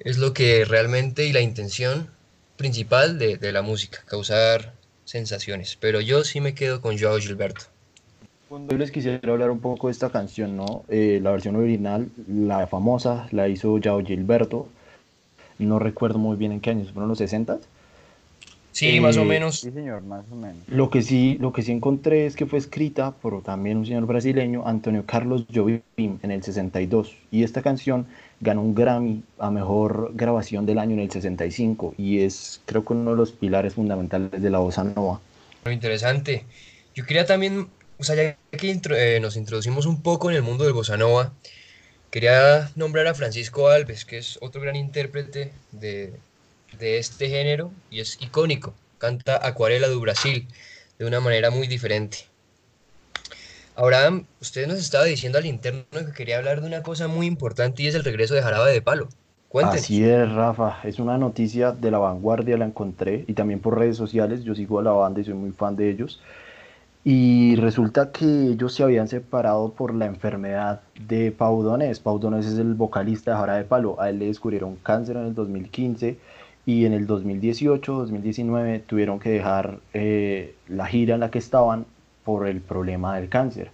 es 0.00 0.18
lo 0.18 0.32
que 0.32 0.64
realmente 0.64 1.26
y 1.26 1.32
la 1.32 1.40
intención 1.40 2.10
principal 2.56 3.18
de, 3.18 3.36
de 3.38 3.52
la 3.52 3.62
música, 3.62 4.02
causar 4.06 4.74
sensaciones. 5.04 5.76
Pero 5.80 6.00
yo 6.00 6.24
sí 6.24 6.40
me 6.40 6.54
quedo 6.54 6.80
con 6.80 6.98
Joao 6.98 7.18
Gilberto. 7.18 7.64
Yo 8.68 8.76
les 8.76 8.90
quisiera 8.90 9.20
hablar 9.32 9.50
un 9.50 9.60
poco 9.60 9.86
de 9.86 9.92
esta 9.92 10.10
canción, 10.10 10.56
¿no? 10.56 10.84
Eh, 10.88 11.20
la 11.22 11.30
versión 11.30 11.56
original, 11.56 12.08
la 12.28 12.66
famosa, 12.66 13.28
la 13.30 13.48
hizo 13.48 13.78
Yao 13.78 14.04
Gilberto. 14.04 14.68
No 15.58 15.78
recuerdo 15.78 16.18
muy 16.18 16.36
bien 16.36 16.52
en 16.52 16.60
qué 16.60 16.70
años, 16.70 16.92
fueron 16.92 17.08
los 17.08 17.18
60 17.18 17.58
Sí, 18.72 19.00
más 19.00 19.16
o 19.16 19.22
Eh, 19.22 19.26
menos. 19.26 19.60
Sí, 19.60 19.70
señor, 19.72 20.02
más 20.02 20.24
o 20.30 20.36
menos. 20.36 20.64
Lo 20.66 20.88
que 20.90 21.02
sí, 21.02 21.36
lo 21.40 21.52
que 21.52 21.62
sí 21.62 21.72
encontré 21.72 22.26
es 22.26 22.36
que 22.36 22.46
fue 22.46 22.58
escrita 22.58 23.12
por 23.12 23.42
también 23.42 23.76
un 23.78 23.86
señor 23.86 24.06
brasileño, 24.06 24.66
Antonio 24.66 25.04
Carlos 25.06 25.44
Jobim, 25.52 25.82
en 25.96 26.30
el 26.30 26.42
62. 26.42 27.16
Y 27.30 27.42
esta 27.42 27.60
canción 27.62 28.06
ganó 28.40 28.62
un 28.62 28.74
Grammy 28.74 29.22
a 29.38 29.50
mejor 29.50 30.12
grabación 30.14 30.66
del 30.66 30.78
año 30.78 30.94
en 30.94 31.00
el 31.00 31.10
65. 31.10 31.94
Y 31.98 32.20
es, 32.20 32.62
creo 32.66 32.84
que 32.84 32.92
uno 32.92 33.10
de 33.10 33.16
los 33.16 33.32
pilares 33.32 33.74
fundamentales 33.74 34.40
de 34.42 34.50
la 34.50 34.58
bossa 34.60 34.84
nova. 34.84 35.20
Lo 35.64 35.72
interesante. 35.72 36.46
Yo 36.94 37.04
quería 37.06 37.26
también, 37.26 37.68
o 37.98 38.04
sea, 38.04 38.14
ya 38.16 38.38
que 38.58 38.68
intro- 38.74 38.96
eh, 38.96 39.20
nos 39.20 39.36
introducimos 39.36 39.86
un 39.86 40.02
poco 40.02 40.30
en 40.30 40.36
el 40.36 40.42
mundo 40.42 40.64
del 40.64 40.72
bossa 40.72 40.96
nova, 40.96 41.38
quería 42.10 42.70
nombrar 42.76 43.06
a 43.08 43.14
Francisco 43.14 43.68
Alves, 43.68 44.04
que 44.06 44.18
es 44.18 44.38
otro 44.42 44.60
gran 44.62 44.76
intérprete 44.76 45.54
de, 45.72 46.22
de 46.78 46.98
este 46.98 47.28
género 47.28 47.72
y 47.90 48.00
es 48.00 48.18
icónico. 48.20 48.74
Canta 48.98 49.40
Acuarela 49.46 49.88
do 49.88 50.00
Brasil 50.00 50.46
de 50.98 51.06
una 51.06 51.20
manera 51.20 51.50
muy 51.50 51.66
diferente. 51.66 52.18
Abraham, 53.76 54.26
usted 54.42 54.66
nos 54.66 54.78
estaba 54.78 55.04
diciendo 55.04 55.38
al 55.38 55.46
interno 55.46 55.84
que 55.90 56.12
quería 56.12 56.36
hablar 56.36 56.60
de 56.60 56.66
una 56.66 56.82
cosa 56.82 57.08
muy 57.08 57.26
importante 57.26 57.82
y 57.82 57.86
es 57.86 57.94
el 57.94 58.04
regreso 58.04 58.34
de 58.34 58.42
Jarabe 58.42 58.72
de 58.72 58.82
Palo. 58.82 59.08
Cuéntenos. 59.48 59.82
Así 59.82 60.04
es, 60.04 60.30
Rafa. 60.32 60.78
Es 60.84 60.98
una 60.98 61.16
noticia 61.16 61.72
de 61.72 61.90
la 61.90 61.98
vanguardia, 61.98 62.56
la 62.56 62.66
encontré 62.66 63.24
y 63.26 63.32
también 63.32 63.60
por 63.60 63.78
redes 63.78 63.96
sociales. 63.96 64.44
Yo 64.44 64.54
sigo 64.54 64.78
a 64.78 64.82
la 64.82 64.92
banda 64.92 65.20
y 65.20 65.24
soy 65.24 65.34
muy 65.34 65.50
fan 65.50 65.76
de 65.76 65.90
ellos. 65.90 66.20
Y 67.02 67.56
resulta 67.56 68.12
que 68.12 68.26
ellos 68.26 68.74
se 68.74 68.82
habían 68.82 69.08
separado 69.08 69.72
por 69.72 69.94
la 69.94 70.04
enfermedad 70.04 70.82
de 71.08 71.32
Pau 71.32 71.62
Donés. 71.62 71.98
Pau 71.98 72.18
Donés 72.18 72.46
es 72.46 72.58
el 72.58 72.74
vocalista 72.74 73.30
de 73.30 73.36
Jara 73.38 73.56
de 73.56 73.64
Palo. 73.64 73.98
A 74.00 74.10
él 74.10 74.18
le 74.18 74.26
descubrieron 74.26 74.76
cáncer 74.76 75.16
en 75.16 75.28
el 75.28 75.34
2015 75.34 76.18
y 76.66 76.84
en 76.84 76.92
el 76.92 77.06
2018, 77.06 77.92
2019 77.92 78.80
tuvieron 78.80 79.18
que 79.18 79.30
dejar 79.30 79.80
eh, 79.94 80.54
la 80.68 80.86
gira 80.86 81.14
en 81.14 81.20
la 81.20 81.30
que 81.30 81.38
estaban 81.38 81.86
por 82.24 82.46
el 82.46 82.60
problema 82.60 83.16
del 83.16 83.28
cáncer. 83.28 83.70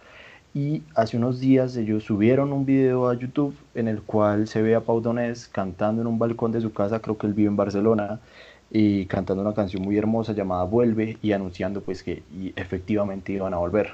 Y 0.55 0.83
hace 0.95 1.19
unos 1.19 1.39
días 1.39 1.77
ellos 1.77 2.05
subieron 2.05 2.53
un 2.53 2.65
video 2.65 3.11
a 3.11 3.15
YouTube 3.15 3.55
en 3.75 3.89
el 3.89 4.01
cual 4.01 4.49
se 4.49 4.63
ve 4.63 4.75
a 4.75 4.81
Pau 4.81 5.01
Donés 5.01 5.49
cantando 5.49 6.01
en 6.01 6.09
un 6.09 6.19
balcón 6.19 6.53
de 6.53 6.63
su 6.63 6.73
casa, 6.73 7.01
creo 7.01 7.19
que 7.19 7.27
él 7.27 7.35
vive 7.35 7.49
en 7.49 7.57
Barcelona, 7.57 8.21
y 8.71 9.07
cantando 9.07 9.43
una 9.43 9.55
canción 9.55 9.83
muy 9.83 9.97
hermosa 9.97 10.33
llamada 10.33 10.65
Vuelve 10.65 11.19
y 11.23 11.33
anunciando 11.33 11.83
pues 11.83 12.03
que 12.03 12.23
efectivamente 12.57 13.33
iban 13.33 13.55
a 13.55 13.59
volver. 13.59 13.91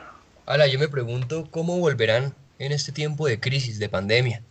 Ala, 0.47 0.67
yo 0.67 0.79
me 0.79 0.89
pregunto 0.89 1.47
cómo 1.51 1.79
volverán 1.79 2.35
en 2.59 2.73
este 2.73 2.93
tiempo 2.93 3.27
de 3.27 3.41
crisis, 3.41 3.79
de 3.79 3.89
pandemia. 3.89 4.43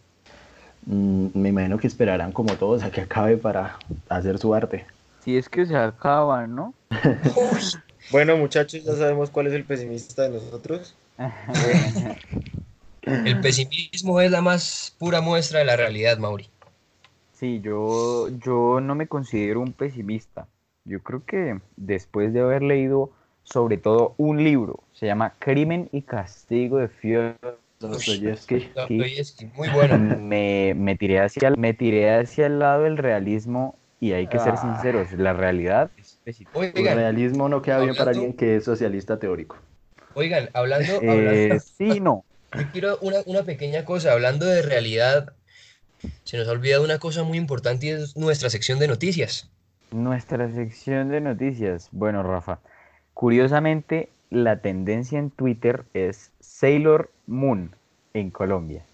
Mm, 0.85 1.27
me 1.33 1.49
imagino 1.49 1.77
que 1.77 1.87
esperarán 1.87 2.31
como 2.31 2.53
todos 2.55 2.83
a 2.83 2.91
que 2.91 3.01
acabe 3.01 3.37
para 3.37 3.77
hacer 4.09 4.37
su 4.39 4.53
arte. 4.53 4.85
Si 5.23 5.37
es 5.37 5.47
que 5.49 5.65
se 5.65 5.75
acaba, 5.75 6.47
¿no? 6.47 6.73
Bueno, 8.11 8.35
muchachos, 8.35 8.83
ya 8.83 8.93
sabemos 8.95 9.29
cuál 9.29 9.47
es 9.47 9.53
el 9.53 9.63
pesimista 9.63 10.23
de 10.23 10.31
nosotros. 10.31 10.93
El 13.03 13.39
pesimismo 13.39 14.19
es 14.21 14.29
la 14.31 14.41
más 14.41 14.95
pura 14.99 15.21
muestra 15.21 15.59
de 15.59 15.65
la 15.65 15.75
realidad, 15.75 16.17
Mauri. 16.17 16.47
Sí, 17.33 17.61
yo, 17.61 18.27
yo 18.43 18.79
no 18.81 18.95
me 18.95 19.07
considero 19.07 19.61
un 19.61 19.73
pesimista. 19.73 20.47
Yo 20.85 21.01
creo 21.01 21.23
que 21.25 21.59
después 21.77 22.33
de 22.33 22.41
haber 22.41 22.63
leído 22.63 23.11
sobre 23.43 23.77
todo 23.77 24.13
un 24.17 24.43
libro, 24.43 24.83
se 24.93 25.07
llama 25.07 25.33
Crimen 25.39 25.89
y 25.91 26.03
Castigo 26.03 26.77
de 26.77 26.87
Fyodor 26.89 27.59
Dostoyevsky. 27.81 28.71
Dostoyevsky, 28.75 29.45
muy 29.55 29.69
bueno. 29.69 29.97
me, 30.21 30.73
me 30.75 30.95
tiré 30.95 31.19
hacia, 31.19 31.51
me 31.51 31.73
tiré 31.73 32.13
hacia 32.15 32.45
el 32.47 32.59
lado 32.59 32.83
del 32.83 32.97
realismo 32.97 33.75
y 33.99 34.13
hay 34.13 34.27
que 34.27 34.39
ser 34.39 34.53
Ah. 34.55 34.57
sinceros, 34.57 35.11
la 35.13 35.33
realidad 35.33 35.91
es 35.97 36.19
pesimista. 36.23 36.59
El 36.59 36.73
Oigan, 36.75 36.97
realismo 36.97 37.49
no 37.49 37.61
queda 37.61 37.79
bien 37.79 37.95
para 37.95 38.11
alguien 38.11 38.33
que 38.33 38.55
es 38.57 38.63
socialista 38.63 39.19
teórico. 39.19 39.57
oigan, 40.15 40.49
hablando, 40.53 41.01
Eh, 41.01 41.09
hablando- 41.09 41.59
sí, 41.63 41.99
no. 41.99 42.25
yo 42.57 42.63
quiero 42.71 42.97
una, 43.01 43.17
una 43.27 43.43
pequeña 43.43 43.85
cosa, 43.85 44.11
hablando 44.13 44.45
de 44.45 44.61
realidad, 44.61 45.33
se 46.23 46.37
nos 46.37 46.47
ha 46.47 46.51
olvidado 46.51 46.83
una 46.83 46.97
cosa 46.99 47.23
muy 47.23 47.37
importante 47.37 47.85
y 47.85 47.89
es 47.89 48.17
nuestra 48.17 48.49
sección 48.49 48.79
de 48.79 48.87
noticias. 48.87 49.49
Nuestra 49.91 50.49
sección 50.49 51.09
de 51.09 51.21
noticias. 51.21 51.89
Bueno, 51.91 52.23
Rafa, 52.23 52.59
curiosamente 53.13 54.09
la 54.31 54.61
tendencia 54.61 55.19
en 55.19 55.29
Twitter 55.29 55.83
es 55.93 56.31
Sailor 56.39 57.11
Moon 57.31 57.75
en 58.13 58.31
Colombia. 58.31 58.85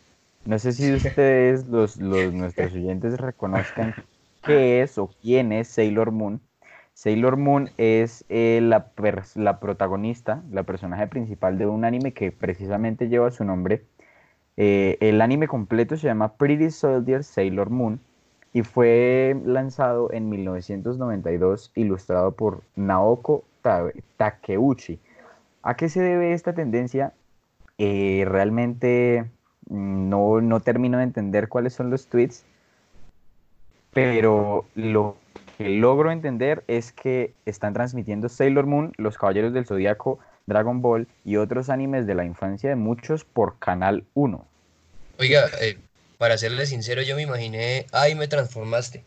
No 0.46 0.60
sé 0.60 0.74
si 0.74 0.94
ustedes, 0.94 1.68
los, 1.68 1.98
los- 1.98 2.34
nuestros 2.34 2.74
oyentes, 2.74 3.20
reconozcan 3.20 3.98
qué 4.42 4.82
es 4.82 4.98
o 4.98 5.10
quién 5.22 5.52
es 5.52 5.68
Sailor 5.70 6.12
Moon. 6.12 6.42
Sailor 6.94 7.38
Moon 7.38 7.72
es 7.78 8.26
eh, 8.30 8.60
la, 8.64 8.92
la 9.36 9.60
protagonista, 9.60 10.44
la 10.52 10.64
personaje 10.64 11.08
principal 11.08 11.58
de 11.58 11.68
un 11.68 11.86
anime 11.86 12.14
que 12.14 12.32
precisamente 12.32 13.10
lleva 13.10 13.32
su 13.32 13.44
nombre. 13.46 13.86
Eh, 14.58 14.98
el 15.02 15.22
anime 15.22 15.48
completo 15.48 15.98
se 15.98 16.08
llama 16.08 16.38
Pretty 16.38 16.72
Soldier 16.72 17.24
Sailor 17.24 17.70
Moon 17.70 18.02
y 18.54 18.64
fue 18.64 19.40
lanzado 19.46 20.12
en 20.14 20.30
1992, 20.30 21.72
ilustrado 21.76 22.36
por 22.36 22.64
Naoko 22.76 23.46
Ta- 23.62 23.92
Takeuchi. 24.18 25.00
¿A 25.64 25.76
qué 25.78 25.90
se 25.90 26.02
debe 26.02 26.34
esta 26.34 26.54
tendencia? 26.56 27.14
Eh, 27.78 28.26
realmente 28.28 29.26
mm, 29.70 30.10
no, 30.10 30.42
no 30.42 30.60
termino 30.60 30.98
de 30.98 31.04
entender 31.04 31.48
cuáles 31.48 31.74
son 31.74 31.90
los 31.90 32.08
tweets, 32.08 32.46
pero 33.94 34.66
lo 34.76 35.18
que 35.58 35.70
logro 35.70 36.12
entender 36.12 36.64
es 36.68 36.92
que 36.92 37.34
están 37.46 37.74
transmitiendo 37.74 38.30
Sailor 38.30 38.66
Moon, 38.68 38.94
Los 38.98 39.18
Caballeros 39.18 39.54
del 39.54 39.66
Zodíaco, 39.66 40.20
Dragon 40.46 40.82
Ball 40.82 41.08
y 41.26 41.38
otros 41.38 41.70
animes 41.70 42.06
de 42.06 42.16
la 42.16 42.26
infancia 42.26 42.70
de 42.70 42.76
muchos 42.76 43.24
por 43.26 43.58
Canal 43.60 44.04
1. 44.14 44.46
Oiga, 45.20 45.50
eh, 45.62 45.78
para 46.18 46.38
serle 46.38 46.66
sincero, 46.66 47.02
yo 47.02 47.16
me 47.16 47.24
imaginé, 47.24 47.88
ay, 47.92 48.16
me 48.16 48.28
transformaste. 48.28 49.04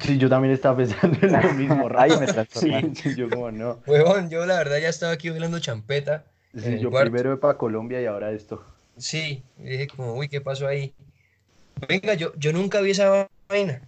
Sí, 0.00 0.18
yo 0.18 0.28
también 0.28 0.52
estaba 0.52 0.76
pensando 0.76 1.16
en 1.22 1.32
lo 1.32 1.52
mismo. 1.54 1.88
Ay, 1.96 2.10
me 2.10 2.26
Sí, 2.26 2.32
transformaste. 2.32 2.94
sí, 2.94 3.14
yo 3.16 3.30
como 3.30 3.50
no. 3.52 3.78
Huevón, 3.86 4.30
yo 4.30 4.44
la 4.44 4.56
verdad 4.56 4.78
ya 4.78 4.88
estaba 4.88 5.12
aquí 5.12 5.30
bailando 5.30 5.60
champeta. 5.60 6.24
Sí, 6.56 6.78
yo 6.80 6.90
cuarto. 6.90 7.10
primero 7.10 7.38
para 7.38 7.56
Colombia 7.58 8.00
y 8.00 8.06
ahora 8.06 8.32
esto. 8.32 8.64
Sí, 8.98 9.42
y 9.58 9.62
dije 9.64 9.88
como, 9.88 10.14
uy, 10.14 10.28
¿qué 10.28 10.40
pasó 10.40 10.66
ahí? 10.66 10.94
Venga, 11.88 12.14
yo, 12.14 12.34
yo 12.36 12.52
nunca 12.52 12.80
vi 12.80 12.90
esa 12.92 13.28
vaina. 13.48 13.82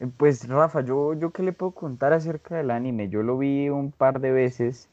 Eh, 0.00 0.06
Pues 0.16 0.46
Rafa, 0.48 0.80
yo, 0.82 1.14
yo 1.14 1.30
qué 1.32 1.42
le 1.42 1.52
puedo 1.52 1.72
contar 1.72 2.12
acerca 2.12 2.56
del 2.56 2.70
anime. 2.70 3.08
Yo 3.08 3.22
lo 3.22 3.38
vi 3.38 3.68
un 3.68 3.92
par 3.92 4.20
de 4.20 4.32
veces. 4.32 4.88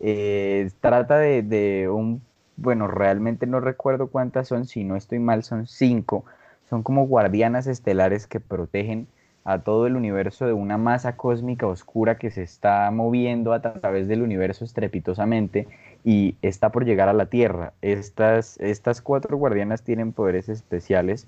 Eh, 0.00 0.70
trata 0.80 1.18
de, 1.18 1.42
de 1.42 1.88
un, 1.88 2.22
bueno, 2.56 2.88
realmente 2.88 3.46
no 3.46 3.60
recuerdo 3.60 4.08
cuántas 4.08 4.48
son, 4.48 4.66
si 4.66 4.84
no 4.84 4.96
estoy 4.96 5.18
mal, 5.18 5.44
son 5.44 5.66
cinco. 5.66 6.24
Son 6.70 6.82
como 6.82 7.06
guardianas 7.06 7.66
estelares 7.66 8.26
que 8.26 8.40
protegen 8.40 9.08
a 9.50 9.60
todo 9.62 9.86
el 9.86 9.96
universo 9.96 10.46
de 10.46 10.52
una 10.52 10.76
masa 10.78 11.16
cósmica 11.16 11.66
oscura 11.66 12.18
que 12.18 12.30
se 12.30 12.42
está 12.42 12.90
moviendo 12.90 13.52
a 13.52 13.62
través 13.62 14.06
del 14.08 14.22
universo 14.22 14.64
estrepitosamente 14.64 15.68
y 16.04 16.36
está 16.42 16.70
por 16.70 16.84
llegar 16.84 17.08
a 17.08 17.14
la 17.14 17.26
Tierra. 17.26 17.72
Estas, 17.80 18.58
estas 18.60 19.00
cuatro 19.00 19.36
guardianas 19.38 19.82
tienen 19.82 20.12
poderes 20.12 20.48
especiales 20.48 21.26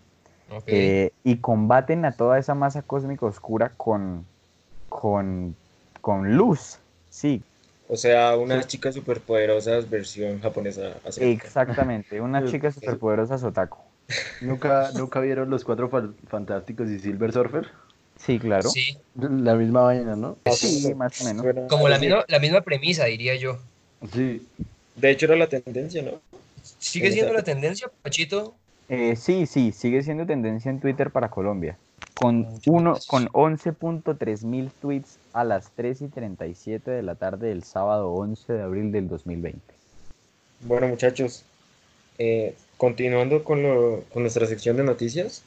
eh, 0.66 1.12
y 1.24 1.36
combaten 1.38 2.04
a 2.04 2.12
toda 2.12 2.38
esa 2.38 2.54
masa 2.54 2.82
cósmica 2.82 3.26
oscura 3.26 3.72
con, 3.76 4.26
con, 4.88 5.56
con 6.00 6.36
luz, 6.36 6.78
sí. 7.08 7.42
O 7.88 7.96
sea, 7.96 8.36
unas 8.36 8.66
chicas 8.68 8.94
superpoderosas 8.94 9.90
versión 9.90 10.40
japonesa. 10.40 10.94
asiática. 11.04 11.44
Exactamente, 11.44 12.20
una 12.20 12.44
chica 12.44 12.70
superpoderosa 12.70 13.38
Sotaku. 13.38 13.78
¿Nunca, 14.40 14.90
¿Nunca 14.92 15.20
vieron 15.20 15.50
los 15.50 15.64
cuatro 15.64 15.88
Fan- 15.88 16.14
fantásticos 16.28 16.88
y 16.90 16.98
Silver 16.98 17.32
Surfer? 17.32 17.68
Sí, 18.24 18.38
claro. 18.38 18.68
Sí, 18.68 18.96
La 19.14 19.54
misma 19.54 19.82
vaina, 19.82 20.14
¿no? 20.14 20.36
Sí, 20.54 20.94
más 20.94 21.20
o 21.20 21.24
menos. 21.24 21.46
Como 21.68 21.88
la 21.88 21.98
misma, 21.98 22.24
la 22.28 22.38
misma 22.38 22.60
premisa, 22.60 23.06
diría 23.06 23.34
yo. 23.36 23.58
Sí. 24.12 24.46
De 24.96 25.10
hecho, 25.10 25.26
era 25.26 25.36
la 25.36 25.48
tendencia, 25.48 26.02
¿no? 26.02 26.20
¿Sigue 26.78 27.10
siendo 27.12 27.32
la 27.32 27.42
tendencia, 27.42 27.90
Pachito? 28.02 28.54
Eh, 28.88 29.16
sí, 29.16 29.46
sí, 29.46 29.72
sigue 29.72 30.02
siendo 30.02 30.26
tendencia 30.26 30.70
en 30.70 30.80
Twitter 30.80 31.10
para 31.10 31.30
Colombia. 31.30 31.78
Con, 32.14 32.40
Muchas 32.40 32.66
uno, 32.66 32.98
con 33.06 33.28
11.3 33.28 34.44
mil 34.44 34.70
tweets 34.82 35.18
a 35.32 35.44
las 35.44 35.70
3 35.74 36.02
y 36.02 36.08
37 36.08 36.90
de 36.90 37.02
la 37.02 37.14
tarde 37.14 37.48
del 37.48 37.62
sábado 37.62 38.12
11 38.12 38.52
de 38.52 38.62
abril 38.62 38.92
del 38.92 39.08
2020. 39.08 39.60
Bueno, 40.62 40.88
muchachos, 40.88 41.44
eh, 42.18 42.54
continuando 42.76 43.42
con, 43.44 43.62
lo- 43.62 44.02
con 44.12 44.22
nuestra 44.22 44.46
sección 44.46 44.76
de 44.76 44.82
noticias, 44.84 45.42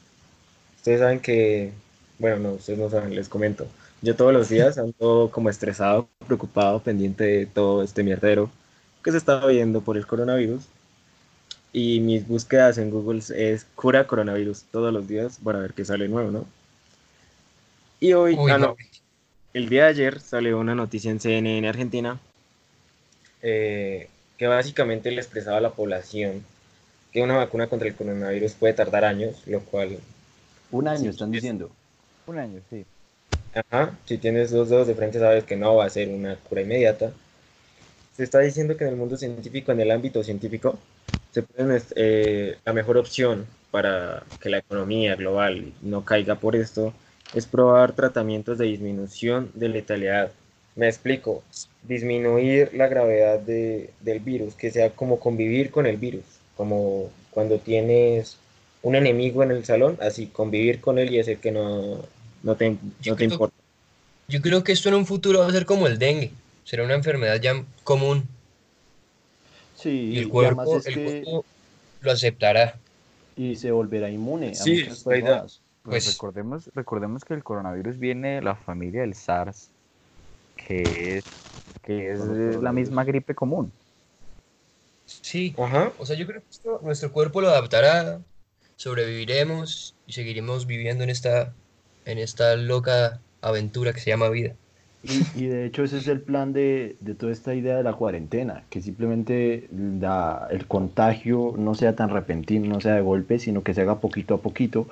ustedes 0.78 0.98
saben 1.00 1.20
que, 1.20 1.70
bueno, 2.18 2.38
no, 2.38 2.52
ustedes 2.52 2.78
no 2.78 2.90
saben, 2.90 3.14
les 3.14 3.28
comento. 3.28 3.66
Yo 4.02 4.14
todos 4.16 4.32
los 4.32 4.48
días 4.48 4.78
ando 4.78 5.30
como 5.32 5.48
estresado, 5.48 6.08
preocupado, 6.26 6.80
pendiente 6.80 7.24
de 7.24 7.46
todo 7.46 7.82
este 7.82 8.02
mierdero 8.02 8.50
que 9.02 9.10
se 9.12 9.18
está 9.18 9.44
viendo 9.46 9.80
por 9.80 9.96
el 9.96 10.06
coronavirus. 10.06 10.64
Y 11.72 12.00
mis 12.00 12.26
búsquedas 12.26 12.78
en 12.78 12.90
Google 12.90 13.22
es 13.34 13.66
cura 13.74 14.06
coronavirus 14.06 14.64
todos 14.70 14.92
los 14.92 15.08
días 15.08 15.40
para 15.42 15.58
ver 15.58 15.72
qué 15.74 15.84
sale 15.84 16.08
nuevo, 16.08 16.30
¿no? 16.30 16.46
Y 17.98 18.12
hoy, 18.12 18.34
Uy, 18.38 18.50
ah, 18.50 18.58
no. 18.58 18.66
no, 18.68 18.76
el 19.54 19.68
día 19.68 19.84
de 19.84 19.90
ayer 19.90 20.20
salió 20.20 20.58
una 20.58 20.74
noticia 20.74 21.10
en 21.10 21.20
CNN 21.20 21.68
Argentina 21.68 22.20
eh, 23.42 24.08
que 24.38 24.46
básicamente 24.46 25.10
le 25.10 25.20
expresaba 25.20 25.58
a 25.58 25.60
la 25.60 25.70
población 25.70 26.44
que 27.12 27.22
una 27.22 27.36
vacuna 27.36 27.68
contra 27.68 27.86
el 27.86 27.94
coronavirus 27.94 28.52
puede 28.54 28.72
tardar 28.74 29.04
años, 29.04 29.46
lo 29.46 29.60
cual, 29.60 29.98
Un 30.70 30.88
año 30.88 31.10
están 31.10 31.30
diciendo. 31.30 31.70
Un 32.26 32.38
año, 32.38 32.60
sí. 32.68 32.86
ajá, 33.54 33.98
si 34.04 34.18
tienes 34.18 34.50
dos 34.50 34.68
dedos 34.68 34.86
de 34.86 34.94
frente 34.94 35.18
sabes 35.18 35.44
que 35.44 35.56
no 35.56 35.76
va 35.76 35.86
a 35.86 35.90
ser 35.90 36.08
una 36.08 36.36
cura 36.36 36.62
inmediata. 36.62 37.12
Se 38.12 38.22
está 38.24 38.40
diciendo 38.40 38.76
que 38.76 38.84
en 38.84 38.90
el 38.90 38.96
mundo 38.96 39.16
científico, 39.16 39.72
en 39.72 39.80
el 39.80 39.90
ámbito 39.90 40.22
científico, 40.22 40.78
se 41.32 41.42
puede, 41.42 41.82
eh, 41.96 42.56
la 42.64 42.72
mejor 42.72 42.96
opción 42.96 43.46
para 43.70 44.24
que 44.40 44.50
la 44.50 44.58
economía 44.58 45.16
global 45.16 45.72
no 45.82 46.04
caiga 46.04 46.36
por 46.36 46.54
esto 46.56 46.94
es 47.32 47.46
probar 47.46 47.92
tratamientos 47.94 48.58
de 48.58 48.66
disminución 48.66 49.50
de 49.54 49.68
letalidad. 49.68 50.32
Me 50.76 50.88
explico, 50.88 51.42
disminuir 51.82 52.72
la 52.74 52.88
gravedad 52.88 53.40
de- 53.40 53.90
del 54.00 54.20
virus, 54.20 54.54
que 54.54 54.70
sea 54.70 54.90
como 54.94 55.18
convivir 55.20 55.70
con 55.70 55.86
el 55.86 55.96
virus, 55.96 56.24
como 56.56 57.10
cuando 57.30 57.58
tienes 57.58 58.38
un 58.84 58.94
enemigo 58.94 59.42
en 59.42 59.50
el 59.50 59.64
salón, 59.64 59.98
así 60.00 60.26
convivir 60.28 60.80
con 60.80 60.98
él 60.98 61.12
y 61.12 61.18
hacer 61.18 61.38
que 61.38 61.50
no, 61.50 61.98
no 62.42 62.54
te, 62.54 62.76
no 63.04 63.16
te 63.16 63.24
importa. 63.24 63.56
Yo 64.28 64.40
creo 64.40 64.62
que 64.62 64.72
esto 64.72 64.88
en 64.88 64.94
un 64.94 65.06
futuro 65.06 65.40
va 65.40 65.48
a 65.48 65.50
ser 65.52 65.66
como 65.66 65.86
el 65.86 65.98
dengue. 65.98 66.30
Será 66.64 66.84
una 66.84 66.94
enfermedad 66.94 67.40
ya 67.40 67.62
común 67.82 68.26
Sí, 69.74 70.12
y 70.14 70.18
el 70.18 70.28
cuerpo, 70.28 70.76
el 70.76 70.82
que 70.94 71.04
cuerpo 71.04 71.44
lo 72.00 72.10
aceptará. 72.12 72.76
y 73.36 73.56
se 73.56 73.70
volverá 73.72 74.08
inmune 74.08 74.50
a 74.50 74.54
Sí, 74.54 74.82
muchas 74.84 75.02
personas. 75.02 75.60
Pues 75.82 76.04
Pues- 76.04 76.14
recordemos, 76.14 76.70
recordemos 76.74 77.24
que 77.24 77.34
el 77.34 77.44
coronavirus 77.44 77.98
viene 77.98 78.36
de 78.36 78.42
la 78.42 78.54
familia 78.54 79.02
del 79.02 79.14
SARS, 79.14 79.68
que 80.56 81.18
es, 81.18 81.24
que 81.82 82.12
es 82.12 82.20
la 82.62 82.72
misma 82.72 83.04
gripe 83.04 83.34
común. 83.34 83.70
Sí, 85.06 85.54
Ajá. 85.58 85.92
o 85.98 86.06
sea, 86.06 86.16
yo 86.16 86.26
creo 86.26 86.40
que 86.40 86.48
esto, 86.50 86.80
nuestro 86.82 87.12
cuerpo 87.12 87.42
lo 87.42 87.48
adaptará, 87.48 88.20
sobreviviremos 88.84 89.94
y 90.06 90.12
seguiremos 90.12 90.66
viviendo 90.66 91.04
en 91.04 91.10
esta, 91.10 91.54
en 92.04 92.18
esta 92.18 92.54
loca 92.56 93.18
aventura 93.40 93.94
que 93.94 94.00
se 94.00 94.10
llama 94.10 94.28
vida. 94.28 94.52
Y, 95.02 95.44
y 95.44 95.46
de 95.46 95.64
hecho 95.64 95.84
ese 95.84 95.96
es 95.98 96.06
el 96.06 96.20
plan 96.20 96.52
de, 96.52 96.96
de 97.00 97.14
toda 97.14 97.32
esta 97.32 97.54
idea 97.54 97.76
de 97.78 97.82
la 97.82 97.94
cuarentena, 97.94 98.64
que 98.68 98.82
simplemente 98.82 99.68
la- 99.72 100.48
el 100.50 100.66
contagio 100.66 101.54
no 101.56 101.74
sea 101.74 101.96
tan 101.96 102.10
repentino, 102.10 102.66
no 102.68 102.80
sea 102.82 102.94
de 102.94 103.00
golpe, 103.00 103.38
sino 103.38 103.62
que 103.62 103.72
se 103.72 103.80
haga 103.80 104.00
poquito 104.00 104.34
a 104.34 104.38
poquito 104.38 104.86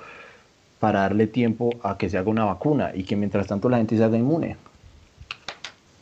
para 0.79 1.01
darle 1.01 1.27
tiempo 1.27 1.69
a 1.83 1.97
que 1.99 2.09
se 2.09 2.17
haga 2.17 2.29
una 2.31 2.45
vacuna 2.45 2.91
y 2.95 3.03
que 3.03 3.15
mientras 3.15 3.45
tanto 3.45 3.69
la 3.69 3.77
gente 3.77 3.95
se 3.95 4.03
haga 4.03 4.17
inmune. 4.17 4.57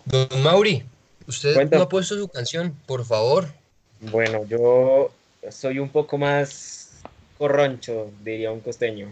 Don 0.05 0.27
Mauri, 0.43 0.83
usted 1.27 1.53
Cuenta. 1.55 1.75
no 1.77 1.83
ha 1.83 1.89
puesto 1.89 2.15
su 2.15 2.29
canción, 2.29 2.73
por 2.85 3.03
favor. 3.03 3.47
Bueno, 4.11 4.45
yo 4.45 5.11
soy 5.49 5.77
un 5.79 5.89
poco 5.89 6.17
más 6.17 6.80
corroncho, 7.41 8.11
diría 8.23 8.51
un 8.51 8.59
costeño. 8.59 9.07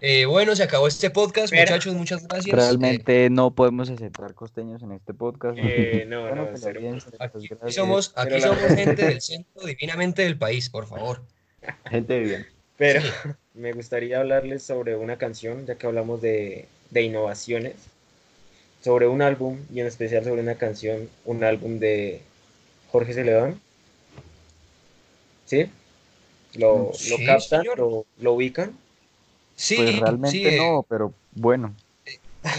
Eh, 0.00 0.26
bueno, 0.26 0.54
se 0.54 0.62
acabó 0.62 0.86
este 0.86 1.10
podcast, 1.10 1.50
Pero- 1.50 1.62
muchachos, 1.62 1.92
muchas 1.96 2.28
gracias. 2.28 2.54
Realmente 2.54 3.28
no 3.30 3.50
podemos 3.50 3.90
aceptar 3.90 4.32
costeños 4.34 4.80
en 4.84 4.92
este 4.92 5.12
podcast. 5.12 5.58
Eh, 5.60 6.04
no, 6.06 6.20
Bueno, 6.28 6.44
no, 6.44 6.50
pues, 6.50 6.64
bien, 6.78 6.94
aquí, 6.98 7.16
aquí 7.18 7.48
gracias. 7.48 7.74
somos, 7.74 8.12
aquí 8.14 8.34
Pero 8.34 8.38
la- 8.38 8.56
somos 8.60 8.76
gente 8.78 9.04
del 9.06 9.20
centro 9.20 9.66
divinamente 9.66 10.22
del 10.22 10.38
país, 10.38 10.70
por 10.70 10.86
favor. 10.86 11.20
Gente 11.90 12.12
de 12.14 12.20
bien. 12.20 12.46
Pero 12.76 13.00
Sí. 13.02 13.08
me 13.54 13.72
gustaría 13.72 14.20
hablarles 14.20 14.62
sobre 14.62 14.94
una 14.94 15.16
canción, 15.18 15.66
ya 15.66 15.74
que 15.74 15.88
hablamos 15.88 16.22
de, 16.22 16.68
de 16.90 17.02
innovaciones, 17.02 17.74
sobre 18.84 19.08
un 19.08 19.20
álbum 19.20 19.58
y 19.74 19.80
en 19.80 19.88
especial 19.88 20.22
sobre 20.22 20.42
una 20.42 20.54
canción, 20.54 21.08
un 21.24 21.42
álbum 21.42 21.80
de 21.80 22.20
Jorge 22.92 23.14
Celedón. 23.14 23.60
¿Sí? 25.46 25.68
¿Lo, 26.54 26.92
captan? 27.26 27.64
¿Lo, 27.76 28.06
lo 28.18 28.32
ubican? 28.32 28.76
Sí, 29.56 29.76
Pues 29.76 29.98
realmente 29.98 30.30
sí, 30.30 30.46
eh, 30.46 30.56
no, 30.56 30.84
pero 30.88 31.12
bueno. 31.32 31.74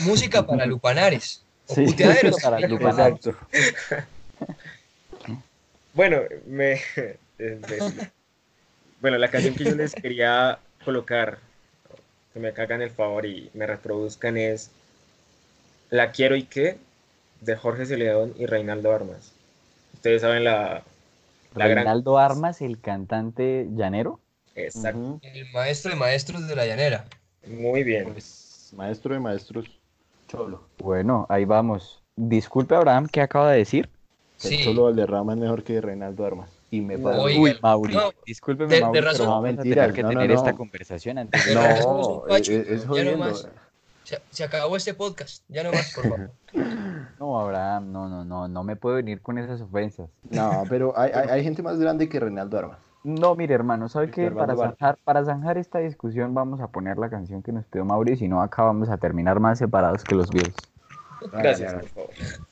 música 0.03 0.45
para 0.45 0.65
lupanares. 0.67 1.43
O 1.67 1.75
Sí, 1.75 1.85
puteaderos. 1.85 2.41
para 2.41 2.59
lupanares. 2.67 3.25
Exacto. 3.25 3.35
Bueno, 5.93 6.21
me... 6.45 6.81
bueno, 9.01 9.17
la 9.17 9.29
canción 9.31 9.55
que 9.55 9.65
yo 9.65 9.75
les 9.75 9.93
quería 9.95 10.59
colocar, 10.83 11.39
que 12.33 12.39
me 12.39 12.53
cagan 12.53 12.81
el 12.81 12.91
favor 12.91 13.25
y 13.25 13.49
me 13.53 13.65
reproduzcan 13.67 14.37
es 14.37 14.71
La 15.89 16.11
quiero 16.11 16.35
y 16.35 16.43
qué, 16.43 16.77
de 17.41 17.55
Jorge 17.55 17.85
Celedón 17.85 18.33
y 18.37 18.45
Reinaldo 18.45 18.91
Armas. 18.93 19.31
Ustedes 19.93 20.21
saben 20.21 20.43
la... 20.43 20.83
la 21.55 21.67
gran... 21.67 21.83
Reinaldo 21.85 22.17
Armas, 22.17 22.61
el 22.61 22.79
cantante 22.79 23.67
llanero. 23.75 24.19
Exacto. 24.55 25.19
El 25.23 25.51
maestro 25.51 25.91
de 25.91 25.97
maestros 25.97 26.47
de 26.47 26.55
la 26.55 26.65
llanera. 26.65 27.05
Muy 27.47 27.83
bien. 27.83 28.11
Pues, 28.11 28.73
maestro 28.75 29.13
de 29.13 29.19
maestros, 29.19 29.65
Cholo. 30.27 30.67
Bueno, 30.77 31.25
ahí 31.29 31.45
vamos. 31.45 32.01
Disculpe, 32.15 32.75
Abraham, 32.75 33.07
¿qué 33.11 33.21
acaba 33.21 33.51
de 33.51 33.59
decir? 33.59 33.89
El 34.43 34.49
Sí. 34.49 34.63
Cholo 34.63 34.83
Valderrama 34.85 35.33
es 35.33 35.39
mejor 35.39 35.63
que 35.63 35.79
Reinaldo 35.81 36.25
Armas. 36.25 36.49
Y 36.71 36.81
me 36.81 36.97
parece. 36.99 37.39
Uy, 37.39 37.57
Mauri. 37.61 37.93
no, 37.93 38.11
Discúlpeme, 38.25 38.69
de- 38.69 38.75
de 38.75 38.81
Mauri, 38.81 38.99
razón- 39.01 39.17
pero 39.17 39.29
vamos 39.31 39.59
a 39.59 39.61
tener 39.63 39.93
que 39.93 40.03
no, 40.03 40.09
tener 40.09 40.29
no. 40.29 40.35
esta 40.35 40.53
conversación 40.53 41.17
antes 41.17 41.43
de... 41.45 41.49
De 41.51 41.55
No, 41.55 42.27
es, 42.27 42.47
es 42.49 42.85
ya 42.87 43.17
más. 43.17 43.47
Se, 44.03 44.19
se 44.29 44.43
acabó 44.43 44.75
este 44.77 44.93
podcast. 44.93 45.43
Ya 45.49 45.63
no 45.63 45.71
más, 45.71 45.93
por 45.93 46.03
favor. 46.03 46.31
No, 47.19 47.39
Abraham, 47.39 47.91
no, 47.91 48.07
no, 48.07 48.23
no, 48.23 48.47
no 48.47 48.63
me 48.63 48.75
puedo 48.75 48.95
venir 48.95 49.21
con 49.21 49.37
esas 49.37 49.59
ofensas. 49.61 50.09
No, 50.29 50.63
pero 50.69 50.97
hay, 50.97 51.11
hay, 51.13 51.29
hay 51.29 51.43
gente 51.43 51.61
más 51.61 51.77
grande 51.77 52.07
que 52.07 52.19
Reinaldo 52.19 52.57
Armas. 52.57 52.77
No, 53.03 53.35
mire, 53.35 53.53
hermano, 53.53 53.87
¿sabe 53.89 54.05
Este 54.05 54.29
qué? 54.29 54.31
Para 54.31 54.55
zanjar, 54.55 54.97
para 55.03 55.23
zanjar 55.23 55.57
esta 55.57 55.79
discusión 55.79 56.33
vamos 56.33 56.59
a 56.59 56.67
poner 56.67 56.97
la 56.97 57.09
canción 57.09 57.41
que 57.41 57.51
nos 57.51 57.65
pidió 57.65 57.85
Mauri, 57.85 58.17
si 58.17 58.27
no 58.27 58.41
acá 58.41 58.63
vamos 58.63 58.89
a 58.89 58.97
terminar 58.97 59.39
más 59.39 59.59
separados 59.59 60.03
que 60.03 60.15
los 60.15 60.29
viejos. 60.31 60.55
Gracias, 61.31 61.73
por 61.73 61.89
favor. 61.89 62.09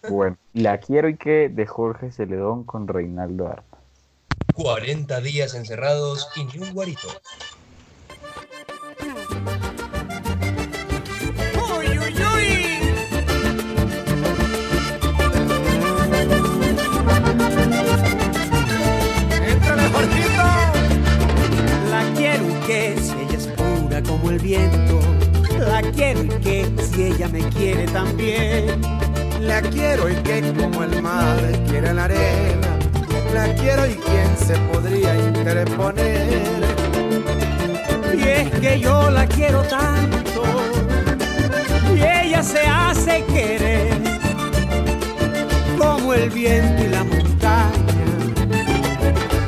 Bueno, 0.09 0.37
La 0.53 0.77
quiero 0.79 1.09
y 1.09 1.15
que 1.15 1.49
de 1.49 1.65
Jorge 1.65 2.11
Celedón 2.11 2.63
con 2.63 2.87
Reinaldo 2.87 3.47
Armas. 3.47 3.65
40 4.53 5.21
días 5.21 5.53
encerrados 5.53 6.29
y 6.35 6.45
ni 6.45 6.65
un 6.65 6.73
guarito. 6.73 7.07
Viento. 24.39 24.99
La 25.59 25.81
quiero 25.81 26.23
y 26.23 26.29
que 26.29 26.69
si 26.91 27.03
ella 27.03 27.27
me 27.27 27.39
quiere 27.49 27.85
también. 27.87 28.81
La 29.41 29.61
quiero 29.61 30.09
y 30.09 30.15
que 30.15 30.53
como 30.53 30.83
el 30.83 31.01
mar 31.01 31.39
quiere 31.67 31.93
la 31.93 32.05
arena. 32.05 32.67
La 33.33 33.53
quiero 33.55 33.85
y 33.85 33.95
quién 33.95 34.37
se 34.37 34.55
podría 34.71 35.15
interponer. 35.15 36.41
Y 38.13 38.23
es 38.23 38.49
que 38.59 38.79
yo 38.79 39.09
la 39.09 39.25
quiero 39.27 39.61
tanto 39.63 40.43
y 41.95 42.01
ella 42.01 42.43
se 42.43 42.59
hace 42.59 43.23
querer. 43.25 43.97
como 45.77 46.13
el 46.13 46.29
viento 46.29 46.83
y 46.83 46.87
la 46.89 47.03
montaña 47.03 47.97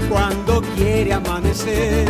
cuando 0.09 0.61
quiere 0.75 1.13
amanecer. 1.13 2.07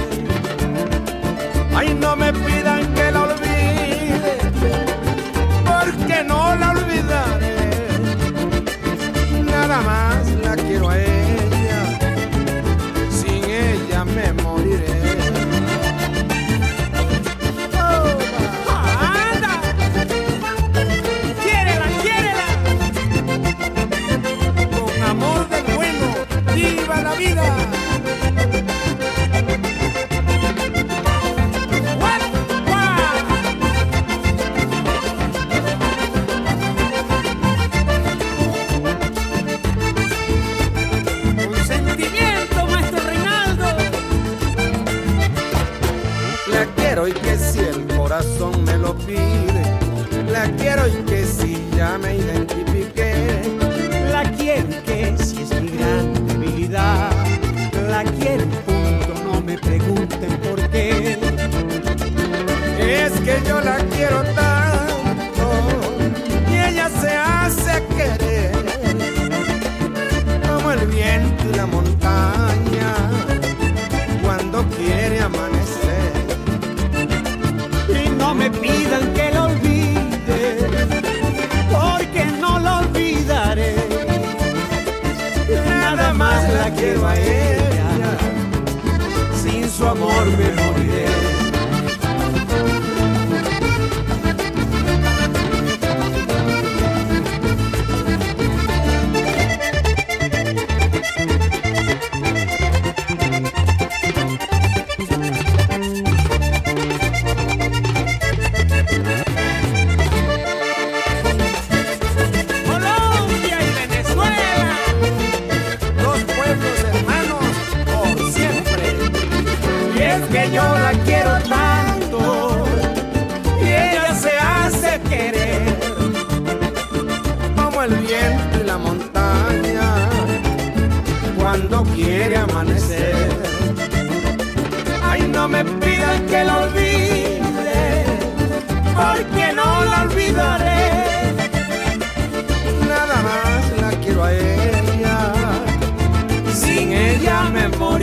Ay, 1.79 1.93
no 1.93 2.13
me 2.13 2.33
pidan 2.33 2.93
que 2.93 3.09
la 3.09 3.21
olvide, 3.21 4.37
porque 5.65 6.23
no 6.25 6.53
la 6.55 6.71
olvidaré. 6.71 7.55
Nada 9.45 9.79
más 9.87 10.08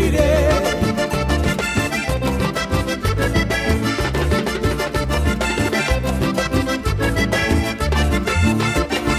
moriré. 0.06 0.48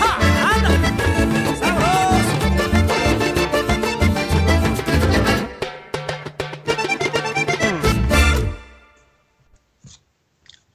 ¡Ah. 0.02 0.20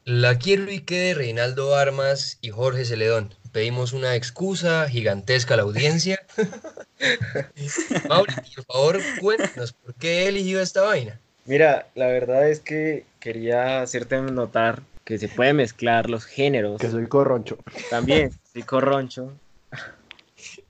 La 0.04 0.38
quiero 0.38 0.70
y 0.70 0.80
que 0.80 0.98
de 0.98 1.14
Reinaldo 1.14 1.74
Armas 1.74 2.38
y 2.40 2.50
Jorge 2.50 2.84
Celedón. 2.84 3.34
Pedimos 3.52 3.92
una 3.92 4.14
excusa 4.14 4.88
gigantesca 4.88 5.54
a 5.54 5.56
la 5.58 5.62
audiencia. 5.64 6.20
Mauri, 8.09 8.34
por 8.55 8.64
favor, 8.64 9.00
cuéntanos 9.20 9.72
por 9.72 9.94
qué 9.94 10.28
eligió 10.28 10.61
esta 10.61 10.82
vaina. 10.82 11.18
Mira, 11.44 11.88
la 11.94 12.07
verdad 12.07 12.48
es 12.48 12.61
que 12.61 13.05
quería 13.18 13.82
hacerte 13.82 14.20
notar 14.20 14.82
que 15.05 15.18
se 15.18 15.28
puede 15.28 15.53
mezclar 15.53 16.09
los 16.09 16.24
géneros. 16.24 16.80
Que 16.80 16.90
soy 16.90 17.07
corroncho. 17.07 17.59
También, 17.90 18.30
soy 18.53 18.62
corroncho. 18.62 19.32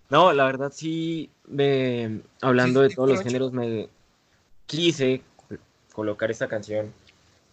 No, 0.08 0.32
la 0.32 0.44
verdad 0.44 0.72
sí, 0.74 1.30
me, 1.46 2.20
hablando 2.40 2.82
Sí, 2.82 2.88
de 2.88 2.94
todos 2.94 3.08
los 3.08 3.22
géneros, 3.22 3.52
me 3.52 3.88
quise 4.66 5.22
colocar 5.92 6.30
esta 6.30 6.48
canción 6.48 6.92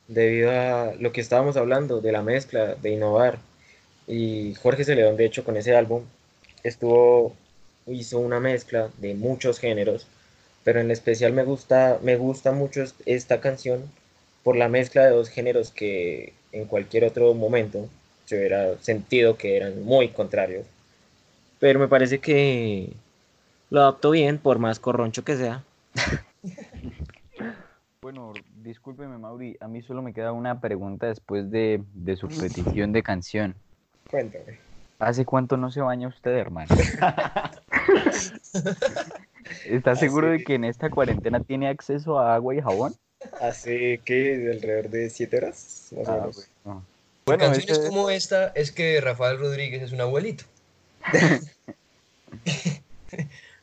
debido 0.08 0.52
a 0.52 0.94
lo 1.00 1.12
que 1.12 1.22
estábamos 1.22 1.56
hablando, 1.56 2.02
de 2.02 2.12
la 2.12 2.22
mezcla, 2.22 2.76
de 2.76 2.90
innovar. 2.92 3.40
Y 4.08 4.56
Jorge 4.56 4.84
Celedón, 4.84 5.18
de 5.18 5.26
hecho, 5.26 5.44
con 5.44 5.56
ese 5.56 5.76
álbum, 5.76 6.04
estuvo, 6.64 7.36
hizo 7.92 8.20
una 8.20 8.40
mezcla 8.40 8.90
de 8.98 9.14
muchos 9.16 9.60
géneros, 9.60 10.08
pero 10.64 10.80
en 10.80 10.92
especial 10.92 11.34
me 11.34 11.44
gusta, 11.44 12.00
me 12.04 12.16
gusta 12.18 12.52
mucho 12.52 12.82
es- 12.84 12.96
esta 13.06 13.42
canción 13.42 13.84
por 14.44 14.56
la 14.56 14.70
mezcla 14.70 15.04
de 15.06 15.12
dos 15.12 15.30
géneros 15.30 15.72
que 15.72 16.34
en 16.52 16.66
cualquier 16.66 17.04
otro 17.06 17.34
momento 17.34 17.88
se 18.26 18.38
hubiera 18.38 18.78
sentido 18.80 19.38
que 19.38 19.58
eran 19.58 19.84
muy 19.84 20.10
contrarios. 20.10 20.66
Pero 21.60 21.80
me 21.80 21.88
parece 21.88 22.20
que 22.20 22.94
lo 23.70 23.82
adaptó 23.82 24.12
bien, 24.12 24.38
por 24.38 24.60
más 24.60 24.80
corroncho 24.80 25.24
que 25.24 25.36
sea. 25.36 25.64
Bueno, 28.02 28.32
discúlpeme, 28.64 29.18
Mauri, 29.18 29.58
a 29.60 29.68
mí 29.68 29.82
solo 29.82 30.02
me 30.02 30.14
queda 30.14 30.32
una 30.32 30.62
pregunta 30.62 31.08
después 31.08 31.52
de, 31.52 31.84
de 31.94 32.16
su 32.16 32.30
petición 32.30 32.94
de 32.94 33.04
canción. 33.04 33.56
Cuéntame. 34.10 34.58
¿Hace 35.00 35.26
cuánto 35.26 35.58
no 35.58 35.70
se 35.70 35.82
baña 35.82 36.08
usted, 36.08 36.32
hermano? 36.32 36.74
¿Está 39.66 39.96
seguro 39.96 40.30
de 40.30 40.44
que 40.44 40.56
en 40.56 40.64
esta 40.64 40.90
cuarentena 40.90 41.40
tiene 41.40 41.68
acceso 41.68 42.20
a 42.20 42.36
agua 42.36 42.56
y 42.56 42.62
jabón? 42.62 42.96
Hace 43.42 44.00
que 44.04 44.50
alrededor 44.52 44.90
de 44.90 45.10
siete 45.10 45.38
horas, 45.38 45.90
más 45.98 46.08
o 46.08 46.12
Ah, 46.12 46.16
menos. 46.16 46.48
bueno. 47.26 47.44
Canciones 47.46 47.80
ese- 47.80 47.90
como 47.90 48.10
esta 48.10 48.48
es 48.50 48.72
que 48.72 49.00
Rafael 49.02 49.40
Rodríguez 49.40 49.82
es 49.84 49.92
un 49.92 50.02
abuelito. 50.02 50.44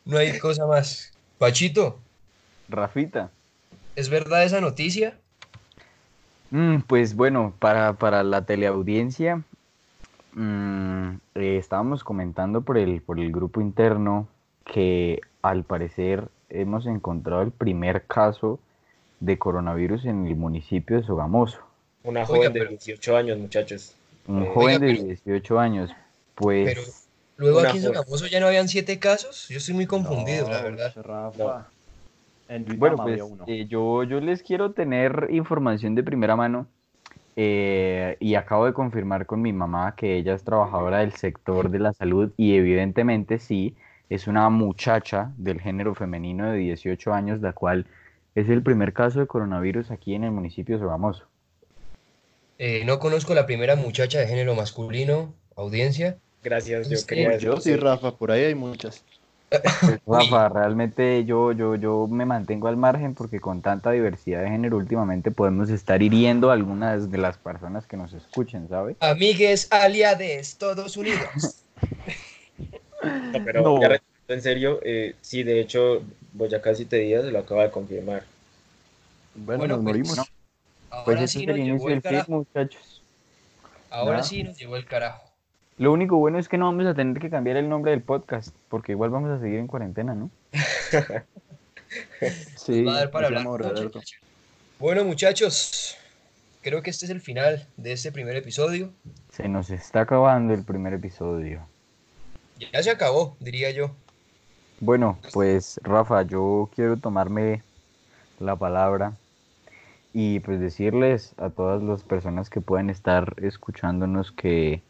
no 0.05 0.19
hay 0.19 0.39
cosa 0.39 0.67
más. 0.67 1.13
Pachito, 1.39 1.99
Rafita. 2.69 3.31
¿es 3.95 4.09
verdad 4.09 4.45
esa 4.45 4.61
noticia? 4.61 5.19
Mm, 6.51 6.79
pues 6.87 7.15
bueno, 7.17 7.53
para, 7.59 7.95
para 7.95 8.23
la 8.23 8.45
teleaudiencia, 8.47 9.43
mm, 10.35 11.09
eh, 11.35 11.57
estábamos 11.59 12.05
comentando 12.05 12.63
por 12.63 12.79
el, 12.79 13.03
por 13.03 13.19
el 13.21 13.33
grupo 13.33 13.61
interno 13.61 14.29
que 14.67 15.21
al 15.43 15.65
parecer 15.65 16.29
hemos 16.51 16.87
encontrado 16.87 17.43
el 17.43 17.51
primer 17.53 18.03
caso 18.07 18.59
de 19.21 19.39
coronavirus 19.39 20.05
en 20.05 20.27
el 20.27 20.37
municipio 20.37 20.99
de 20.99 21.03
Sogamoso. 21.07 21.59
Una 22.05 22.21
Oiga, 22.21 22.27
joven 22.27 22.53
de 22.53 22.59
pero- 22.61 22.71
18 22.71 23.17
años, 23.17 23.39
muchachos. 23.39 23.95
Un 24.29 24.43
Eh, 24.43 24.51
joven 24.53 24.77
Oiga, 24.77 24.79
de 24.87 24.93
pero- 24.95 25.05
18 25.07 25.59
años, 25.59 25.91
pues 26.35 26.67
Pero 26.75 26.83
luego 27.39 27.61
aquí 27.61 27.79
en. 27.79 27.85
Sogamoso 27.85 28.27
ya 28.27 28.41
no 28.41 28.47
habían 28.49 28.69
siete 28.69 28.99
casos. 28.99 29.49
Yo 29.49 29.59
estoy 29.59 29.75
muy 29.75 29.87
confundido, 29.87 30.49
la 30.51 30.63
verdad. 30.63 30.93
Rafa. 30.97 31.39
No. 31.39 31.77
En 32.49 32.65
Duitama 32.65 32.79
Bueno, 32.79 33.03
pues 33.03 33.23
uno. 33.23 33.45
eh, 33.49 33.67
yo, 33.69 34.05
yo 34.05 34.21
les 34.21 34.43
quiero 34.43 34.71
tener 34.73 35.29
información 35.31 35.95
de 35.97 36.03
primera 36.05 36.37
mano 36.37 36.67
eh, 37.35 38.17
y 38.21 38.35
acabo 38.37 38.67
de 38.67 38.73
confirmar 38.73 39.27
con 39.27 39.43
mi 39.43 39.53
mamá 39.53 39.95
que 39.97 40.17
ella 40.17 40.35
es 40.35 40.45
trabajadora 40.45 40.99
del 41.01 41.13
sector 41.13 41.71
de 41.71 41.79
la 41.81 41.93
salud 41.93 42.31
y 42.37 42.55
evidentemente 42.57 43.39
sí, 43.39 43.75
es 44.09 44.27
una 44.27 44.49
muchacha 44.51 45.33
del 45.37 45.61
género 45.61 45.95
femenino 45.95 46.51
de 46.51 46.59
18 46.59 47.13
años, 47.13 47.41
la 47.41 47.53
cual 47.53 47.87
es 48.35 48.49
el 48.49 48.63
primer 48.63 48.93
caso 48.93 49.21
de 49.21 49.27
coronavirus 49.27 49.91
aquí 49.91 50.15
en 50.15 50.25
el 50.25 50.31
municipio 50.31 50.77
de 50.77 50.83
Sogamoso. 50.83 51.25
Eh, 52.59 52.85
no 52.85 52.99
conozco 52.99 53.35
la 53.35 53.47
primera 53.47 53.77
muchacha 53.77 54.19
de 54.19 54.27
género 54.27 54.55
masculino, 54.55 55.35
audiencia. 55.57 56.19
Gracias, 56.43 56.89
yo 56.89 56.97
Sí, 56.97 57.07
quería 57.07 57.31
decir 57.31 57.49
Yo 57.49 57.61
sí, 57.61 57.77
Rafa, 57.77 58.13
por 58.13 58.31
ahí 58.31 58.45
hay 58.45 58.55
muchas. 58.55 59.05
Pues, 59.49 60.01
Rafa, 60.07 60.49
realmente 60.49 61.25
yo, 61.25 61.53
yo, 61.53 61.77
yo 61.77 62.09
me 62.09 62.25
mantengo 62.27 62.67
al 62.69 62.77
margen 62.77 63.15
porque 63.15 63.41
con 63.41 63.63
tanta 63.63 63.93
diversidad 63.93 64.43
de 64.43 64.49
género 64.49 64.77
últimamente 64.77 65.31
podemos 65.31 65.71
estar 65.71 66.03
hiriendo 66.03 66.51
a 66.51 66.55
algunas 66.55 67.11
de 67.11 67.19
las 67.19 67.39
personas 67.39 67.87
que 67.87 67.97
nos 67.97 68.13
escuchen, 68.13 68.69
¿sabe? 68.69 68.97
Amigues, 69.01 69.69
aliades, 69.71 70.57
todos 70.59 70.97
unidos. 70.97 71.65
No, 73.33 73.45
pero 73.45 73.63
No. 73.63 73.81
ya 73.81 74.01
en 74.29 74.43
serio, 74.43 74.81
eh, 74.83 75.15
sí, 75.21 75.43
de 75.45 75.61
hecho, 75.61 76.03
Boyacá 76.33 76.75
Siete 76.75 76.97
Días 76.99 77.25
lo 77.25 77.39
acaba 77.39 77.63
de 77.63 77.71
confirmar. 77.71 78.25
Bueno, 79.35 79.59
Bueno, 79.59 79.77
nos 79.77 79.85
pues, 79.85 79.97
morimos. 79.97 80.17
no. 80.17 80.25
Ahora 80.91 81.05
Pues 81.05 81.21
ese 81.23 81.29
sí 81.29 81.41
es 81.45 81.47
nos 81.49 81.57
el 81.57 81.63
llegó 81.63 81.69
inicio 81.77 81.89
el 81.95 82.01
del 82.01 82.25
fin, 82.25 82.35
muchachos. 82.35 83.03
Ahora 83.91 84.13
Nada. 84.13 84.23
sí 84.25 84.43
nos 84.43 84.59
llegó 84.59 84.77
el 84.77 84.85
carajo. 84.87 85.23
Lo 85.79 85.93
único 85.93 86.17
bueno 86.17 86.39
es 86.39 86.49
que 86.49 86.57
no 86.59 86.65
vamos 86.67 86.87
a 86.87 86.95
tener 86.95 87.21
que 87.21 87.29
cambiar 87.31 87.57
el 87.59 87.69
nombre 87.69 87.91
del 87.93 88.01
podcast, 88.03 88.55
porque 88.69 88.93
igual 88.93 89.11
vamos 89.11 89.31
a 89.31 89.41
seguir 89.41 89.59
en 89.59 89.67
cuarentena, 89.67 90.15
¿no? 90.15 90.31
Sí, 92.57 92.83
Va 92.83 92.95
a 92.97 92.99
dar 93.01 93.11
para 93.11 93.27
hablar 93.29 93.45
muchachos. 93.45 94.15
Bueno, 94.79 95.05
muchachos, 95.05 95.97
creo 96.63 96.83
que 96.83 96.91
este 96.91 97.05
es 97.07 97.11
el 97.11 97.21
final 97.21 97.67
de 97.77 97.93
este 97.93 98.11
primer 98.11 98.37
episodio. 98.37 98.91
Se 99.31 99.49
nos 99.49 99.71
está 99.71 100.01
acabando 100.03 100.53
el 100.53 100.65
primer 100.65 100.95
episodio. 100.95 101.67
Ya 102.73 102.83
se 102.83 102.91
acabó, 102.91 103.37
diría 103.41 103.71
yo. 103.71 103.91
Bueno, 104.81 105.19
pues 105.33 105.81
Rafa, 105.83 106.23
yo 106.23 106.71
quiero 106.75 106.97
tomarme 106.97 107.63
la 108.39 108.57
palabra 108.57 109.15
y 110.13 110.41
pues 110.41 110.61
decirles 110.61 111.35
a 111.39 111.51
todas 111.51 111.83
las 111.83 112.03
personas 112.03 112.51
que 112.51 112.61
pueden 112.61 112.91
estar 112.91 113.35
escuchándonos 113.43 114.33
que 114.33 114.83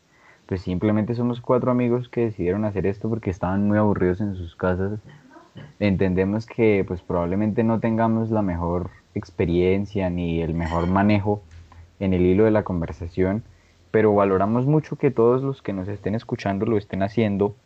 pues 0.47 0.61
simplemente 0.63 1.15
somos 1.15 1.41
cuatro 1.41 1.71
amigos 1.71 2.09
que 2.09 2.23
decidieron 2.23 2.65
hacer 2.65 2.87
esto 2.87 3.09
porque 3.09 3.31
estaban 3.31 3.67
muy 3.67 3.79
aburridos 3.79 4.21
en 4.21 4.37
sus 4.37 4.55
casas. 4.55 5.01
Entendemos 5.81 6.47
que 6.47 6.85
pues 6.87 7.01
probablemente 7.03 7.65
no 7.65 7.81
tengamos 7.81 8.31
la 8.31 8.43
mejor 8.43 8.91
experiencia 9.15 10.11
ni 10.11 10.43
el 10.43 10.55
mejor 10.55 10.87
manejo 10.87 11.43
en 11.99 12.15
el 12.15 12.23
hilo 12.23 12.45
de 12.45 12.51
la 12.51 12.63
conversación, 12.63 13.43
pero 13.97 14.13
valoramos 14.13 14.67
mucho 14.67 14.97
que 14.97 15.11
todos 15.11 15.41
los 15.41 15.63
que 15.63 15.73
nos 15.73 15.89
estén 15.89 16.15
escuchando 16.15 16.67
lo 16.67 16.77
estén 16.77 17.03
haciendo 17.03 17.57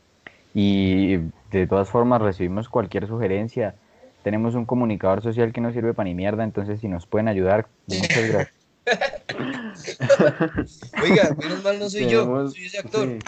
y 0.54 1.16
de 1.50 1.66
todas 1.68 1.88
formas 1.88 2.22
recibimos 2.22 2.68
cualquier 2.68 3.08
sugerencia. 3.08 3.74
Tenemos 4.22 4.54
un 4.54 4.64
comunicador 4.64 5.24
social 5.24 5.52
que 5.52 5.60
no 5.60 5.72
sirve 5.72 5.92
para 5.92 6.08
ni 6.08 6.14
mierda, 6.14 6.44
entonces 6.44 6.78
si 6.78 6.86
nos 6.86 7.04
pueden 7.04 7.26
ayudar, 7.26 7.66
muchas 7.88 8.28
gracias. 8.28 8.54
Oiga, 11.02 11.34
menos 11.36 11.64
mal 11.64 11.80
no 11.80 11.90
soy 11.90 12.06
yo, 12.06 12.48
soy 12.48 12.66
ese 12.66 12.78
actor. 12.78 13.08
sí. 13.08 13.18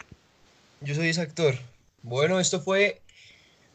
Yo 0.82 0.94
soy 0.94 1.08
ese 1.08 1.22
actor. 1.22 1.54
Bueno, 2.04 2.38
esto 2.38 2.60
fue 2.60 3.00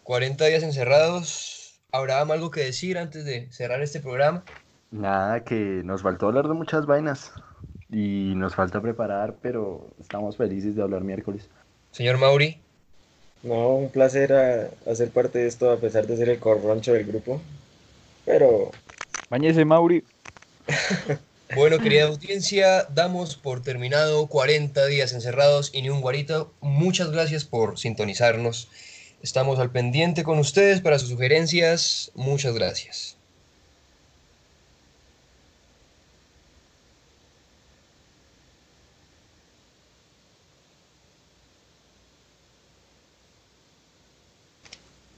40 0.04 0.46
días 0.46 0.64
encerrados. 0.64 1.82
¿Abraham 1.92 2.32
algo 2.32 2.50
que 2.50 2.62
decir 2.62 2.98
antes 2.98 3.26
de 3.26 3.52
cerrar 3.52 3.82
este 3.82 4.00
programa? 4.00 4.46
Nada, 4.90 5.44
que 5.44 5.82
nos 5.84 6.02
faltó 6.02 6.28
hablar 6.28 6.48
de 6.48 6.54
muchas 6.54 6.86
vainas 6.86 7.34
y 7.92 8.34
nos 8.36 8.56
falta 8.56 8.82
preparar, 8.82 9.36
pero 9.42 9.88
estamos 10.00 10.36
felices 10.38 10.76
de 10.76 10.82
hablar 10.82 11.02
miércoles. 11.04 11.48
Señor 11.92 12.18
Mauri, 12.18 12.60
No, 13.44 13.76
un 13.76 13.90
placer 13.90 14.34
a- 14.34 14.70
hacer 14.92 15.10
parte 15.12 15.40
de 15.40 15.48
esto 15.48 15.72
a 15.72 15.78
pesar 15.78 16.06
de 16.08 16.18
ser 16.18 16.30
el 16.30 16.40
corroncho 16.40 16.94
del 16.94 17.06
grupo. 17.06 17.40
Pero 18.26 18.72
Báñese, 19.30 19.64
Mauri. 19.64 20.04
bueno, 21.56 21.80
querida 21.80 22.06
audiencia, 22.06 22.84
damos 22.94 23.36
por 23.36 23.62
terminado 23.62 24.28
40 24.28 24.86
días 24.88 25.14
encerrados 25.14 25.72
y 25.74 25.82
ni 25.82 25.90
un 25.90 26.02
guarito. 26.02 26.52
Muchas 26.62 27.12
gracias 27.12 27.46
por 27.46 27.78
sintonizarnos. 27.78 28.70
Estamos 29.22 29.60
al 29.60 29.72
pendiente 29.72 30.24
con 30.24 30.40
ustedes 30.40 30.82
para 30.82 31.00
sus 31.00 31.10
sugerencias. 31.10 32.12
Muchas 32.16 32.54
gracias. 32.54 33.17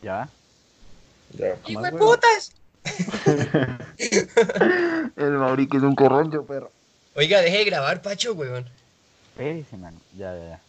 Ya. 0.02 0.30
ya. 1.38 1.56
Más 1.74 1.92
bueno. 1.92 2.16
El 5.18 5.32
Mauri 5.32 5.68
que 5.68 5.78
es 5.78 5.84
un 5.84 5.96
corroncho, 5.96 6.46
perro. 6.46 6.72
Oiga, 7.16 7.42
deje 7.42 7.60
de 7.60 7.66
grabar, 7.66 8.02
Pacho, 8.02 8.34
weón. 8.34 8.66
Espérese, 9.32 9.78
mano. 9.78 9.98
Ya, 10.18 10.36
ya, 10.36 10.50
ya. 10.50 10.60